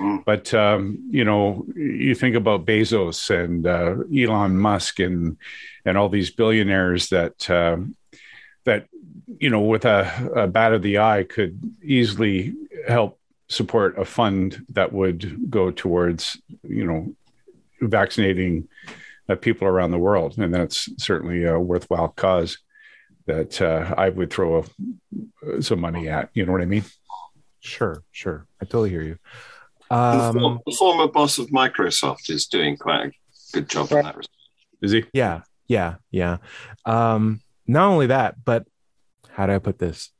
Mm. 0.00 0.24
But 0.24 0.54
um, 0.54 0.98
you 1.10 1.24
know, 1.24 1.66
you 1.74 2.14
think 2.14 2.36
about 2.36 2.66
Bezos 2.66 3.30
and 3.30 3.66
uh, 3.66 3.96
Elon 4.16 4.58
Musk 4.58 5.00
and 5.00 5.36
and 5.84 5.98
all 5.98 6.08
these 6.08 6.30
billionaires 6.30 7.08
that 7.08 7.48
um, 7.50 7.96
that 8.64 8.86
you 9.40 9.50
know, 9.50 9.60
with 9.60 9.84
a, 9.84 10.30
a 10.34 10.46
bat 10.46 10.72
of 10.72 10.82
the 10.82 10.98
eye, 10.98 11.24
could 11.24 11.60
easily 11.82 12.54
help 12.86 13.18
support 13.48 13.98
a 13.98 14.04
fund 14.04 14.64
that 14.70 14.92
would 14.92 15.50
go 15.50 15.70
towards 15.70 16.40
you 16.62 16.86
know 16.86 17.14
vaccinating 17.80 18.68
uh, 19.28 19.34
people 19.34 19.66
around 19.66 19.90
the 19.90 19.98
world, 19.98 20.38
and 20.38 20.54
that's 20.54 20.88
certainly 21.02 21.44
a 21.44 21.58
worthwhile 21.58 22.08
cause 22.08 22.58
that 23.26 23.60
uh, 23.60 23.94
I 23.96 24.08
would 24.08 24.32
throw 24.32 24.64
a, 25.44 25.62
some 25.62 25.80
money 25.80 26.08
at. 26.08 26.30
You 26.34 26.46
know 26.46 26.52
what 26.52 26.62
I 26.62 26.66
mean? 26.66 26.84
Sure, 27.60 28.02
sure. 28.12 28.46
I 28.60 28.64
totally 28.64 28.90
hear 28.90 29.02
you. 29.02 29.18
And 29.90 30.34
the, 30.36 30.40
Um, 30.40 30.60
the 30.66 30.72
former 30.72 31.08
boss 31.08 31.38
of 31.38 31.48
Microsoft 31.48 32.30
is 32.30 32.46
doing 32.46 32.76
quite 32.76 33.06
a 33.06 33.12
good 33.52 33.68
job 33.68 33.90
in 33.92 34.02
that 34.02 34.16
respect. 34.16 34.34
Is 34.82 34.92
he? 34.92 35.04
yeah, 35.12 35.42
yeah, 35.66 35.96
yeah. 36.10 36.38
Um, 36.84 37.40
not 37.66 37.88
only 37.88 38.06
that, 38.06 38.44
but 38.44 38.66
how 39.30 39.46
do 39.46 39.52
I 39.52 39.58
put 39.58 39.78
this? 39.78 40.10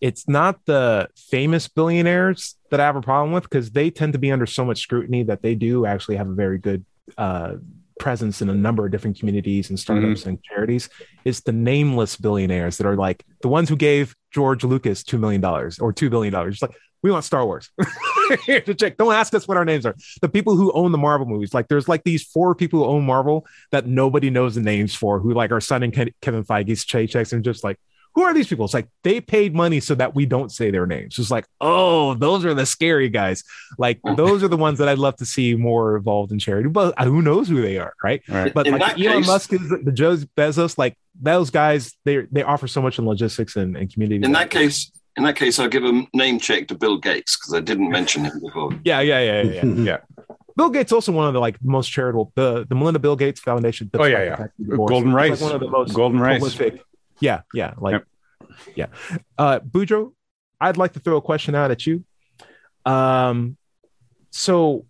It's 0.00 0.28
not 0.28 0.64
the 0.66 1.08
famous 1.16 1.68
billionaires 1.68 2.56
that 2.70 2.80
I 2.80 2.84
have 2.84 2.96
a 2.96 3.00
problem 3.02 3.32
with 3.32 3.44
because 3.44 3.70
they 3.70 3.90
tend 3.90 4.12
to 4.12 4.18
be 4.18 4.30
under 4.30 4.46
so 4.46 4.64
much 4.64 4.80
scrutiny 4.80 5.22
that 5.24 5.42
they 5.42 5.54
do 5.54 5.86
actually 5.86 6.16
have 6.16 6.28
a 6.28 6.34
very 6.34 6.58
good 6.58 6.84
uh, 7.16 7.54
presence 7.98 8.42
in 8.42 8.50
a 8.50 8.54
number 8.54 8.84
of 8.84 8.92
different 8.92 9.18
communities 9.18 9.70
and 9.70 9.78
startups 9.80 10.26
and 10.26 10.42
charities. 10.42 10.90
It's 11.24 11.40
the 11.40 11.52
nameless 11.52 12.16
billionaires 12.16 12.76
that 12.76 12.86
are 12.86 12.96
like 12.96 13.24
the 13.40 13.48
ones 13.48 13.70
who 13.70 13.76
gave 13.76 14.14
George 14.30 14.64
Lucas 14.64 15.02
$2 15.02 15.18
million 15.18 15.42
or 15.44 15.70
$2 15.70 16.10
billion. 16.10 16.34
It's 16.48 16.60
like, 16.60 16.76
we 17.02 17.10
want 17.10 17.24
Star 17.24 17.44
Wars. 17.44 17.70
The 18.28 18.74
check. 18.76 18.96
Don't 18.96 19.14
ask 19.14 19.32
us 19.34 19.46
what 19.46 19.56
our 19.56 19.64
names 19.64 19.86
are. 19.86 19.94
The 20.20 20.28
people 20.28 20.56
who 20.56 20.72
own 20.72 20.90
the 20.90 20.98
Marvel 20.98 21.28
movies, 21.28 21.54
like 21.54 21.68
there's 21.68 21.86
like 21.86 22.02
these 22.02 22.24
four 22.24 22.56
people 22.56 22.80
who 22.80 22.86
own 22.86 23.06
Marvel 23.06 23.46
that 23.70 23.86
nobody 23.86 24.30
knows 24.30 24.56
the 24.56 24.60
names 24.62 24.96
for, 24.96 25.20
who 25.20 25.32
like 25.32 25.52
are 25.52 25.60
signing 25.60 25.92
Ke- 25.92 26.12
Kevin 26.20 26.42
Feige's 26.42 26.84
paychecks 26.84 27.32
and 27.32 27.44
just 27.44 27.62
like, 27.62 27.78
who 28.16 28.22
are 28.22 28.34
these 28.34 28.48
people? 28.48 28.64
It's 28.64 28.74
like 28.74 28.88
they 29.04 29.20
paid 29.20 29.54
money 29.54 29.78
so 29.78 29.94
that 29.94 30.16
we 30.16 30.26
don't 30.26 30.50
say 30.50 30.72
their 30.72 30.86
names. 30.88 31.20
It's 31.20 31.30
like, 31.30 31.46
oh, 31.60 32.14
those 32.14 32.44
are 32.44 32.52
the 32.54 32.66
scary 32.66 33.08
guys. 33.08 33.44
Like 33.78 34.00
those 34.16 34.42
are 34.42 34.48
the 34.48 34.56
ones 34.56 34.78
that 34.80 34.88
I'd 34.88 34.98
love 34.98 35.14
to 35.18 35.24
see 35.26 35.54
more 35.54 35.96
involved 35.98 36.32
in 36.32 36.40
charity. 36.40 36.68
But 36.68 36.94
uh, 36.98 37.04
who 37.04 37.22
knows 37.22 37.46
who 37.48 37.62
they 37.62 37.78
are, 37.78 37.92
right? 38.02 38.22
Right. 38.28 38.52
But 38.52 38.66
In 38.66 38.76
like 38.78 38.98
Elon 38.98 39.18
case- 39.18 39.26
Musk 39.28 39.52
is 39.52 39.68
the 39.68 39.92
Joe 39.92 40.16
Bezos, 40.36 40.76
like 40.78 40.98
those 41.20 41.50
guys, 41.50 41.92
they 42.04 42.22
they 42.32 42.42
offer 42.42 42.66
so 42.66 42.82
much 42.82 42.98
in 42.98 43.06
logistics 43.06 43.54
and, 43.54 43.76
and 43.76 43.92
community. 43.92 44.24
In 44.24 44.32
that 44.32 44.50
case, 44.50 44.90
in 45.16 45.24
that 45.24 45.36
case, 45.36 45.58
I'll 45.58 45.68
give 45.68 45.84
a 45.84 46.06
name 46.12 46.38
check 46.38 46.68
to 46.68 46.74
Bill 46.74 46.98
Gates 46.98 47.36
because 47.36 47.54
I 47.54 47.60
didn't 47.60 47.90
mention 47.90 48.24
him 48.24 48.40
before. 48.40 48.72
yeah, 48.84 49.00
yeah, 49.00 49.20
yeah, 49.20 49.42
yeah. 49.42 49.64
yeah. 49.64 49.74
Yeah. 49.84 49.98
Bill 50.56 50.70
Gates 50.70 50.90
also 50.90 51.12
one 51.12 51.28
of 51.28 51.34
the 51.34 51.40
like 51.40 51.62
most 51.62 51.88
charitable 51.88 52.32
the 52.34 52.66
the 52.66 52.74
Melinda 52.74 52.98
Bill 52.98 53.14
Gates 53.16 53.40
Foundation. 53.40 53.90
Oh, 53.92 54.04
yeah, 54.04 54.22
yeah. 54.58 54.76
Golden 54.76 55.08
It's, 55.08 55.14
rice. 55.14 55.30
Like 55.32 55.40
one 55.40 55.54
of 55.54 55.60
the 55.60 55.68
most 55.68 55.94
Golden 55.94 56.18
rice. 56.18 56.58
Yeah, 57.20 57.42
yeah, 57.52 57.74
like 57.78 57.92
Yep. 57.92 58.64
yeah. 58.74 58.86
Uh 59.36 59.58
Boudreaux, 59.60 60.12
I'd 60.58 60.78
like 60.78 60.94
to 60.94 61.00
throw 61.00 61.18
a 61.18 61.22
question 61.22 61.54
out 61.54 61.70
at 61.70 61.86
you. 61.86 62.04
Um 62.86 63.58
so 64.30 64.86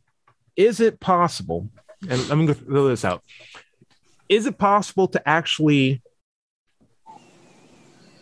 is 0.55 0.79
it 0.81 1.01
possible, 1.01 1.68
and 2.09 2.20
I'm 2.31 2.47
gonna 2.47 2.55
throw 2.55 2.87
this 2.89 3.05
out. 3.05 3.22
Is 4.29 4.47
it 4.47 4.59
possible 4.59 5.09
to 5.09 5.29
actually 5.29 6.01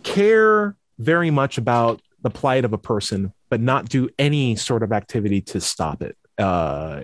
care 0.02 0.76
very 0.98 1.30
much 1.30 1.58
about 1.58 2.00
the 2.22 2.30
plight 2.30 2.64
of 2.64 2.72
a 2.72 2.78
person, 2.78 3.32
but 3.50 3.60
not 3.60 3.88
do 3.88 4.08
any 4.18 4.56
sort 4.56 4.82
of 4.82 4.92
activity 4.92 5.40
to 5.42 5.60
stop 5.60 6.02
it 6.02 6.16
uh, 6.38 7.02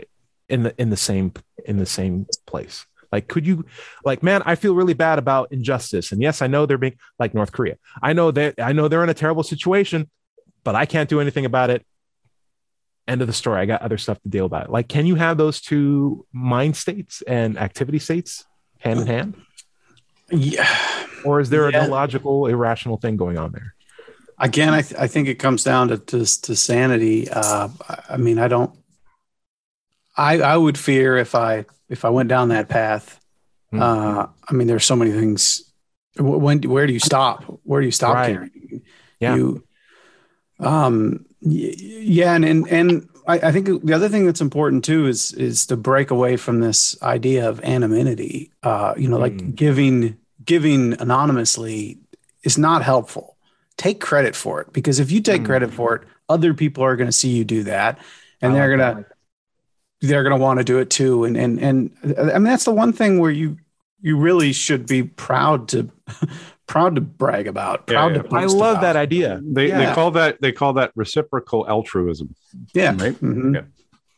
in 0.49 0.62
the 0.62 0.74
in 0.80 0.91
the 0.91 0.97
same 0.97 1.32
in 1.64 1.76
the 1.78 1.86
same 1.86 2.26
place? 2.47 2.86
Like, 3.12 3.26
could 3.26 3.45
you, 3.45 3.64
like, 4.05 4.22
man, 4.22 4.41
I 4.47 4.55
feel 4.55 4.72
really 4.74 4.95
bad 4.95 5.18
about 5.18 5.51
injustice, 5.51 6.12
and 6.12 6.22
yes, 6.22 6.43
I 6.43 6.47
know 6.47 6.64
they're 6.64 6.78
being 6.78 6.97
like 7.18 7.34
North 7.34 7.51
Korea. 7.51 7.76
I 8.01 8.12
know 8.12 8.30
that 8.30 8.55
I 8.61 8.72
know 8.72 8.86
they're 8.88 9.03
in 9.03 9.09
a 9.11 9.14
terrible 9.14 9.43
situation, 9.43 10.09
but 10.62 10.74
I 10.76 10.86
can't 10.86 11.09
do 11.09 11.20
anything 11.20 11.45
about 11.45 11.70
it. 11.70 11.84
End 13.09 13.20
of 13.20 13.26
the 13.26 13.32
story. 13.32 13.61
I 13.61 13.66
got 13.66 13.82
other 13.82 13.99
stuff 13.99 14.22
to 14.22 14.28
deal 14.28 14.47
about. 14.47 14.70
Like, 14.70 14.88
can 14.88 15.07
you 15.07 15.16
have 15.16 15.36
those 15.38 15.61
two 15.61 16.24
mind 16.32 16.76
states 16.76 17.22
and 17.22 17.59
activity 17.59 17.99
states 17.99 18.45
hand 18.78 19.01
in 19.01 19.07
hand, 19.09 19.34
Yeah. 20.30 20.68
or 21.24 21.41
is 21.41 21.51
there 21.51 21.68
Yeah. 21.68 21.80
an 21.82 21.86
illogical, 21.88 22.47
irrational 22.47 22.97
thing 22.99 23.16
going 23.16 23.36
on 23.36 23.51
there? 23.51 23.74
Again, 24.43 24.72
I, 24.74 24.82
th- 24.82 24.99
I 25.01 25.07
think 25.07 25.28
it 25.28 25.34
comes 25.38 25.62
down 25.64 25.88
to 25.88 25.99
to, 25.99 26.18
to 26.43 26.57
sanity. 26.57 27.28
Uh, 27.30 27.68
I- 28.09 28.16
mean, 28.16 28.38
I 28.38 28.49
don't. 28.49 28.72
I 30.16 30.41
I 30.41 30.57
would 30.57 30.78
fear 30.78 31.16
if 31.18 31.34
I 31.34 31.66
if 31.88 32.05
I 32.05 32.09
went 32.11 32.28
down 32.28 32.49
that 32.49 32.68
path. 32.68 33.20
Hmm. 33.70 33.82
Uh, 33.82 34.26
I 34.49 34.53
mean, 34.55 34.66
there's 34.66 34.84
so 34.84 34.97
many 34.97 35.12
things. 35.12 35.62
When 36.18 36.61
where 36.62 36.86
do 36.86 36.93
you 36.93 36.99
stop? 37.01 37.45
Where 37.64 37.80
do 37.80 37.86
you 37.86 37.93
stop 37.93 38.14
Right. 38.14 38.32
caring? 38.34 38.82
Yeah. 39.20 39.36
You, 39.36 39.62
um. 40.59 41.26
Yeah, 41.43 42.34
and 42.34 42.45
and 42.45 42.68
and 42.68 43.09
I, 43.26 43.38
I 43.49 43.53
think 43.53 43.84
the 43.84 43.95
other 43.95 44.11
thing 44.11 44.26
that's 44.26 44.43
important 44.43 44.84
too 44.84 45.07
is 45.07 45.32
is 45.32 45.64
to 45.66 45.76
break 45.76 46.11
away 46.11 46.36
from 46.36 46.61
this 46.61 47.01
idea 47.03 47.49
of 47.49 47.61
anonymity. 47.64 48.53
Uh, 48.62 48.93
you 48.97 49.09
know, 49.09 49.16
like 49.16 49.32
Mm. 49.34 49.55
giving 49.55 50.18
giving 50.45 51.01
anonymously 51.01 51.99
is 52.43 52.59
not 52.59 52.82
helpful. 52.82 53.30
Take 53.81 53.99
credit 53.99 54.37
for 54.37 54.61
it 54.61 54.74
because 54.74 55.01
if 55.01 55.11
you 55.11 55.22
take 55.22 55.41
Mm. 55.41 55.47
credit 55.47 55.72
for 55.72 55.95
it, 55.95 56.03
other 56.28 56.53
people 56.53 56.85
are 56.85 56.97
going 56.97 57.09
to 57.09 57.12
see 57.12 57.31
you 57.31 57.45
do 57.45 57.62
that, 57.62 57.99
and 58.43 58.53
I 58.53 58.55
they're 58.57 58.76
like 58.76 58.95
gonna 58.95 59.07
they're 60.03 60.22
gonna 60.22 60.37
want 60.37 60.59
to 60.59 60.64
do 60.64 60.78
it 60.81 60.91
too. 60.91 61.24
And 61.24 61.35
and 61.35 61.59
and 61.59 61.91
I 62.18 62.35
mean 62.35 62.45
that's 62.45 62.66
the 62.66 62.74
one 62.74 62.93
thing 62.93 63.20
where 63.20 63.31
you 63.31 63.57
you 64.03 64.18
really 64.18 64.53
should 64.53 64.87
be 64.87 65.03
proud 65.05 65.68
to 65.68 65.89
proud 66.66 66.95
to 66.97 67.01
brag 67.01 67.47
about. 67.47 67.87
Proud 67.87 68.16
yeah. 68.16 68.22
to. 68.22 68.37
I 68.37 68.45
love 68.45 68.72
about. 68.72 68.83
that 68.83 68.97
idea. 68.97 69.41
They 69.43 69.70
they 69.70 69.91
call 69.95 70.11
that 70.11 70.43
they 70.43 70.53
call 70.53 70.74
that 70.74 70.93
reciprocal 70.95 71.66
altruism. 71.66 72.35
Yeah. 72.74 72.91
Right? 72.99 73.18
Mhm. 73.18 73.64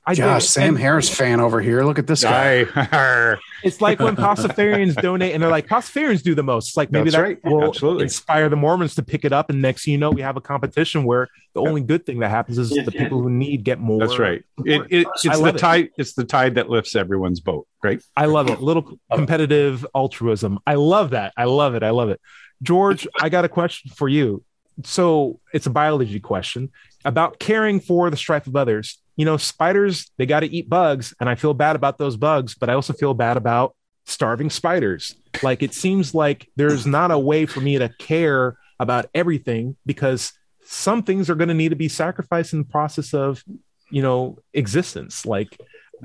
Yeah. 0.06 0.10
I 0.10 0.14
dig 0.14 0.24
Josh, 0.24 0.44
it. 0.44 0.48
Sam 0.48 0.68
And 0.70 0.78
Harris 0.78 1.08
fan 1.08 1.40
over 1.40 1.60
here. 1.60 1.84
Look 1.84 1.98
at 1.98 2.06
this 2.06 2.22
guy. 2.24 2.64
It's 3.64 3.80
like 3.80 4.00
when 4.00 4.16
Pastafarians 4.16 5.00
donate 5.00 5.34
and 5.34 5.40
they're 5.40 5.48
like, 5.50 5.68
Pastafarians 5.68 6.20
do 6.24 6.34
the 6.34 6.42
most. 6.42 6.70
It's 6.70 6.76
like 6.76 6.90
maybe 6.90 7.10
That's 7.10 7.16
that 7.16 7.22
right. 7.22 7.44
will 7.44 7.68
Absolutely. 7.68 8.02
inspire 8.02 8.48
the 8.48 8.56
Mormons 8.56 8.96
to 8.96 9.04
pick 9.04 9.24
it 9.24 9.32
up. 9.32 9.50
And 9.50 9.62
next 9.62 9.84
thing 9.84 9.92
you 9.92 9.98
know, 9.98 10.10
we 10.10 10.20
have 10.22 10.36
a 10.36 10.40
competition 10.40 11.04
where 11.04 11.28
the 11.54 11.60
only 11.60 11.80
good 11.80 12.04
thing 12.04 12.18
that 12.20 12.30
happens 12.30 12.58
is 12.58 12.74
Yeah, 12.74 12.82
the 12.82 12.90
yeah. 12.92 13.02
people 13.04 13.22
who 13.22 13.30
need 13.30 13.62
get 13.62 13.78
more. 13.78 14.00
that's 14.00 14.18
right. 14.18 14.42
It, 14.64 14.82
it, 14.90 15.06
it's 15.14 15.22
the 15.22 15.38
love 15.38 15.54
it. 15.54 15.58
tide. 15.58 15.90
It's 15.96 16.14
the 16.14 16.24
tide 16.24 16.56
that 16.56 16.68
lifts 16.68 16.96
everyone's 16.96 17.38
boat. 17.38 17.68
Right. 17.84 18.02
I 18.16 18.24
love 18.26 18.50
it. 18.50 18.60
Little 18.60 18.98
competitive 19.14 19.86
altruism. 19.94 20.58
I 20.66 20.74
love 20.74 21.10
that. 21.10 21.32
I 21.36 21.44
love 21.44 21.76
it. 21.76 21.84
I 21.84 21.90
love 21.90 22.08
it. 22.08 22.20
George, 22.62 23.06
I 23.20 23.28
got 23.28 23.44
a 23.44 23.48
question 23.48 23.92
for 23.94 24.08
you. 24.08 24.42
So 24.82 25.38
it's 25.52 25.66
a 25.66 25.70
biology 25.70 26.18
question 26.18 26.72
about 27.04 27.38
caring 27.38 27.78
for 27.78 28.10
the 28.10 28.16
strife 28.16 28.48
of 28.48 28.56
others. 28.56 28.98
You 29.16 29.24
know, 29.24 29.36
spiders, 29.36 30.10
they 30.16 30.26
got 30.26 30.40
to 30.40 30.46
eat 30.46 30.68
bugs, 30.68 31.14
and 31.20 31.28
I 31.28 31.34
feel 31.34 31.54
bad 31.54 31.76
about 31.76 31.98
those 31.98 32.16
bugs, 32.16 32.54
but 32.54 32.70
I 32.70 32.74
also 32.74 32.92
feel 32.92 33.14
bad 33.14 33.36
about 33.36 33.74
starving 34.06 34.50
spiders. 34.50 35.14
Like 35.42 35.62
it 35.62 35.74
seems 35.74 36.14
like 36.14 36.48
there's 36.56 36.86
not 36.86 37.10
a 37.10 37.18
way 37.18 37.46
for 37.46 37.60
me 37.60 37.78
to 37.78 37.88
care 37.98 38.56
about 38.80 39.06
everything 39.14 39.76
because 39.86 40.32
some 40.64 41.02
things 41.02 41.28
are 41.28 41.34
going 41.34 41.48
to 41.48 41.54
need 41.54 41.68
to 41.68 41.76
be 41.76 41.88
sacrificed 41.88 42.52
in 42.52 42.60
the 42.60 42.64
process 42.64 43.14
of, 43.14 43.44
you 43.90 44.02
know, 44.02 44.38
existence. 44.54 45.26
Like 45.26 45.56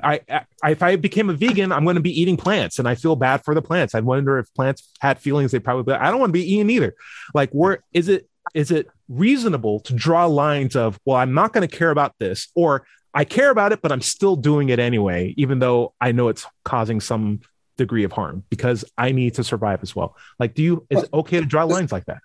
I, 0.02 0.20
I, 0.62 0.70
if 0.70 0.82
I 0.82 0.96
became 0.96 1.30
a 1.30 1.32
vegan, 1.32 1.72
I'm 1.72 1.84
going 1.84 1.96
to 1.96 2.02
be 2.02 2.20
eating 2.20 2.36
plants, 2.36 2.78
and 2.78 2.88
I 2.88 2.94
feel 2.94 3.16
bad 3.16 3.44
for 3.44 3.54
the 3.54 3.62
plants. 3.62 3.94
I 3.94 4.00
wonder 4.00 4.38
if 4.38 4.52
plants 4.54 4.90
had 5.00 5.18
feelings. 5.18 5.50
They 5.50 5.58
probably. 5.58 5.94
I 5.94 6.10
don't 6.10 6.20
want 6.20 6.30
to 6.30 6.38
be 6.38 6.54
eating 6.54 6.70
either. 6.70 6.94
Like, 7.34 7.50
where 7.50 7.82
is 7.92 8.08
it? 8.08 8.28
Is 8.54 8.70
it 8.70 8.88
reasonable 9.08 9.80
to 9.80 9.94
draw 9.94 10.26
lines 10.26 10.74
of, 10.76 10.98
well, 11.04 11.16
I'm 11.16 11.34
not 11.34 11.52
going 11.52 11.68
to 11.68 11.76
care 11.76 11.90
about 11.90 12.14
this, 12.18 12.48
or 12.54 12.86
I 13.18 13.24
care 13.24 13.50
about 13.50 13.72
it, 13.72 13.82
but 13.82 13.90
I'm 13.90 14.00
still 14.00 14.36
doing 14.36 14.68
it 14.68 14.78
anyway, 14.78 15.34
even 15.36 15.58
though 15.58 15.92
I 16.00 16.12
know 16.12 16.28
it's 16.28 16.46
causing 16.64 17.00
some 17.00 17.40
degree 17.76 18.04
of 18.04 18.12
harm 18.12 18.44
because 18.48 18.84
I 18.96 19.10
need 19.10 19.34
to 19.34 19.44
survive 19.44 19.80
as 19.82 19.96
well. 19.96 20.16
Like, 20.38 20.54
do 20.54 20.62
you? 20.62 20.86
Is 20.88 21.02
it 21.02 21.10
okay 21.12 21.40
to 21.40 21.46
draw 21.46 21.64
lines 21.64 21.90
like 21.90 22.06
that? 22.06 22.20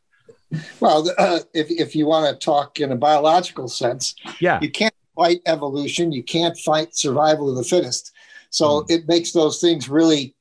Well, 0.79 1.09
uh, 1.17 1.39
if 1.53 1.67
if 1.71 1.95
you 1.95 2.05
want 2.05 2.25
to 2.39 2.45
talk 2.45 2.79
in 2.79 2.91
a 2.91 2.95
biological 2.95 3.67
sense, 3.67 4.13
Yeah. 4.39 4.59
you 4.61 4.69
can't 4.69 4.93
fight 5.15 5.41
evolution. 5.47 6.11
You 6.11 6.23
can't 6.23 6.55
fight 6.57 6.95
survival 6.95 7.49
of 7.49 7.55
the 7.55 7.63
fittest. 7.63 8.11
So 8.51 8.81
Hmm. 8.81 8.91
it 8.93 9.07
makes 9.07 9.31
those 9.31 9.59
things 9.59 9.89
really 9.89 10.35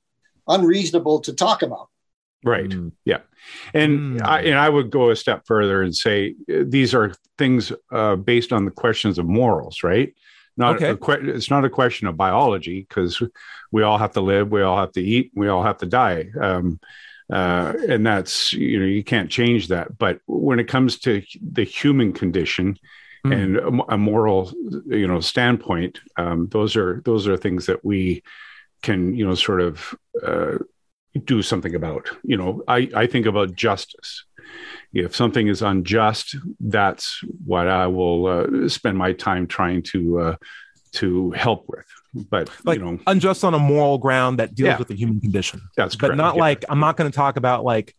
unreasonable 0.49 1.21
to 1.21 1.33
talk 1.33 1.63
about. 1.63 1.89
Right. 2.45 2.69
Mm. 2.69 2.93
Yeah. 3.07 3.21
And 3.73 4.21
Mm. 4.21 4.27
I 4.27 4.41
and 4.43 4.59
I 4.59 4.69
would 4.69 4.91
go 4.91 5.11
a 5.11 5.17
step 5.17 5.47
further 5.47 5.83
and 5.83 5.95
say 5.97 6.35
uh, 6.53 6.65
these 6.67 6.93
are 6.95 7.15
things 7.39 7.73
uh, 7.91 8.17
based 8.17 8.53
on 8.53 8.65
the 8.67 8.71
questions 8.71 9.19
of 9.19 9.27
morals, 9.27 9.83
right? 9.83 10.13
Not 10.57 10.83
Okay. 10.83 10.91
a 10.91 11.35
it's 11.35 11.51
not 11.51 11.65
a 11.65 11.71
question 11.71 12.07
of 12.09 12.17
biology 12.17 12.85
because 12.87 13.23
we 13.71 13.83
all 13.83 13.99
have 13.99 14.13
to 14.13 14.21
live, 14.21 14.51
we 14.51 14.63
all 14.63 14.77
have 14.77 14.93
to 14.93 15.03
eat, 15.03 15.33
we 15.35 15.49
all 15.49 15.63
have 15.63 15.79
to 15.79 15.87
die. 15.87 16.27
Um, 16.41 16.79
uh, 17.33 17.73
and 17.89 18.05
that's 18.07 18.53
you 18.53 18.79
know 18.79 18.85
you 18.87 19.03
can't 19.03 19.31
change 19.31 19.69
that. 19.69 19.97
But 19.97 20.21
when 20.27 20.59
it 20.59 20.69
comes 20.69 20.99
to 21.01 21.23
the 21.41 21.65
human 21.65 22.13
condition 22.13 22.79
Mm. 23.25 23.33
and 23.33 23.57
a, 23.57 23.95
a 23.95 23.99
moral 23.99 24.53
you 24.89 25.07
know 25.07 25.21
standpoint, 25.21 26.01
um, 26.17 26.49
those 26.49 26.75
are 26.77 27.01
those 27.05 27.29
are 27.29 27.37
things 27.37 27.67
that 27.67 27.85
we 27.85 28.25
can 28.83 29.15
you 29.15 29.25
know 29.25 29.37
sort 29.37 29.61
of 29.61 29.95
uh, 30.27 30.59
do 31.25 31.43
something 31.43 31.75
about. 31.75 32.09
You 32.23 32.37
know, 32.37 32.63
I, 32.69 32.89
I 32.95 33.07
think 33.07 33.27
about 33.27 33.55
justice. 33.55 34.25
If 34.93 35.15
something 35.17 35.49
is 35.49 35.63
unjust, 35.63 36.37
that's 36.61 37.21
what 37.47 37.69
I 37.69 37.87
will 37.87 38.27
uh, 38.27 38.69
spend 38.69 38.99
my 38.99 39.13
time 39.13 39.47
trying 39.47 39.83
to 39.85 40.19
uh, 40.21 40.37
to 40.93 41.31
help 41.33 41.65
with. 41.69 41.87
But 42.29 42.51
Like 42.65 42.79
you 42.79 42.85
know, 42.85 42.99
unjust 43.07 43.43
on 43.45 43.55
a 43.55 43.59
moral 43.59 43.97
ground 43.97 44.39
that 44.39 44.55
deals 44.55 44.67
Yeah. 44.67 44.79
with 44.79 44.89
the 44.89 44.95
human 44.97 45.21
condition. 45.21 45.63
that's 45.77 45.97
but 45.97 46.15
not 46.17 46.35
Yeah. 46.35 46.41
like 46.43 46.65
I'm 46.69 46.81
not 46.81 46.99
going 46.99 47.11
to 47.11 47.15
talk 47.17 47.37
about 47.39 47.65
like 47.65 47.97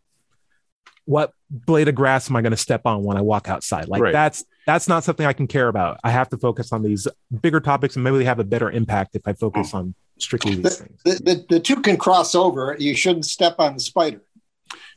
what 1.05 1.31
blade 1.49 1.87
of 1.87 1.95
grass 1.95 2.29
am 2.29 2.35
I 2.35 2.41
going 2.41 2.51
to 2.51 2.57
step 2.57 2.81
on 2.85 3.03
when 3.03 3.17
I 3.17 3.21
walk 3.21 3.49
outside. 3.49 3.87
Like 3.87 4.01
Right. 4.03 4.13
that's 4.13 4.43
that's 4.67 4.87
not 4.87 5.03
something 5.03 5.25
I 5.25 5.33
can 5.33 5.47
care 5.47 5.67
about. 5.67 5.99
I 6.03 6.11
have 6.11 6.29
to 6.29 6.37
focus 6.37 6.71
on 6.71 6.83
these 6.83 7.07
bigger 7.41 7.59
topics 7.59 7.95
and 7.95 8.03
maybe 8.03 8.19
they 8.19 8.23
have 8.25 8.39
a 8.39 8.43
better 8.45 8.69
impact 8.69 9.15
if 9.15 9.23
I 9.25 9.33
focus 9.33 9.73
on 9.73 9.95
strictly 10.23 10.55
these 10.55 10.77
things. 10.79 10.99
The, 11.03 11.13
the, 11.23 11.45
the 11.55 11.59
two 11.59 11.81
can 11.81 11.97
cross 11.97 12.33
over. 12.35 12.75
You 12.79 12.95
shouldn't 12.95 13.25
step 13.25 13.55
on 13.59 13.73
the 13.75 13.79
spider. 13.79 14.21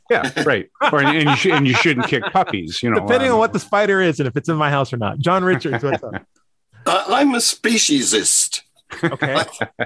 yeah, 0.09 0.31
right. 0.43 0.69
Or 0.91 1.01
and 1.03 1.29
you, 1.29 1.35
should, 1.35 1.51
and 1.53 1.67
you 1.67 1.73
shouldn't 1.73 2.07
kick 2.07 2.23
puppies. 2.31 2.81
You 2.81 2.89
know, 2.91 2.99
Depending 3.01 3.29
um, 3.29 3.35
on 3.35 3.39
what 3.39 3.53
the 3.53 3.59
spider 3.59 4.01
is 4.01 4.19
and 4.19 4.27
if 4.27 4.35
it's 4.37 4.49
in 4.49 4.55
my 4.55 4.69
house 4.69 4.91
or 4.93 4.97
not. 4.97 5.19
John 5.19 5.43
Richards, 5.43 5.83
what's 5.83 6.03
up? 6.03 6.13
I, 6.87 7.05
I'm 7.21 7.33
a 7.35 7.39
speciesist. 7.39 8.61
Okay. 9.03 9.35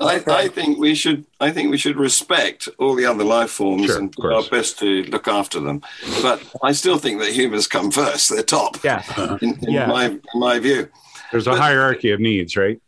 I, 0.00 0.22
I 0.28 0.46
think 0.48 0.78
we 0.78 0.94
should. 0.94 1.26
I 1.40 1.50
think 1.50 1.72
we 1.72 1.76
should 1.78 1.96
respect 1.96 2.68
all 2.78 2.94
the 2.94 3.04
other 3.04 3.24
life 3.24 3.50
forms 3.50 3.86
Sure, 3.86 3.98
and 3.98 4.12
do 4.12 4.32
our 4.32 4.44
best 4.48 4.78
to 4.78 5.02
look 5.04 5.26
after 5.26 5.58
them. 5.58 5.82
But 6.22 6.40
I 6.62 6.70
still 6.70 6.98
think 6.98 7.18
that 7.20 7.32
humans 7.32 7.66
come 7.66 7.90
first. 7.90 8.30
They're 8.30 8.44
top. 8.44 8.76
Yeah. 8.84 9.02
In, 9.42 9.58
in 9.66 9.72
Yeah. 9.72 9.86
my 9.86 10.04
in 10.06 10.20
my 10.36 10.60
view. 10.60 10.88
there's 11.32 11.48
a 11.48 11.50
but- 11.50 11.58
hierarchy 11.58 12.12
of 12.12 12.20
needs, 12.20 12.56
right? 12.56 12.80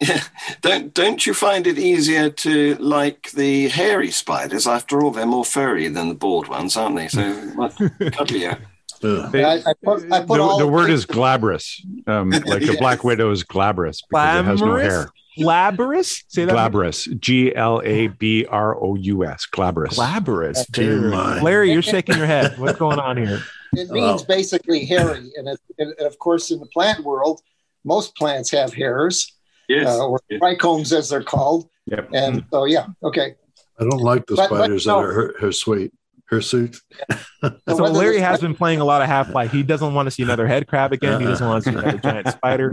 Don't 0.62 0.94
don't 0.94 1.26
you 1.26 1.34
find 1.34 1.66
it 1.66 1.78
easier 1.78 2.30
to 2.30 2.74
like 2.76 3.30
the 3.32 3.68
hairy 3.68 4.10
spiders? 4.10 4.66
After 4.66 5.02
all, 5.02 5.10
they're 5.10 5.26
more 5.26 5.44
furry 5.44 5.88
than 5.88 6.08
the 6.08 6.14
bored 6.14 6.48
ones, 6.48 6.76
aren't 6.76 6.96
they? 6.96 7.08
So 7.08 7.32
what 7.54 7.72
cuddlier. 7.76 8.58
They- 9.00 9.44
I, 9.44 9.54
I 9.58 9.74
put, 9.84 10.12
I 10.12 10.20
put 10.24 10.36
the, 10.38 10.42
all 10.42 10.58
the 10.58 10.66
word 10.66 10.90
is 10.90 11.04
glabrous. 11.06 11.84
Um, 12.06 12.30
like 12.46 12.62
a 12.62 12.76
black 12.78 13.04
widow 13.04 13.30
is 13.30 13.42
glabrous 13.44 14.02
because 14.02 14.40
it 14.40 14.44
has 14.44 14.60
no 14.60 14.74
hair. 14.76 15.10
Glabrous? 15.40 16.24
Say 16.26 16.44
that. 16.46 16.52
Glabrous. 16.52 17.04
G 17.20 17.54
L 17.54 17.80
A 17.84 18.08
B 18.08 18.44
R 18.46 18.74
O 18.82 18.96
U 18.96 19.24
S. 19.24 19.46
Glabrous. 19.46 19.94
Glabrous. 19.94 20.66
TMI. 20.70 21.42
Larry, 21.42 21.70
you're 21.72 21.82
shaking 21.82 22.16
your 22.16 22.26
head. 22.26 22.58
What's 22.58 22.78
going 22.78 22.98
on 22.98 23.16
here? 23.16 23.40
It 23.74 23.88
means 23.90 24.22
Oh. 24.22 24.24
basically 24.26 24.84
hairy, 24.84 25.30
and, 25.36 25.46
it, 25.46 25.60
and 25.78 25.94
of 26.00 26.18
course, 26.18 26.50
in 26.50 26.58
the 26.58 26.66
plant 26.66 27.04
world, 27.04 27.40
most 27.84 28.16
plants 28.16 28.50
have 28.50 28.72
hairs, 28.74 29.32
Yes. 29.68 29.86
uh, 29.88 30.06
or 30.06 30.20
trichomes 30.30 30.96
as 30.96 31.10
they're 31.10 31.22
called. 31.22 31.68
Yep. 31.86 32.08
And 32.14 32.44
so, 32.50 32.64
yeah, 32.64 32.86
okay. 33.02 33.34
I 33.80 33.84
don't 33.84 34.00
like 34.02 34.26
the 34.26 34.34
But- 34.34 34.50
but 34.50 34.56
spiders 34.56 34.86
no. 34.86 34.96
that 35.00 35.04
are 35.08 35.12
her, 35.12 35.34
her 35.40 35.52
sweet, 35.52 35.92
her 36.26 36.40
suit. 36.40 36.76
So 37.40 37.54
So 37.68 37.84
Larry 37.84 38.18
has 38.18 38.38
spider- 38.38 38.48
been 38.48 38.56
playing 38.56 38.80
a 38.80 38.84
lot 38.84 39.00
of 39.00 39.06
Half 39.06 39.32
Life. 39.32 39.52
He 39.52 39.62
doesn't 39.62 39.94
want 39.94 40.06
to 40.08 40.10
see 40.10 40.24
another 40.24 40.48
head 40.48 40.66
crab 40.66 40.92
again. 40.92 41.20
He 41.20 41.26
doesn't 41.26 41.46
want 41.46 41.62
to 41.64 41.70
see 41.70 41.76
another 41.78 41.98
giant 42.02 42.28
spider. 42.28 42.70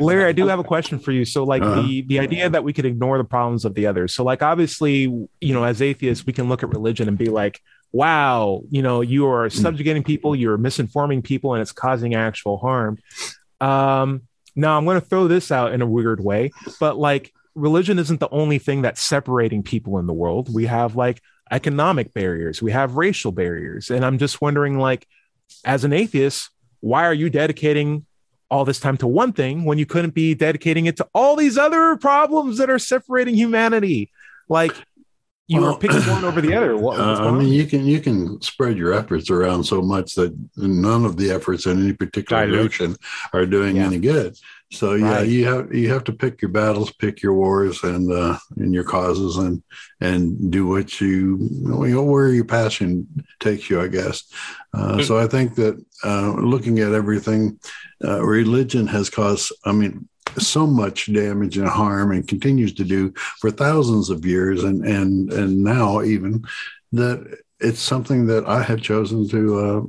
Larry, 0.00 0.24
I 0.26 0.32
do 0.32 0.46
have 0.46 0.60
a 0.60 0.64
question 0.64 1.00
for 1.00 1.10
you. 1.10 1.24
So, 1.24 1.42
like 1.42 1.62
Uh-huh. 1.62 1.82
the 1.82 2.02
the 2.02 2.20
idea 2.20 2.48
that 2.48 2.62
we 2.62 2.72
could 2.72 2.84
ignore 2.84 3.18
the 3.18 3.24
problems 3.24 3.64
of 3.64 3.74
the 3.74 3.86
others. 3.88 4.14
So, 4.14 4.22
like 4.22 4.40
obviously, 4.42 5.00
you 5.40 5.52
know, 5.52 5.64
as 5.64 5.82
atheists, 5.82 6.24
we 6.24 6.32
can 6.32 6.48
look 6.48 6.62
at 6.62 6.68
religion 6.68 7.08
and 7.08 7.18
be 7.18 7.26
like, 7.26 7.60
"Wow, 7.90 8.62
you 8.70 8.82
know, 8.82 9.00
you 9.00 9.26
are 9.26 9.50
subjugating 9.50 10.04
people, 10.04 10.36
you're 10.36 10.56
misinforming 10.58 11.24
people, 11.24 11.54
and 11.54 11.60
it's 11.62 11.72
causing 11.72 12.14
actual 12.14 12.58
harm." 12.58 12.98
Um, 13.60 14.22
now, 14.56 14.76
I'm 14.78 14.84
going 14.84 15.00
to 15.00 15.06
throw 15.06 15.28
this 15.28 15.50
out 15.50 15.72
in 15.72 15.82
a 15.82 15.86
weird 15.86 16.22
way, 16.22 16.50
but 16.78 16.96
like 16.96 17.32
religion 17.54 17.98
isn't 17.98 18.20
the 18.20 18.30
only 18.30 18.58
thing 18.58 18.82
that's 18.82 19.02
separating 19.02 19.62
people 19.62 19.98
in 19.98 20.06
the 20.06 20.12
world. 20.12 20.52
We 20.52 20.66
have 20.66 20.96
like 20.96 21.20
economic 21.50 22.14
barriers, 22.14 22.62
we 22.62 22.72
have 22.72 22.96
racial 22.96 23.32
barriers, 23.32 23.90
and 23.90 24.04
I'm 24.04 24.18
just 24.18 24.40
wondering, 24.40 24.78
like, 24.78 25.06
as 25.64 25.84
an 25.84 25.92
atheist, 25.92 26.50
why 26.80 27.04
are 27.04 27.14
you 27.14 27.30
dedicating 27.30 28.06
all 28.50 28.64
this 28.64 28.80
time 28.80 28.96
to 28.98 29.06
one 29.06 29.32
thing 29.32 29.64
when 29.64 29.78
you 29.78 29.86
couldn't 29.86 30.14
be 30.14 30.34
dedicating 30.34 30.86
it 30.86 30.96
to 30.96 31.08
all 31.14 31.36
these 31.36 31.58
other 31.58 31.96
problems 31.96 32.58
that 32.58 32.70
are 32.70 32.78
separating 32.78 33.34
humanity? 33.34 34.10
Like, 34.48 34.74
you 35.46 35.60
Well, 35.60 35.74
are 35.74 35.78
picking 35.78 36.00
one 36.10 36.24
over 36.24 36.40
the 36.40 36.54
other. 36.54 36.76
What, 36.76 36.98
Uh, 36.98 37.28
I 37.28 37.30
mean, 37.30 37.52
you 37.52 37.66
can 37.66 37.84
you 37.86 38.00
can 38.00 38.40
spread 38.40 38.78
your 38.78 38.94
efforts 38.94 39.28
around 39.30 39.64
so 39.64 39.82
much 39.82 40.14
that 40.14 40.32
none 40.56 41.04
of 41.04 41.16
the 41.18 41.30
efforts 41.30 41.66
in 41.66 41.82
any 41.82 41.92
particular 41.92 42.46
direction 42.46 42.96
are 43.32 43.44
doing 43.44 43.76
Yeah. 43.76 43.86
any 43.86 43.98
good. 43.98 44.36
So 44.72 44.94
yeah, 44.94 45.20
you 45.20 45.44
have 45.44 45.72
you 45.74 45.90
have 45.90 46.04
to 46.04 46.12
pick 46.12 46.40
your 46.42 46.50
battles, 46.50 46.90
pick 46.92 47.22
your 47.22 47.34
wars, 47.34 47.84
and 47.84 48.10
uh, 48.10 48.38
and 48.56 48.72
your 48.72 48.84
causes, 48.84 49.36
and 49.36 49.62
and 50.00 50.50
do 50.50 50.66
what 50.66 51.00
you, 51.00 51.38
you 51.88 51.94
know 51.94 52.02
where 52.02 52.30
your 52.30 52.46
passion 52.46 53.06
takes 53.38 53.68
you. 53.68 53.80
I 53.80 53.88
guess. 53.88 54.24
Uh, 54.72 55.02
so 55.02 55.18
I 55.18 55.26
think 55.28 55.54
that 55.56 55.74
uh, 56.04 56.32
looking 56.52 56.78
at 56.80 56.92
everything, 56.92 57.60
uh, 58.02 58.24
religion 58.24 58.86
has 58.86 59.10
caused. 59.10 59.52
I 59.64 59.72
mean. 59.72 60.08
So 60.38 60.66
much 60.66 61.12
damage 61.12 61.56
and 61.58 61.68
harm, 61.68 62.12
and 62.12 62.26
continues 62.26 62.72
to 62.74 62.84
do 62.84 63.12
for 63.40 63.50
thousands 63.50 64.10
of 64.10 64.24
years, 64.26 64.64
and 64.64 64.84
and 64.84 65.32
and 65.32 65.62
now 65.64 66.02
even 66.02 66.44
that 66.92 67.38
it's 67.60 67.80
something 67.80 68.26
that 68.26 68.46
I 68.46 68.62
have 68.62 68.82
chosen 68.82 69.28
to 69.28 69.40
uh, 69.58 69.80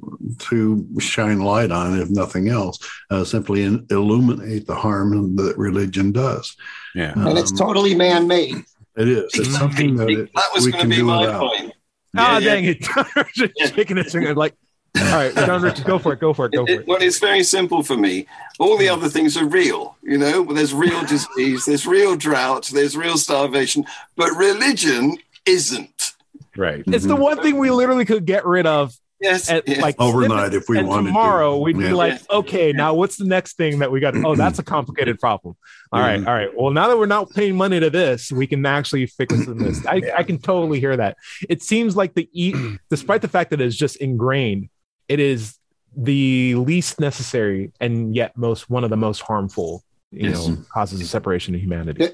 to 0.50 0.88
shine 1.00 1.40
light 1.40 1.72
on, 1.72 2.00
if 2.00 2.10
nothing 2.10 2.48
else, 2.50 2.78
uh, 3.10 3.24
simply 3.24 3.64
in, 3.64 3.86
illuminate 3.90 4.66
the 4.68 4.76
harm 4.76 5.36
that 5.38 5.58
religion 5.58 6.12
does. 6.12 6.56
Yeah. 6.94 7.14
and 7.16 7.38
it's 7.38 7.52
Um, 7.52 7.58
totally 7.58 7.96
man 7.96 8.28
made. 8.28 8.56
It 8.98 9.10
is. 9.10 9.30
It's 9.34 9.54
something 9.58 9.96
that, 9.98 10.10
it, 10.10 10.30
that 10.36 10.50
was 10.54 10.66
we 10.66 10.72
going 10.72 10.82
can 10.84 10.90
to 10.92 10.96
be 10.96 11.02
do 11.02 11.06
my 11.06 11.22
without. 11.22 11.40
point. 11.42 11.74
Ah, 12.16 12.38
Yeah, 12.38 12.40
yeah. 12.40 12.50
dang 12.56 12.66
it. 12.66 12.82
John 12.88 13.06
Richards 13.16 13.54
shaking 13.76 13.98
his 13.98 14.12
finger 14.14 14.34
like, 14.34 14.56
all 14.98 15.04
right, 15.16 15.34
John 15.36 15.62
Richards, 15.62 15.84
go 15.84 16.00
for 16.00 16.14
it, 16.14 16.20
go 16.20 16.34
for 16.34 16.46
it, 16.46 16.54
go 16.54 16.66
for 16.66 16.72
it- 16.72 16.80
it. 16.82 16.88
well, 16.88 17.02
it's 17.02 17.20
very 17.20 17.44
simple 17.44 17.84
for 17.84 17.98
me. 17.98 18.26
All 18.60 18.78
the 18.78 18.90
other 18.90 19.10
things 19.10 19.36
are 19.38 19.46
real, 19.46 19.98
you 20.04 20.18
know. 20.18 20.44
There's 20.46 20.74
real 20.74 21.04
disease, 21.06 21.66
there's 21.66 21.86
real 21.86 22.16
drought, 22.16 22.70
there's 22.74 22.96
real 22.96 23.18
starvation, 23.18 23.86
but 24.16 24.30
religion 24.32 25.18
isn't. 25.46 26.14
Right. 26.58 26.84
It's 26.88 27.06
the 27.06 27.16
one 27.16 27.42
thing 27.42 27.58
we 27.58 27.70
literally 27.70 28.06
could 28.06 28.26
get 28.26 28.46
rid 28.46 28.66
of 28.66 28.94
Yes, 29.22 29.50
at 29.50 29.68
yes. 29.68 29.82
like 29.82 29.96
Overnight, 29.98 30.54
if 30.54 30.68
we 30.68 30.78
and 30.78 30.88
wanted 30.90 31.04
to. 31.04 31.08
tomorrow 31.08 31.58
we'd 31.58 31.78
Yeah. 31.78 31.88
be 31.88 31.94
like 31.94 32.14
Yeah. 32.30 32.38
okay 32.38 32.72
now 32.74 32.94
what's 32.94 33.16
the 33.16 33.24
next 33.26 33.56
thing 33.56 33.80
that 33.80 33.90
we 33.90 34.02
got 34.02 34.14
oh 34.18 34.36
that's 34.36 34.60
a 34.60 34.64
complicated 34.76 35.20
problem 35.22 35.56
all 35.94 36.02
right 36.02 36.20
Mhm. 36.20 36.28
all 36.28 36.34
right 36.34 36.50
well 36.56 36.72
now 36.72 36.90
that 36.90 36.98
we're 36.98 37.06
not 37.06 37.30
paying 37.32 37.56
money 37.56 37.80
to 37.80 37.90
this 37.90 38.30
we 38.30 38.46
can 38.46 38.66
actually 38.66 39.06
fix 39.06 39.34
this 39.48 39.86
I, 39.88 40.02
I 40.18 40.24
can 40.24 40.38
totally 40.38 40.82
hear 40.82 40.98
that 40.98 41.16
it 41.50 41.64
seems 41.64 41.96
like 41.96 42.14
the 42.14 42.30
e 42.34 42.54
despite 42.90 43.22
the 43.22 43.30
fact 43.30 43.52
that 43.52 43.62
it's 43.62 43.76
just 43.76 43.96
ingrained 43.96 44.68
it 45.08 45.20
is 45.20 45.58
the 45.98 46.56
least 46.56 47.00
necessary 47.00 47.72
and 47.80 48.16
yet 48.16 48.36
most 48.36 48.70
one 48.70 48.84
of 48.84 48.90
the 48.90 48.98
most 48.98 49.22
harmful 49.22 49.84
you 50.12 50.30
Yes. 50.30 50.48
know 50.48 50.58
causes 50.74 51.02
of 51.02 51.08
separation 51.08 51.56
of 51.56 51.62
humanity 51.62 52.08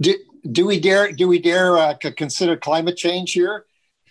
Do, 0.00 0.14
do 0.50 0.66
we 0.66 0.78
dare 0.80 1.12
do 1.12 1.28
we 1.28 1.38
dare 1.38 1.76
uh, 1.78 1.94
consider 2.16 2.56
climate 2.56 2.96
change 2.96 3.32
here? 3.32 3.64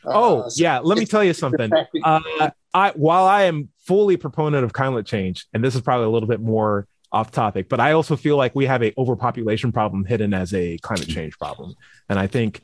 Oh 0.06 0.42
Uh, 0.42 0.50
yeah, 0.56 0.80
let 0.80 0.98
me 0.98 1.06
tell 1.06 1.24
you 1.24 1.34
something. 1.34 1.72
Uh, 2.04 2.50
I 2.74 2.92
while 2.96 3.26
I 3.26 3.44
am 3.44 3.70
fully 3.86 4.18
proponent 4.18 4.64
of 4.64 4.74
climate 4.74 5.06
change, 5.06 5.46
and 5.54 5.64
this 5.64 5.76
is 5.76 5.82
probably 5.82 6.06
a 6.06 6.10
little 6.10 6.28
bit 6.28 6.42
more 6.42 6.88
off 7.12 7.32
topic, 7.32 7.70
but 7.70 7.80
I 7.80 7.94
also 7.94 8.16
feel 8.16 8.36
like 8.36 8.54
we 8.56 8.66
have 8.66 8.84
a 8.84 8.94
overpopulation 8.98 9.72
problem 9.72 10.04
hidden 10.06 10.34
as 10.34 10.54
a 10.54 10.78
climate 10.80 11.08
change 11.08 11.38
problem, 11.38 11.76
and 12.10 12.20
I 12.20 12.28
think 12.28 12.62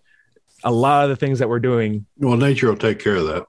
a 0.63 0.71
lot 0.71 1.05
of 1.05 1.09
the 1.09 1.15
things 1.15 1.39
that 1.39 1.49
we're 1.49 1.59
doing, 1.59 2.05
Well, 2.17 2.37
nature 2.37 2.67
will 2.67 2.77
take 2.77 2.99
care 2.99 3.15
of 3.15 3.27
that. 3.27 3.45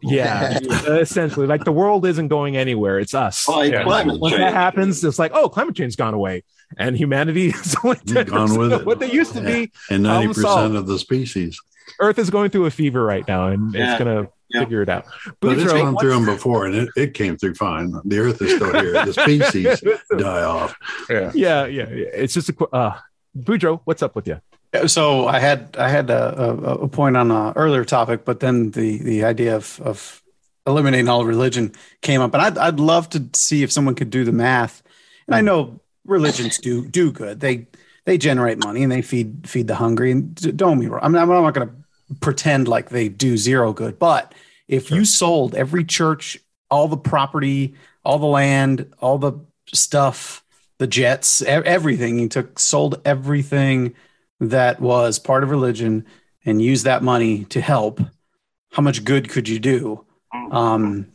Yeah, 0.00 0.58
essentially, 0.86 1.46
like 1.46 1.64
the 1.64 1.72
world 1.72 2.06
isn't 2.06 2.28
going 2.28 2.56
anywhere; 2.56 2.98
it's 2.98 3.14
us. 3.14 3.46
By 3.46 3.64
Yeah. 3.64 3.82
climate 3.82 4.20
Once 4.20 4.36
that 4.36 4.52
happens, 4.54 5.02
it's 5.02 5.18
like, 5.18 5.32
oh, 5.34 5.48
climate 5.48 5.74
change's 5.74 5.96
gone 5.96 6.14
away, 6.14 6.44
and 6.78 6.96
humanity 6.96 7.48
is 7.54 7.76
only 7.82 7.98
Gone 8.24 8.56
with 8.58 8.72
it. 8.72 8.86
what 8.86 8.98
they 9.00 9.10
used 9.10 9.32
to 9.34 9.40
be. 9.40 9.72
And 9.90 10.04
90% 10.04 10.76
of 10.76 10.86
the 10.86 10.98
species. 10.98 11.60
Earth 12.00 12.18
is 12.18 12.30
going 12.30 12.50
through 12.50 12.66
a 12.66 12.70
fever 12.70 13.02
right 13.04 13.26
now, 13.26 13.48
and 13.48 13.74
Yeah. 13.74 13.92
it's 13.94 13.98
gonna 13.98 14.28
Yeah. 14.50 14.60
figure 14.60 14.82
it 14.82 14.88
out. 14.88 15.04
But 15.40 15.58
it's 15.58 15.64
Boudreaux, 15.72 15.82
gone 15.82 15.96
through 15.98 16.10
them 16.10 16.24
before 16.26 16.66
and 16.66 16.74
it, 16.74 16.88
it 16.96 17.14
came 17.14 17.36
through 17.36 17.54
fine. 17.54 17.92
The 18.04 18.18
earth 18.18 18.40
is 18.40 18.54
still 18.56 18.72
here. 18.80 18.92
The 19.04 19.12
species 19.52 19.82
die 20.16 20.42
off. 20.44 20.76
Yeah. 21.10 21.32
yeah, 21.34 21.66
yeah, 21.66 21.88
yeah. 21.88 22.06
It's 22.14 22.34
just 22.34 22.48
a 22.50 22.52
qu- 22.52 22.68
uh 22.72 22.92
Boudreaux, 23.38 23.80
what's 23.84 24.02
up 24.02 24.14
with 24.14 24.26
you? 24.26 24.40
So 24.86 25.26
I 25.26 25.38
had 25.38 25.76
I 25.78 25.88
had 25.88 26.10
a, 26.10 26.38
a, 26.38 26.74
a 26.80 26.88
point 26.88 27.16
on 27.16 27.30
an 27.30 27.52
earlier 27.56 27.84
topic, 27.84 28.24
but 28.24 28.40
then 28.40 28.70
the 28.72 28.98
the 28.98 29.24
idea 29.24 29.56
of 29.56 29.80
of 29.80 30.22
eliminating 30.66 31.08
all 31.08 31.24
religion 31.24 31.72
came 32.02 32.20
up, 32.20 32.34
and 32.34 32.42
I'd 32.42 32.58
I'd 32.58 32.80
love 32.80 33.08
to 33.10 33.24
see 33.34 33.62
if 33.62 33.72
someone 33.72 33.94
could 33.94 34.10
do 34.10 34.24
the 34.24 34.32
math. 34.32 34.82
And 35.26 35.34
I 35.34 35.40
know 35.40 35.80
religions 36.04 36.58
do 36.58 36.86
do 36.86 37.10
good. 37.12 37.40
They 37.40 37.66
they 38.04 38.18
generate 38.18 38.64
money 38.64 38.82
and 38.82 38.90
they 38.90 39.02
feed 39.02 39.48
feed 39.48 39.68
the 39.68 39.74
hungry. 39.74 40.10
And 40.10 40.56
don't 40.56 40.78
me 40.78 40.86
wrong. 40.86 41.00
I'm 41.02 41.12
not, 41.12 41.22
I'm 41.22 41.28
not 41.28 41.54
going 41.54 41.68
to 41.68 41.74
pretend 42.20 42.66
like 42.66 42.88
they 42.88 43.08
do 43.08 43.36
zero 43.36 43.72
good, 43.72 43.98
but 43.98 44.34
if 44.66 44.90
you 44.90 45.04
sold 45.04 45.54
every 45.54 45.84
church, 45.84 46.38
all 46.70 46.88
the 46.88 46.96
property, 46.96 47.74
all 48.04 48.18
the 48.18 48.26
land, 48.26 48.92
all 48.98 49.18
the 49.18 49.34
stuff, 49.74 50.42
the 50.78 50.86
jets, 50.86 51.42
everything, 51.42 52.18
He 52.18 52.28
took 52.28 52.58
sold 52.58 53.00
everything 53.04 53.94
that 54.40 54.80
was 54.80 55.18
part 55.18 55.42
of 55.42 55.50
religion 55.50 56.06
and 56.44 56.62
used 56.62 56.84
that 56.84 57.02
money 57.02 57.44
to 57.46 57.60
help, 57.60 58.00
how 58.72 58.82
much 58.82 59.04
good 59.04 59.28
could 59.28 59.48
you 59.48 59.58
do? 59.58 60.04
Um, 60.52 61.06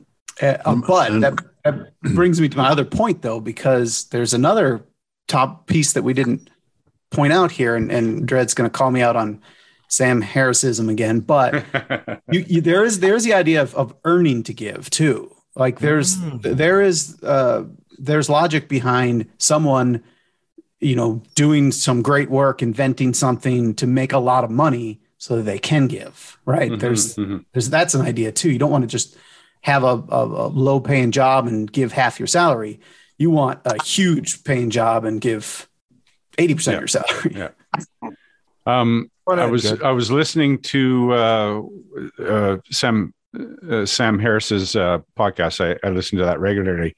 uh, 0.41 0.57
Um, 0.65 0.83
but 0.85 1.11
and- 1.11 1.23
that, 1.23 1.33
that 1.63 1.99
brings 2.01 2.41
me 2.41 2.49
to 2.49 2.57
my 2.57 2.67
other 2.69 2.85
point, 2.85 3.21
though, 3.21 3.39
because 3.39 4.05
there's 4.05 4.33
another 4.33 4.83
top 5.27 5.67
piece 5.67 5.93
that 5.93 6.03
we 6.03 6.13
didn't 6.13 6.49
point 7.11 7.31
out 7.31 7.51
here, 7.51 7.75
and, 7.75 7.91
and 7.91 8.27
Dread's 8.27 8.53
going 8.53 8.69
to 8.69 8.75
call 8.77 8.91
me 8.91 9.01
out 9.01 9.15
on 9.15 9.41
Sam 9.87 10.21
Harrisism 10.21 10.89
again, 10.89 11.19
but 11.21 11.63
you, 12.31 12.43
you, 12.47 12.61
there 12.61 12.83
is 12.83 12.99
there's 12.99 13.23
the 13.23 13.33
idea 13.33 13.61
of, 13.61 13.73
of 13.75 13.93
earning 14.03 14.41
to 14.43 14.53
give 14.53 14.89
too. 14.89 15.31
Like 15.55 15.79
there's 15.79 16.17
there 16.41 16.81
is 16.81 17.21
uh, 17.21 17.65
there's 17.97 18.29
logic 18.29 18.67
behind 18.67 19.25
someone 19.37 20.03
you 20.79 20.95
know 20.95 21.21
doing 21.35 21.71
some 21.71 22.01
great 22.01 22.29
work, 22.29 22.61
inventing 22.61 23.13
something 23.13 23.73
to 23.75 23.87
make 23.87 24.11
a 24.13 24.19
lot 24.19 24.43
of 24.43 24.51
money 24.51 24.99
so 25.17 25.37
that 25.37 25.43
they 25.43 25.59
can 25.59 25.87
give. 25.87 26.37
Right? 26.45 26.71
Mhm, 26.71 26.79
There's 26.79 27.15
mhm. 27.15 27.45
there's 27.53 27.69
that's 27.69 27.93
an 27.93 28.01
idea 28.01 28.31
too. 28.31 28.51
You 28.51 28.59
don't 28.59 28.71
want 28.71 28.83
to 28.83 28.87
just 28.87 29.15
have 29.61 29.83
a, 29.83 30.03
a, 30.09 30.25
a 30.25 30.47
low 30.47 30.79
paying 30.81 31.11
job 31.11 31.47
and 31.47 31.71
give 31.71 31.93
half 31.93 32.19
your 32.19 32.27
salary. 32.27 32.81
You 33.17 33.29
want 33.31 33.61
a 33.65 33.81
huge 33.83 34.43
paying 34.43 34.69
job 34.69 35.05
and 35.05 35.21
give 35.21 35.69
eighty 36.37 36.53
percent 36.53 36.73
Yeah. 36.73 36.77
of 36.77 36.81
your 36.81 36.87
salary. 36.87 37.53
Yeah. 38.01 38.09
Um, 38.65 39.11
I 39.27 39.45
was 39.45 39.63
Good. 39.63 39.83
I 39.83 39.91
was 39.91 40.09
listening 40.09 40.59
to 40.59 41.13
uh, 41.13 41.61
uh, 42.17 42.57
Sam 42.71 43.13
uh, 43.69 43.85
Sam 43.85 44.19
Harris's 44.19 44.73
uh, 44.75 44.99
podcast. 45.17 45.59
I, 45.59 45.77
I 45.85 45.91
listen 45.91 46.17
to 46.19 46.23
that 46.25 46.39
regularly, 46.39 46.95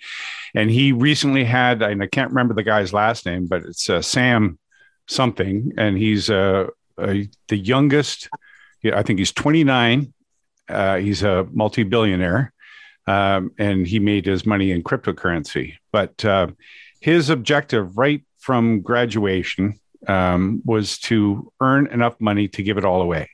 and 0.56 0.72
he 0.72 0.91
recently 0.91 1.43
had 1.43 1.82
and 1.82 2.01
I 2.01 2.08
can't 2.08 2.32
remember 2.32 2.53
the 2.53 2.64
guy's 2.64 2.93
last 2.93 3.26
name, 3.26 3.47
but 3.47 3.64
it's 3.64 3.89
uh, 3.89 4.01
Sam 4.01 4.58
something, 5.08 5.74
and 5.78 5.97
he's 5.97 6.30
uh, 6.30 6.68
the 6.97 7.30
youngest. 7.49 8.30
I 8.84 9.03
think 9.03 9.20
he's 9.20 9.32
29. 9.32 10.14
Uh, 10.68 10.97
he's 10.97 11.24
a 11.24 11.47
multi-billionaire, 11.51 12.53
um, 13.08 13.51
and 13.58 13.86
he 13.86 13.99
made 13.99 14.26
his 14.26 14.45
money 14.45 14.72
in 14.72 14.84
cryptocurrency. 14.84 15.76
But 15.91 16.24
uh, 16.26 16.47
his 17.01 17.30
objective, 17.30 17.97
right 17.97 18.24
from 18.39 18.82
graduation, 18.82 19.80
um, 20.08 20.62
was 20.66 20.97
to 20.99 21.51
earn 21.62 21.88
enough 21.88 22.20
money 22.20 22.47
to 22.49 22.64
give 22.64 22.78
it 22.78 22.86
all 22.86 23.01
away, 23.01 23.30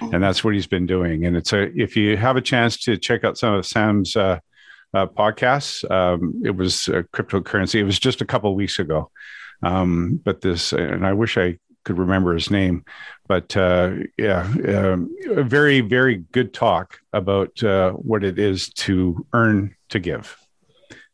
and 0.00 0.22
that's 0.22 0.42
what 0.42 0.54
he's 0.54 0.66
been 0.66 0.86
doing. 0.86 1.26
And 1.26 1.36
it's 1.36 1.52
a 1.52 1.70
if 1.80 1.96
you 1.96 2.16
have 2.16 2.36
a 2.36 2.40
chance 2.40 2.78
to 2.82 2.96
check 2.96 3.24
out 3.24 3.38
some 3.38 3.54
of 3.54 3.66
Sam's 3.66 4.16
uh, 4.16 4.40
uh, 4.94 5.06
podcasts, 5.06 5.88
um, 5.90 6.40
it 6.44 6.56
was 6.56 6.88
uh, 6.88 7.02
cryptocurrency. 7.12 7.76
It 7.76 7.84
was 7.84 7.98
just 7.98 8.20
a 8.20 8.26
couple 8.26 8.50
of 8.50 8.56
weeks 8.56 8.78
ago, 8.78 9.10
um, 9.62 10.20
but 10.24 10.40
this 10.40 10.72
and 10.72 11.06
I 11.06 11.12
wish 11.12 11.36
I 11.36 11.58
could 11.84 11.98
remember 11.98 12.32
his 12.32 12.50
name, 12.50 12.84
but 13.26 13.56
uh, 13.56 13.94
yeah, 14.16 14.42
um, 14.68 15.14
a 15.30 15.42
very 15.42 15.80
very 15.80 16.24
good 16.32 16.54
talk 16.54 17.00
about 17.12 17.62
uh, 17.62 17.92
what 17.92 18.24
it 18.24 18.38
is 18.38 18.70
to 18.70 19.26
earn 19.32 19.74
to 19.90 19.98
give. 19.98 20.36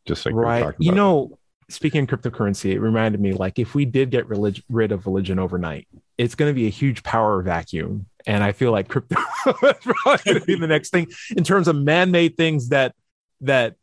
Just 0.05 0.25
like 0.25 0.35
right. 0.35 0.73
You 0.79 0.93
know, 0.93 1.37
speaking 1.69 2.03
of 2.03 2.09
cryptocurrency, 2.09 2.71
it 2.71 2.79
reminded 2.79 3.21
me 3.21 3.33
like 3.33 3.59
if 3.59 3.75
we 3.75 3.85
did 3.85 4.11
get 4.11 4.27
relig- 4.27 4.63
rid 4.69 4.91
of 4.91 5.05
religion 5.05 5.39
overnight, 5.39 5.87
it's 6.17 6.35
going 6.35 6.49
to 6.49 6.55
be 6.55 6.67
a 6.67 6.71
huge 6.71 7.03
power 7.03 7.41
vacuum. 7.41 8.07
And 8.27 8.43
I 8.43 8.51
feel 8.51 8.71
like 8.71 8.87
crypto 8.87 9.17
is 9.45 9.73
probably 9.83 10.21
going 10.25 10.39
to 10.39 10.45
be 10.45 10.55
the 10.55 10.67
next 10.67 10.91
thing 10.91 11.07
in 11.35 11.43
terms 11.43 11.67
of 11.67 11.75
man-made 11.75 12.37
things 12.37 12.69
that 12.69 12.93
that 13.41 13.75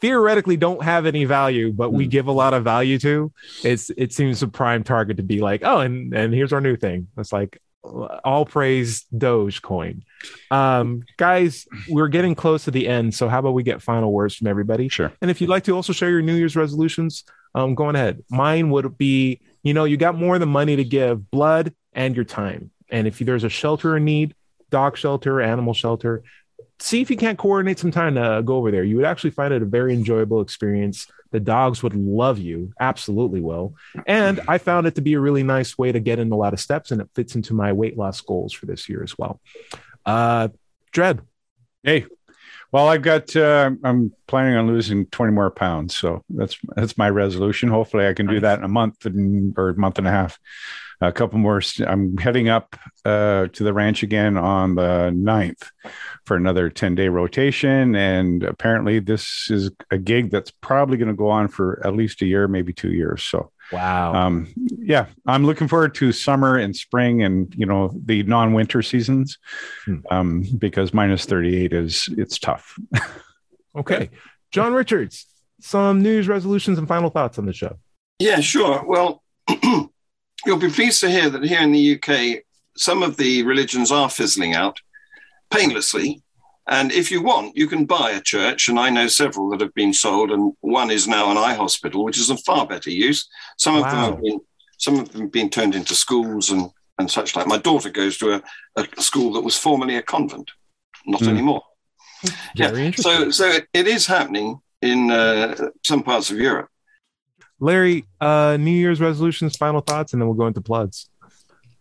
theoretically 0.00 0.56
don't 0.56 0.82
have 0.82 1.06
any 1.06 1.24
value, 1.24 1.72
but 1.72 1.92
we 1.92 2.06
give 2.06 2.26
a 2.26 2.32
lot 2.32 2.52
of 2.54 2.64
value 2.64 2.98
to. 2.98 3.32
It's 3.62 3.90
it 3.96 4.12
seems 4.12 4.42
a 4.42 4.48
prime 4.48 4.84
target 4.84 5.16
to 5.16 5.22
be 5.22 5.40
like, 5.40 5.62
oh, 5.64 5.80
and 5.80 6.12
and 6.14 6.34
here's 6.34 6.52
our 6.52 6.60
new 6.60 6.76
thing. 6.76 7.08
It's 7.16 7.32
like 7.32 7.58
all 7.82 8.46
praise 8.46 9.04
Dogecoin. 9.14 10.02
Um, 10.50 11.02
guys, 11.16 11.66
we're 11.88 12.08
getting 12.08 12.34
close 12.34 12.64
to 12.64 12.70
the 12.70 12.88
end, 12.88 13.14
so 13.14 13.28
how 13.28 13.40
about 13.40 13.52
we 13.52 13.62
get 13.62 13.82
final 13.82 14.12
words 14.12 14.36
from 14.36 14.46
everybody? 14.46 14.88
Sure. 14.88 15.12
And 15.20 15.30
if 15.30 15.40
you'd 15.40 15.50
like 15.50 15.64
to 15.64 15.72
also 15.72 15.92
share 15.92 16.10
your 16.10 16.22
New 16.22 16.34
Year's 16.34 16.56
resolutions, 16.56 17.24
um, 17.54 17.74
go 17.74 17.84
on 17.84 17.96
ahead. 17.96 18.22
Mine 18.30 18.70
would 18.70 18.96
be, 18.98 19.40
you 19.62 19.74
know, 19.74 19.84
you 19.84 19.96
got 19.96 20.16
more 20.16 20.38
than 20.38 20.48
money 20.48 20.76
to 20.76 20.84
give, 20.84 21.30
blood 21.30 21.74
and 21.92 22.16
your 22.16 22.24
time. 22.24 22.70
And 22.90 23.06
if 23.06 23.18
there's 23.18 23.44
a 23.44 23.48
shelter 23.48 23.96
in 23.96 24.04
need, 24.04 24.34
dog 24.70 24.96
shelter, 24.96 25.40
animal 25.40 25.74
shelter, 25.74 26.22
see 26.80 27.00
if 27.00 27.10
you 27.10 27.16
can't 27.16 27.38
coordinate 27.38 27.78
some 27.78 27.90
time 27.90 28.14
to 28.16 28.42
go 28.44 28.56
over 28.56 28.70
there. 28.70 28.84
You 28.84 28.96
would 28.96 29.04
actually 29.04 29.30
find 29.30 29.54
it 29.54 29.62
a 29.62 29.66
very 29.66 29.94
enjoyable 29.94 30.40
experience. 30.40 31.06
The 31.30 31.40
dogs 31.40 31.82
would 31.82 31.94
love 31.94 32.38
you, 32.38 32.72
absolutely 32.78 33.40
will. 33.40 33.74
And 34.06 34.40
I 34.46 34.58
found 34.58 34.86
it 34.86 34.94
to 34.96 35.00
be 35.00 35.14
a 35.14 35.20
really 35.20 35.42
nice 35.42 35.76
way 35.76 35.90
to 35.90 36.00
get 36.00 36.18
in 36.18 36.30
a 36.30 36.36
lot 36.36 36.52
of 36.52 36.60
steps, 36.60 36.90
and 36.90 37.00
it 37.00 37.08
fits 37.14 37.34
into 37.34 37.54
my 37.54 37.72
weight 37.72 37.98
loss 37.98 38.20
goals 38.20 38.52
for 38.52 38.66
this 38.66 38.88
year 38.88 39.02
as 39.02 39.18
well. 39.18 39.40
Uh, 40.06 40.48
Dread, 40.92 41.22
Hey, 41.84 42.06
well, 42.72 42.88
I've 42.88 43.02
got. 43.02 43.36
Uh, 43.36 43.72
I'm 43.84 44.14
planning 44.26 44.56
on 44.56 44.66
losing 44.66 45.04
20 45.06 45.32
more 45.32 45.50
pounds, 45.50 45.94
so 45.94 46.24
that's 46.30 46.58
that's 46.74 46.96
my 46.96 47.10
resolution. 47.10 47.68
Hopefully, 47.68 48.06
I 48.06 48.14
can 48.14 48.26
do 48.26 48.40
that 48.40 48.58
in 48.58 48.64
a 48.64 48.68
month 48.68 49.04
and, 49.04 49.56
or 49.58 49.68
a 49.68 49.76
month 49.76 49.98
and 49.98 50.08
a 50.08 50.10
half. 50.10 50.38
A 51.00 51.12
couple 51.12 51.38
more. 51.38 51.60
st- 51.60 51.88
I'm 51.88 52.16
heading 52.16 52.48
up 52.48 52.76
uh, 53.04 53.48
to 53.48 53.64
the 53.64 53.72
ranch 53.72 54.02
again 54.02 54.36
on 54.36 54.74
the 54.74 55.10
9th 55.14 55.68
for 56.24 56.36
another 56.36 56.70
10 56.70 56.94
day 56.94 57.08
rotation, 57.08 57.94
and 57.94 58.42
apparently, 58.42 59.00
this 59.00 59.48
is 59.50 59.70
a 59.90 59.98
gig 59.98 60.30
that's 60.30 60.50
probably 60.50 60.96
going 60.96 61.08
to 61.08 61.14
go 61.14 61.28
on 61.28 61.48
for 61.48 61.80
at 61.86 61.94
least 61.94 62.22
a 62.22 62.26
year, 62.26 62.48
maybe 62.48 62.72
two 62.72 62.92
years. 62.92 63.22
So, 63.22 63.50
wow. 63.72 64.14
um, 64.14 64.48
yeah, 64.78 65.06
I'm 65.26 65.44
looking 65.44 65.68
forward 65.68 65.94
to 65.96 66.12
summer 66.12 66.56
and 66.56 66.74
spring, 66.74 67.22
and 67.22 67.52
you 67.56 67.66
know 67.66 67.92
the 68.04 68.22
non-winter 68.22 68.80
seasons, 68.82 69.38
Hmm. 69.84 69.96
um, 70.10 70.44
because 70.58 70.94
minus 70.94 71.24
38 71.26 71.72
is 71.72 72.08
it's 72.16 72.38
tough. 72.38 72.78
okay. 73.76 74.10
John 74.52 74.72
Richards, 74.72 75.26
some 75.60 76.02
news 76.02 76.28
resolutions 76.28 76.78
and 76.78 76.86
final 76.86 77.10
thoughts 77.10 77.38
on 77.38 77.46
the 77.46 77.52
show. 77.52 77.76
Yeah, 78.20 78.38
sure. 78.40 78.84
Well, 78.86 79.22
you'll 80.46 80.58
be 80.58 80.68
pleased 80.70 81.00
to 81.00 81.10
hear 81.10 81.30
that 81.30 81.44
here 81.44 81.60
in 81.60 81.72
the 81.72 81.94
UK, 82.00 82.42
some 82.76 83.02
of 83.02 83.16
the 83.16 83.42
religions 83.44 83.90
are 83.90 84.10
fizzling 84.10 84.54
out 84.54 84.78
painlessly. 85.50 86.22
And 86.66 86.92
if 86.92 87.10
you 87.10 87.22
want, 87.22 87.56
you 87.56 87.66
can 87.68 87.84
buy 87.84 88.12
a 88.12 88.20
church. 88.20 88.68
And 88.68 88.78
I 88.78 88.88
know 88.90 89.06
several 89.06 89.50
that 89.50 89.60
have 89.60 89.74
been 89.74 89.92
sold, 89.92 90.30
and 90.30 90.54
one 90.60 90.90
is 90.90 91.06
now 91.06 91.30
an 91.30 91.36
eye 91.36 91.54
hospital, 91.54 92.04
which 92.04 92.18
is 92.18 92.30
a 92.30 92.36
far 92.38 92.66
better 92.66 92.90
use. 92.90 93.28
Some 93.58 93.76
of 93.76 93.82
them 93.84 94.00
have 94.00 94.22
been 94.22 94.40
some 94.78 94.98
of 94.98 95.12
them 95.12 95.22
have 95.22 95.32
been 95.32 95.50
turned 95.50 95.74
into 95.74 95.94
schools 95.94 96.50
and, 96.50 96.70
and 96.98 97.10
such 97.10 97.36
like. 97.36 97.46
My 97.46 97.58
daughter 97.58 97.90
goes 97.90 98.18
to 98.18 98.34
a, 98.34 98.42
a 98.76 99.02
school 99.02 99.32
that 99.34 99.42
was 99.42 99.56
formerly 99.56 99.96
a 99.96 100.02
convent, 100.02 100.50
not 101.06 101.20
Hmm. 101.20 101.28
anymore. 101.28 101.62
Very 102.56 102.86
interesting. 102.86 103.12
So 103.12 103.30
so 103.30 103.48
it, 103.50 103.68
it 103.72 103.86
is 103.86 104.06
happening 104.06 104.58
in 104.80 105.10
uh, 105.10 105.68
some 105.84 106.02
parts 106.02 106.30
of 106.30 106.38
Europe. 106.38 106.68
Larry, 107.60 108.04
uh, 108.20 108.56
New 108.60 108.70
Year's 108.72 109.00
resolutions, 109.00 109.56
final 109.56 109.80
thoughts, 109.80 110.12
and 110.12 110.20
then 110.20 110.28
we'll 110.28 110.36
go 110.36 110.46
into 110.46 110.60
plugs. 110.60 111.08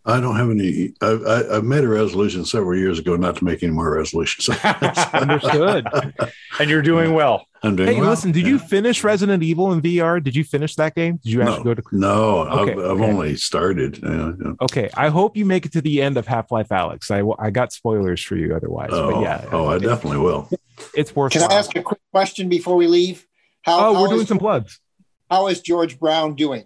I 0.06 0.20
don't 0.20 0.36
have 0.36 0.50
any. 0.50 0.94
I, 1.02 1.08
I, 1.08 1.56
I've 1.58 1.64
made 1.64 1.86
a 1.86 1.88
resolution 1.88 2.44
several 2.44 2.78
years 2.78 3.00
ago 3.00 3.16
not 3.16 3.38
to 3.38 3.46
make 3.46 3.64
any 3.64 3.72
more 3.72 3.90
resolutions. 3.96 4.50
Understood. 5.14 5.88
and 6.60 6.70
you're 6.70 6.82
doing 6.82 7.14
well. 7.14 7.46
I'm 7.64 7.78
doing 7.78 7.88
well. 7.88 7.96
Hey, 7.96 8.02
well. 8.02 8.10
listen, 8.10 8.34
did 8.34 8.46
you 8.46 8.60
finish 8.60 9.02
Resident 9.02 9.42
Evil 9.44 9.72
in 9.72 9.82
VR? 9.82 10.22
Did 10.22 10.36
you 10.36 10.44
finish 10.44 10.76
that 10.76 10.94
game? 10.96 11.22
Did 11.24 11.32
you 11.32 11.42
actually 11.42 11.58
No, 11.60 11.64
go 11.64 11.74
to 11.76 11.84
no, 11.94 12.40
Okay, 12.40 12.72
I've, 12.74 12.80
I've 12.80 12.86
okay. 12.86 13.04
only 13.06 13.36
started. 13.38 14.00
Yeah, 14.04 14.32
yeah. 14.44 14.52
Okay, 14.62 14.90
I 14.98 15.08
hope 15.08 15.38
you 15.38 15.46
make 15.46 15.66
it 15.66 15.72
to 15.72 15.82
the 15.82 16.02
end 16.02 16.18
of 16.18 16.28
Half 16.28 16.52
Life 16.52 16.68
Alyx. 16.68 17.10
I, 17.10 17.24
I 17.42 17.50
got 17.50 17.72
spoilers 17.72 18.22
for 18.22 18.36
you 18.36 18.54
otherwise, 18.54 18.90
Oh, 18.92 19.12
but 19.14 19.22
yeah, 19.22 19.46
oh, 19.54 19.68
I 19.68 19.78
it- 19.78 19.84
definitely 19.84 20.20
will. 20.20 20.50
it's 20.94 21.16
worth. 21.16 21.32
Can 21.32 21.44
I 21.44 21.54
ask 21.56 21.74
a 21.78 21.82
quick 21.82 22.02
question 22.12 22.50
before 22.50 22.76
we 22.76 22.88
leave? 22.88 23.26
How, 23.62 23.78
Oh, 23.92 23.94
how 23.94 24.02
we're 24.02 24.08
doing 24.10 24.22
is- 24.24 24.28
some 24.28 24.40
plugs. 24.40 24.82
How 25.30 25.48
is 25.48 25.62
George 25.62 26.00
Brown 26.00 26.36
doing? 26.36 26.66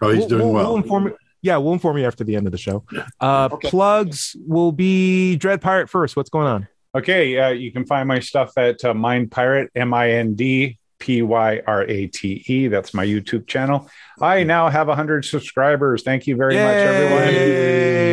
Oh, 0.00 0.10
he's 0.10 0.20
We'll- 0.20 0.28
doing 0.28 0.42
we'll- 0.44 0.52
well. 0.52 0.68
We'll 0.74 0.82
inform 0.82 1.04
you. 1.06 1.16
Yeah, 1.44 1.56
we'll 1.56 1.72
inform 1.72 1.98
you 1.98 2.04
after 2.06 2.22
the 2.22 2.36
end 2.36 2.46
of 2.46 2.52
the 2.52 2.58
show. 2.58 2.84
Uh, 3.20 3.48
Okay. 3.52 3.68
Plugs 3.68 4.36
will 4.46 4.70
be 4.70 5.34
Dread 5.36 5.60
Pirate 5.60 5.90
first. 5.90 6.14
What's 6.16 6.30
going 6.30 6.46
on? 6.46 6.68
Okay, 6.94 7.36
uh, 7.38 7.48
you 7.48 7.72
can 7.72 7.84
find 7.86 8.06
my 8.06 8.20
stuff 8.20 8.52
at 8.56 8.84
uh, 8.84 8.94
Mind 8.94 9.30
Pirate, 9.32 9.70
M 9.74 9.92
I 9.94 10.10
N 10.12 10.34
D 10.34 10.78
P 11.00 11.22
Y 11.22 11.60
R 11.66 11.82
A 11.82 12.06
T 12.06 12.44
E. 12.46 12.68
That's 12.68 12.94
my 12.94 13.04
YouTube 13.04 13.46
channel. 13.48 13.88
I 14.20 14.44
now 14.44 14.68
have 14.68 14.86
100 14.88 15.24
subscribers. 15.24 16.02
Thank 16.04 16.26
you 16.28 16.36
very 16.36 16.54
much, 16.54 16.76
everyone. 16.76 18.12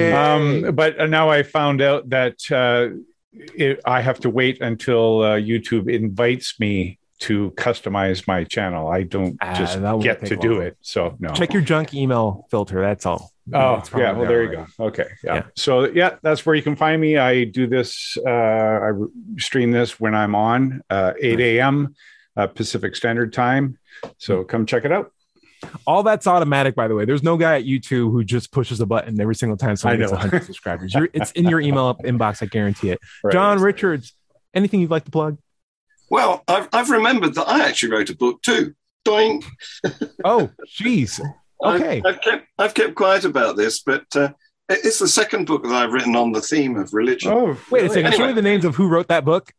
Um, 0.68 0.76
but 0.76 1.00
uh, 1.00 1.06
now 1.08 1.30
I 1.30 1.44
found 1.44 1.82
out 1.82 2.10
that 2.10 2.38
uh, 2.52 2.90
it, 3.34 3.80
I 3.86 4.02
have 4.02 4.20
to 4.22 4.30
wait 4.30 4.62
until 4.62 5.22
uh, 5.22 5.36
YouTube 5.38 5.90
invites 5.92 6.60
me 6.60 6.99
to 7.20 7.52
customize 7.52 8.28
my 8.28 8.44
channel. 8.46 8.88
I 8.88 9.04
don't 9.04 9.38
Ah, 9.42 9.54
just 9.54 9.82
that 9.82 10.00
get 10.02 10.20
take 10.22 10.30
to 10.30 10.36
do 10.38 10.62
it. 10.62 10.78
So 10.82 11.16
no. 11.20 11.30
Check 11.34 11.54
your 11.54 11.62
junk 11.62 11.94
email 11.94 12.48
filter. 12.50 12.82
That's 12.82 13.06
all. 13.06 13.32
Oh, 13.54 13.76
It's 13.76 13.90
probably 13.90 14.06
yeah. 14.08 14.12
Well, 14.14 14.28
there 14.28 14.44
you 14.44 14.50
already. 14.58 14.72
go. 14.78 14.86
Okay. 14.86 15.08
Yeah. 15.24 15.36
Yeah. 15.36 15.44
So, 15.56 15.86
yeah, 15.90 16.16
that's 16.22 16.46
where 16.46 16.56
you 16.56 16.62
can 16.62 16.76
find 16.76 17.02
me. 17.02 17.18
I 17.18 17.46
do 17.46 17.66
this, 17.68 18.16
uh, 18.26 18.30
I 18.30 18.92
stream 19.38 19.72
this 19.72 20.00
when 20.00 20.14
I'm 20.14 20.36
on 20.36 20.82
uh, 20.90 21.14
8 21.20 21.40
a.m. 21.40 21.96
Uh, 22.38 22.48
Pacific 22.48 22.96
Standard 22.96 23.34
Time. 23.34 23.78
So 24.18 24.44
come 24.44 24.66
check 24.68 24.86
it 24.86 24.92
out. 24.92 25.12
All 25.86 26.04
that's 26.04 26.26
automatic, 26.28 26.74
by 26.76 26.88
the 26.88 26.96
way. 26.96 27.04
There's 27.06 27.24
no 27.24 27.36
guy 27.36 27.58
at 27.58 27.66
YouTube 27.66 28.12
who 28.12 28.24
just 28.24 28.52
pushes 28.52 28.80
a 28.80 28.86
button 28.86 29.20
every 29.20 29.36
single 29.36 29.58
time 29.58 29.76
someone 29.76 29.98
I 29.98 30.00
gets 30.00 30.12
know. 30.14 30.20
100 30.20 30.44
subscribers. 30.46 30.94
You're, 30.94 31.10
it's 31.12 31.32
in 31.32 31.50
your 31.50 31.60
email 31.60 31.96
inbox. 31.96 32.42
I 32.42 32.46
guarantee 32.46 32.92
it. 32.92 33.00
Right. 33.24 33.34
John 33.34 33.60
Richards, 33.60 34.14
anything 34.54 34.80
you'd 34.80 34.92
like 34.92 35.06
to 35.06 35.12
plug? 35.12 35.38
Well, 36.10 36.44
I've, 36.48 36.68
I've 36.74 36.90
remembered 36.90 37.36
that 37.36 37.48
I 37.48 37.68
actually 37.68 37.92
wrote 37.92 38.10
a 38.10 38.16
book 38.16 38.42
too. 38.42 38.74
Doing. 39.06 39.44
Oh, 40.24 40.50
jeez. 40.80 41.20
Okay. 41.62 41.98
I've, 42.06 42.16
I've 42.16 42.22
kept 42.22 42.48
I've 42.58 42.74
kept 42.74 42.96
quiet 42.96 43.26
about 43.26 43.58
this, 43.58 43.82
but 43.82 44.06
uh, 44.16 44.30
it's 44.70 45.00
the 45.00 45.10
second 45.10 45.46
book 45.46 45.64
that 45.64 45.74
I've 45.74 45.92
written 45.92 46.16
on 46.16 46.32
the 46.32 46.40
theme 46.40 46.78
of 46.78 46.94
religion. 46.94 47.34
Oh, 47.34 47.58
Wait 47.70 47.84
a 47.84 47.90
second. 47.90 48.14
Show 48.14 48.20
me 48.20 48.24
Anyway. 48.24 48.34
the 48.36 48.42
names 48.42 48.64
of 48.64 48.76
who 48.78 48.88
wrote 48.88 49.10
that 49.10 49.26
book. 49.26 49.52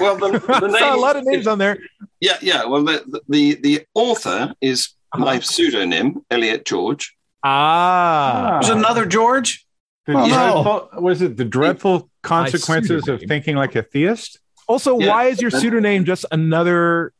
Well, 0.00 0.16
the, 0.16 0.30
the 0.40 0.52
I 0.74 0.78
saw 0.80 0.96
a 0.96 0.98
lot 0.98 1.14
of 1.14 1.24
names 1.24 1.46
on 1.46 1.58
there. 1.58 1.78
Yeah, 2.20 2.38
yeah. 2.42 2.64
Well, 2.64 2.82
the 2.82 3.22
the, 3.28 3.54
the 3.54 3.86
author 3.94 4.52
is 4.60 4.88
Uh-huh. 5.12 5.24
my 5.24 5.38
pseudonym, 5.38 6.24
Elliot 6.28 6.64
George. 6.64 7.16
Ah. 7.44 8.58
There's 8.60 8.76
another 8.76 9.06
George. 9.06 9.64
The 10.06 10.14
Oh, 10.14 10.26
no. 10.26 11.00
was 11.00 11.22
it 11.22 11.36
the 11.36 11.44
dreadful 11.44 12.10
consequences 12.24 13.06
of 13.06 13.22
thinking 13.28 13.54
like 13.54 13.76
a 13.76 13.84
theist? 13.84 14.40
Also, 14.72 14.98
Yeah. 14.98 15.08
why 15.08 15.24
is 15.26 15.40
your 15.42 15.50
pseudonym 15.50 16.04
just 16.06 16.24
another 16.32 17.12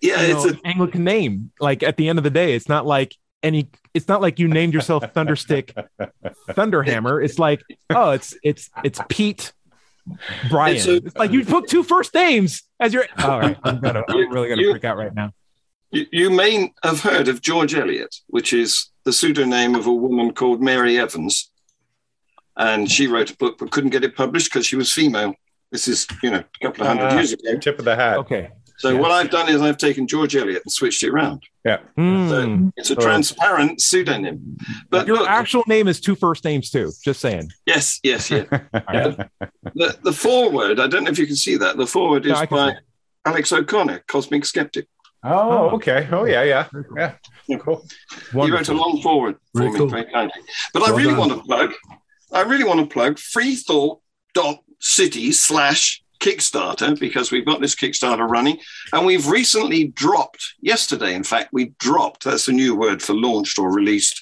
Yeah, 0.00 0.22
you 0.26 0.34
it's 0.34 0.44
an 0.46 0.58
Anglican 0.64 1.04
name? 1.04 1.52
Like 1.60 1.82
at 1.82 1.96
the 1.98 2.08
end 2.08 2.18
of 2.18 2.22
the 2.24 2.30
day, 2.30 2.54
it's 2.54 2.68
not 2.70 2.86
like 2.86 3.14
any. 3.42 3.68
It's 3.92 4.08
not 4.08 4.20
like 4.22 4.38
you 4.38 4.48
named 4.48 4.72
yourself 4.72 5.02
Thunderstick 5.12 5.74
Thunderhammer. 6.48 7.22
It's 7.24 7.38
like 7.38 7.62
oh, 7.90 8.10
it's 8.12 8.34
it's 8.42 8.70
it's 8.82 8.98
Pete 9.10 9.52
Brian. 10.48 10.76
It's 10.76 10.86
It's, 10.86 11.16
like 11.16 11.32
you 11.32 11.44
put 11.44 11.68
two 11.68 11.82
first 11.82 12.14
names 12.14 12.62
as 12.80 12.94
your. 12.94 13.04
All 13.22 13.40
right, 13.40 13.58
I'm 13.62 13.78
gonna. 13.80 14.02
I'm 14.08 14.32
really 14.32 14.48
gonna 14.48 14.62
You- 14.62 14.70
freak 14.72 14.84
out 14.84 14.96
right 14.96 15.14
now. 15.14 15.32
You, 15.92 16.06
you 16.12 16.30
may 16.30 16.72
have 16.84 17.00
heard 17.00 17.26
of 17.28 17.42
George 17.42 17.74
Eliot, 17.74 18.14
which 18.28 18.52
is 18.52 18.90
the 19.04 19.12
pseudonym 19.12 19.74
of 19.74 19.86
a 19.86 19.92
woman 19.92 20.32
called 20.32 20.62
Mary 20.62 20.98
Evans. 20.98 21.50
And 22.56 22.88
she 22.90 23.06
wrote 23.08 23.30
a 23.30 23.36
book 23.36 23.58
but 23.58 23.70
couldn't 23.72 23.90
get 23.90 24.04
it 24.04 24.14
published 24.14 24.52
because 24.52 24.66
she 24.66 24.76
was 24.76 24.92
female. 24.92 25.34
This 25.72 25.86
is, 25.88 26.06
you 26.22 26.30
know, 26.30 26.38
a 26.38 26.64
couple 26.64 26.82
of 26.82 26.88
hundred 26.88 27.06
Ah, 27.12 27.14
years 27.16 27.32
ago. 27.32 27.56
Tip 27.58 27.78
of 27.78 27.84
the 27.84 27.94
hat. 27.96 28.18
Okay. 28.18 28.50
So 28.78 28.96
what 28.96 29.10
I've 29.10 29.28
done 29.30 29.48
is 29.50 29.60
I've 29.60 29.76
taken 29.76 30.06
George 30.06 30.34
Eliot 30.34 30.62
and 30.64 30.72
switched 30.72 31.02
it 31.02 31.10
around. 31.10 31.42
Hmm. 31.96 32.70
It's 32.78 32.90
a 32.90 32.96
Oh. 32.96 33.00
transparent 33.00 33.78
pseudonym. 33.80 34.56
But 34.88 35.06
Your 35.06 35.18
look, 35.18 35.28
actual 35.28 35.64
name 35.66 35.86
is 35.86 36.00
two 36.00 36.14
first 36.16 36.44
names 36.44 36.70
too. 36.70 36.90
Just 37.04 37.20
saying. 37.20 37.50
yes, 37.66 38.00
yes, 38.02 38.30
yeah. 38.30 38.44
All 38.50 38.80
right. 38.88 39.28
the, 39.74 39.98
the 40.02 40.12
foreword, 40.12 40.80
I 40.80 40.86
don't 40.86 41.04
know 41.04 41.10
if 41.10 41.18
you 41.18 41.26
can 41.26 41.36
see 41.36 41.56
that. 41.58 41.76
The 41.76 41.86
forward 41.86 42.24
is 42.24 42.32
I 42.32 42.46
can 42.46 42.56
by 42.56 42.70
see 42.72 42.76
Alex 43.26 43.52
O'Connor, 43.52 44.02
Cosmic 44.08 44.46
Skeptic. 44.46 44.86
Oh, 45.22 45.68
okay. 45.72 46.08
Oh, 46.10 46.24
yeah, 46.24 46.42
yeah. 46.44 46.66
Yeah. 46.96 47.58
Cool. 47.58 47.86
He 48.32 48.50
wrote 48.50 48.68
a 48.70 48.72
long 48.72 49.02
forward 49.02 49.36
for 49.52 49.58
Very 49.60 49.72
me 49.72 49.78
cool. 49.78 49.88
very 49.88 50.04
kindly. 50.10 50.40
But 50.72 50.84
I 50.84 50.90
really 50.92 51.10
done. 51.10 51.18
want 51.18 51.32
to 51.32 51.40
plug, 51.42 51.74
I 52.32 52.40
really 52.42 52.64
want 52.64 52.80
to 52.80 52.86
plug 52.86 53.18
freethought.city 54.80 55.32
slash 55.32 56.02
Kickstarter 56.20 56.98
because 56.98 57.30
we've 57.30 57.46
got 57.46 57.60
this 57.60 57.74
Kickstarter 57.74 58.28
running 58.28 58.58
and 58.92 59.06
we've 59.06 59.28
recently 59.28 59.88
dropped, 59.88 60.54
yesterday, 60.60 61.14
in 61.14 61.24
fact, 61.24 61.50
we 61.52 61.72
dropped, 61.78 62.24
that's 62.24 62.48
a 62.48 62.52
new 62.52 62.76
word 62.76 63.02
for 63.02 63.14
launched 63.14 63.58
or 63.58 63.72
released, 63.72 64.20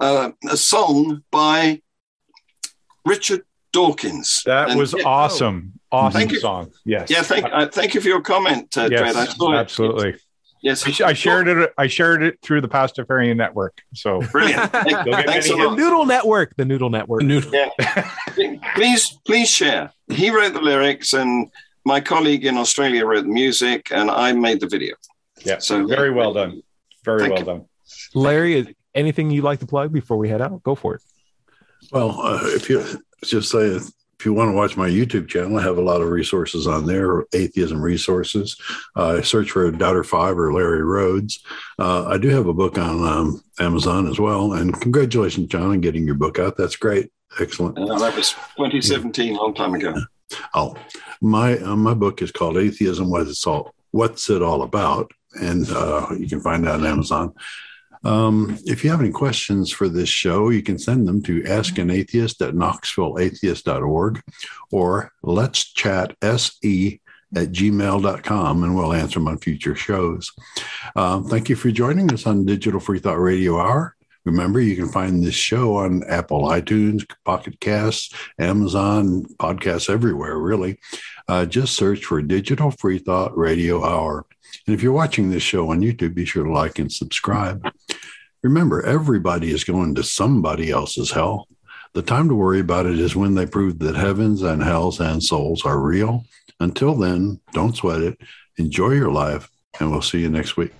uh, 0.00 0.32
a 0.50 0.56
song 0.56 1.22
by 1.30 1.80
Richard 3.06 3.42
Dawkins. 3.72 4.42
That 4.44 4.68
And 4.70 4.78
was 4.78 4.94
yeah, 4.96 5.04
awesome. 5.04 5.72
Awesome 5.92 6.20
Thank 6.20 6.32
you. 6.32 6.40
song. 6.40 6.70
Yes. 6.84 7.10
Yeah, 7.10 7.22
thank, 7.22 7.46
uh, 7.46 7.66
thank 7.68 7.94
you 7.94 8.00
for 8.00 8.08
your 8.08 8.20
comment, 8.20 8.76
uh, 8.76 8.88
Dread. 8.88 9.16
I 9.16 9.24
Yes, 9.24 9.36
saw 9.36 9.96
it. 10.02 10.20
Absolutely. 10.64 10.68
Yes, 10.68 10.86
I, 10.86 10.90
sh- 10.90 11.00
I 11.00 11.12
shared 11.12 11.48
it. 11.48 11.72
I 11.78 11.86
shared 11.86 12.22
it 12.22 12.38
through 12.42 12.60
the 12.60 12.68
Pastafarian 12.68 13.36
network. 13.36 13.80
So 13.94 14.20
Brilliant. 14.20 14.70
Thank- 14.72 14.90
You'll 15.06 15.16
get 15.16 15.26
Thanks 15.26 15.50
a 15.50 15.54
The. 15.54 15.74
Noodle 15.76 16.06
Network. 16.06 16.54
The 16.56 16.64
Noodle 16.64 16.90
Network. 16.90 17.22
please 18.74 19.18
please 19.26 19.48
share 19.50 19.92
he 20.08 20.30
wrote 20.30 20.52
the 20.52 20.60
lyrics 20.60 21.12
and 21.12 21.50
my 21.84 22.00
colleague 22.00 22.44
in 22.44 22.56
australia 22.56 23.04
wrote 23.06 23.22
the 23.22 23.28
music 23.28 23.88
and 23.92 24.10
i 24.10 24.32
made 24.32 24.60
the 24.60 24.66
video 24.68 24.94
yeah, 25.44 25.58
So- 25.58 25.86
very 25.86 26.10
well 26.10 26.34
done. 26.34 26.62
Very 27.02 27.20
Thank 27.20 27.30
well 27.32 27.38
you. 27.40 27.46
done. 27.46 27.64
Larry, 28.14 28.54
is 28.58 28.66
anything 28.94 29.30
you'd 29.30 29.42
like 29.44 29.60
to 29.60 29.66
plug 29.66 29.90
before 29.90 30.18
we 30.18 30.28
head 30.28 30.42
out? 30.42 30.62
Go 30.62 30.74
for 30.74 30.96
it. 30.96 31.02
Well, 31.92 32.20
uh, 32.20 32.40
if 32.42 32.68
you 32.68 32.84
just 33.24 33.50
say 33.50 33.78
if 34.20 34.26
you 34.26 34.34
want 34.34 34.50
to 34.50 34.54
watch 34.54 34.76
my 34.76 34.86
YouTube 34.86 35.28
channel, 35.28 35.56
I 35.56 35.62
have 35.62 35.78
a 35.78 35.82
lot 35.82 36.02
of 36.02 36.10
resources 36.10 36.66
on 36.66 36.84
there, 36.84 37.24
atheism 37.32 37.80
resources. 37.80 38.54
Uh, 38.94 39.22
search 39.22 39.50
for 39.50 39.70
Doubter 39.70 40.04
Five 40.04 40.38
or 40.38 40.52
Larry 40.52 40.82
Rhodes. 40.82 41.42
Uh, 41.78 42.04
I 42.04 42.18
do 42.18 42.28
have 42.28 42.46
a 42.46 42.52
book 42.52 42.76
on 42.76 43.02
um, 43.02 43.42
Amazon 43.58 44.06
as 44.06 44.20
well. 44.20 44.52
And 44.52 44.78
congratulations, 44.78 45.48
John, 45.48 45.70
on 45.70 45.80
getting 45.80 46.04
your 46.04 46.16
book 46.16 46.38
out. 46.38 46.58
That's 46.58 46.76
great. 46.76 47.10
Excellent. 47.40 47.78
Uh, 47.78 47.98
that 47.98 48.14
was 48.14 48.32
2017 48.58 49.36
long 49.36 49.54
time 49.54 49.72
ago 49.72 49.94
Oh, 50.54 50.76
my 51.20 51.58
uh, 51.58 51.76
my 51.76 51.94
book 51.94 52.22
is 52.22 52.32
called 52.32 52.56
Atheism: 52.56 53.10
What's 53.10 53.30
It's 53.30 53.46
All 53.46 53.74
What's 53.90 54.30
It 54.30 54.42
All 54.42 54.62
About, 54.62 55.10
and 55.34 55.68
uh, 55.70 56.08
you 56.16 56.28
can 56.28 56.40
find 56.40 56.66
that 56.66 56.74
on 56.74 56.86
Amazon. 56.86 57.34
Um, 58.04 58.58
if 58.64 58.82
you 58.82 58.90
have 58.90 59.00
any 59.00 59.10
questions 59.10 59.70
for 59.70 59.88
this 59.88 60.08
show, 60.08 60.50
you 60.50 60.62
can 60.62 60.78
send 60.78 61.06
them 61.06 61.22
to 61.24 61.42
askanatheist 61.42 61.78
an 61.80 61.90
Atheist 61.90 62.42
at 62.42 62.54
KnoxvilleAtheist.org 62.54 64.22
or 64.72 65.12
Let's 65.22 65.64
Chat 65.72 66.16
SE 66.22 67.00
at 67.36 67.52
gmail.com 67.52 68.64
and 68.64 68.74
we'll 68.74 68.92
answer 68.92 69.18
them 69.18 69.28
on 69.28 69.38
future 69.38 69.74
shows. 69.74 70.32
Um, 70.96 71.24
thank 71.24 71.48
you 71.48 71.56
for 71.56 71.70
joining 71.70 72.12
us 72.12 72.26
on 72.26 72.44
Digital 72.44 72.80
Free 72.80 72.98
Thought 72.98 73.20
Radio 73.20 73.58
Hour. 73.58 73.96
Remember, 74.24 74.60
you 74.60 74.76
can 74.76 74.88
find 74.88 75.22
this 75.22 75.34
show 75.34 75.76
on 75.76 76.04
Apple 76.04 76.42
iTunes, 76.42 77.10
Pocket 77.24 77.58
Casts, 77.60 78.14
Amazon, 78.38 79.24
podcasts 79.38 79.88
everywhere, 79.88 80.38
really. 80.38 80.78
Uh, 81.26 81.46
just 81.46 81.74
search 81.74 82.04
for 82.04 82.20
Digital 82.20 82.70
Free 82.70 82.98
Thought 82.98 83.36
Radio 83.36 83.82
Hour. 83.84 84.26
And 84.66 84.74
if 84.74 84.82
you're 84.82 84.92
watching 84.92 85.30
this 85.30 85.42
show 85.42 85.70
on 85.70 85.80
YouTube, 85.80 86.14
be 86.14 86.26
sure 86.26 86.44
to 86.44 86.52
like 86.52 86.78
and 86.78 86.92
subscribe. 86.92 87.72
Remember, 88.42 88.82
everybody 88.82 89.50
is 89.50 89.64
going 89.64 89.94
to 89.96 90.02
somebody 90.02 90.70
else's 90.70 91.10
hell. 91.10 91.46
The 91.92 92.02
time 92.02 92.28
to 92.28 92.34
worry 92.34 92.60
about 92.60 92.86
it 92.86 92.98
is 92.98 93.16
when 93.16 93.34
they 93.34 93.46
prove 93.46 93.80
that 93.80 93.96
heavens 93.96 94.42
and 94.42 94.62
hells 94.62 95.00
and 95.00 95.22
souls 95.22 95.64
are 95.64 95.78
real. 95.78 96.24
Until 96.60 96.94
then, 96.94 97.40
don't 97.52 97.76
sweat 97.76 98.00
it. 98.00 98.20
Enjoy 98.58 98.90
your 98.90 99.10
life, 99.10 99.50
and 99.78 99.90
we'll 99.90 100.02
see 100.02 100.20
you 100.20 100.30
next 100.30 100.56
week. 100.56 100.72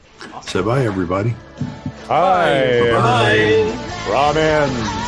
Say 0.42 0.62
bye, 0.62 0.84
everybody. 0.84 1.34
Hi. 2.06 2.80
Bye. 2.92 3.72
Ramen. 4.06 4.99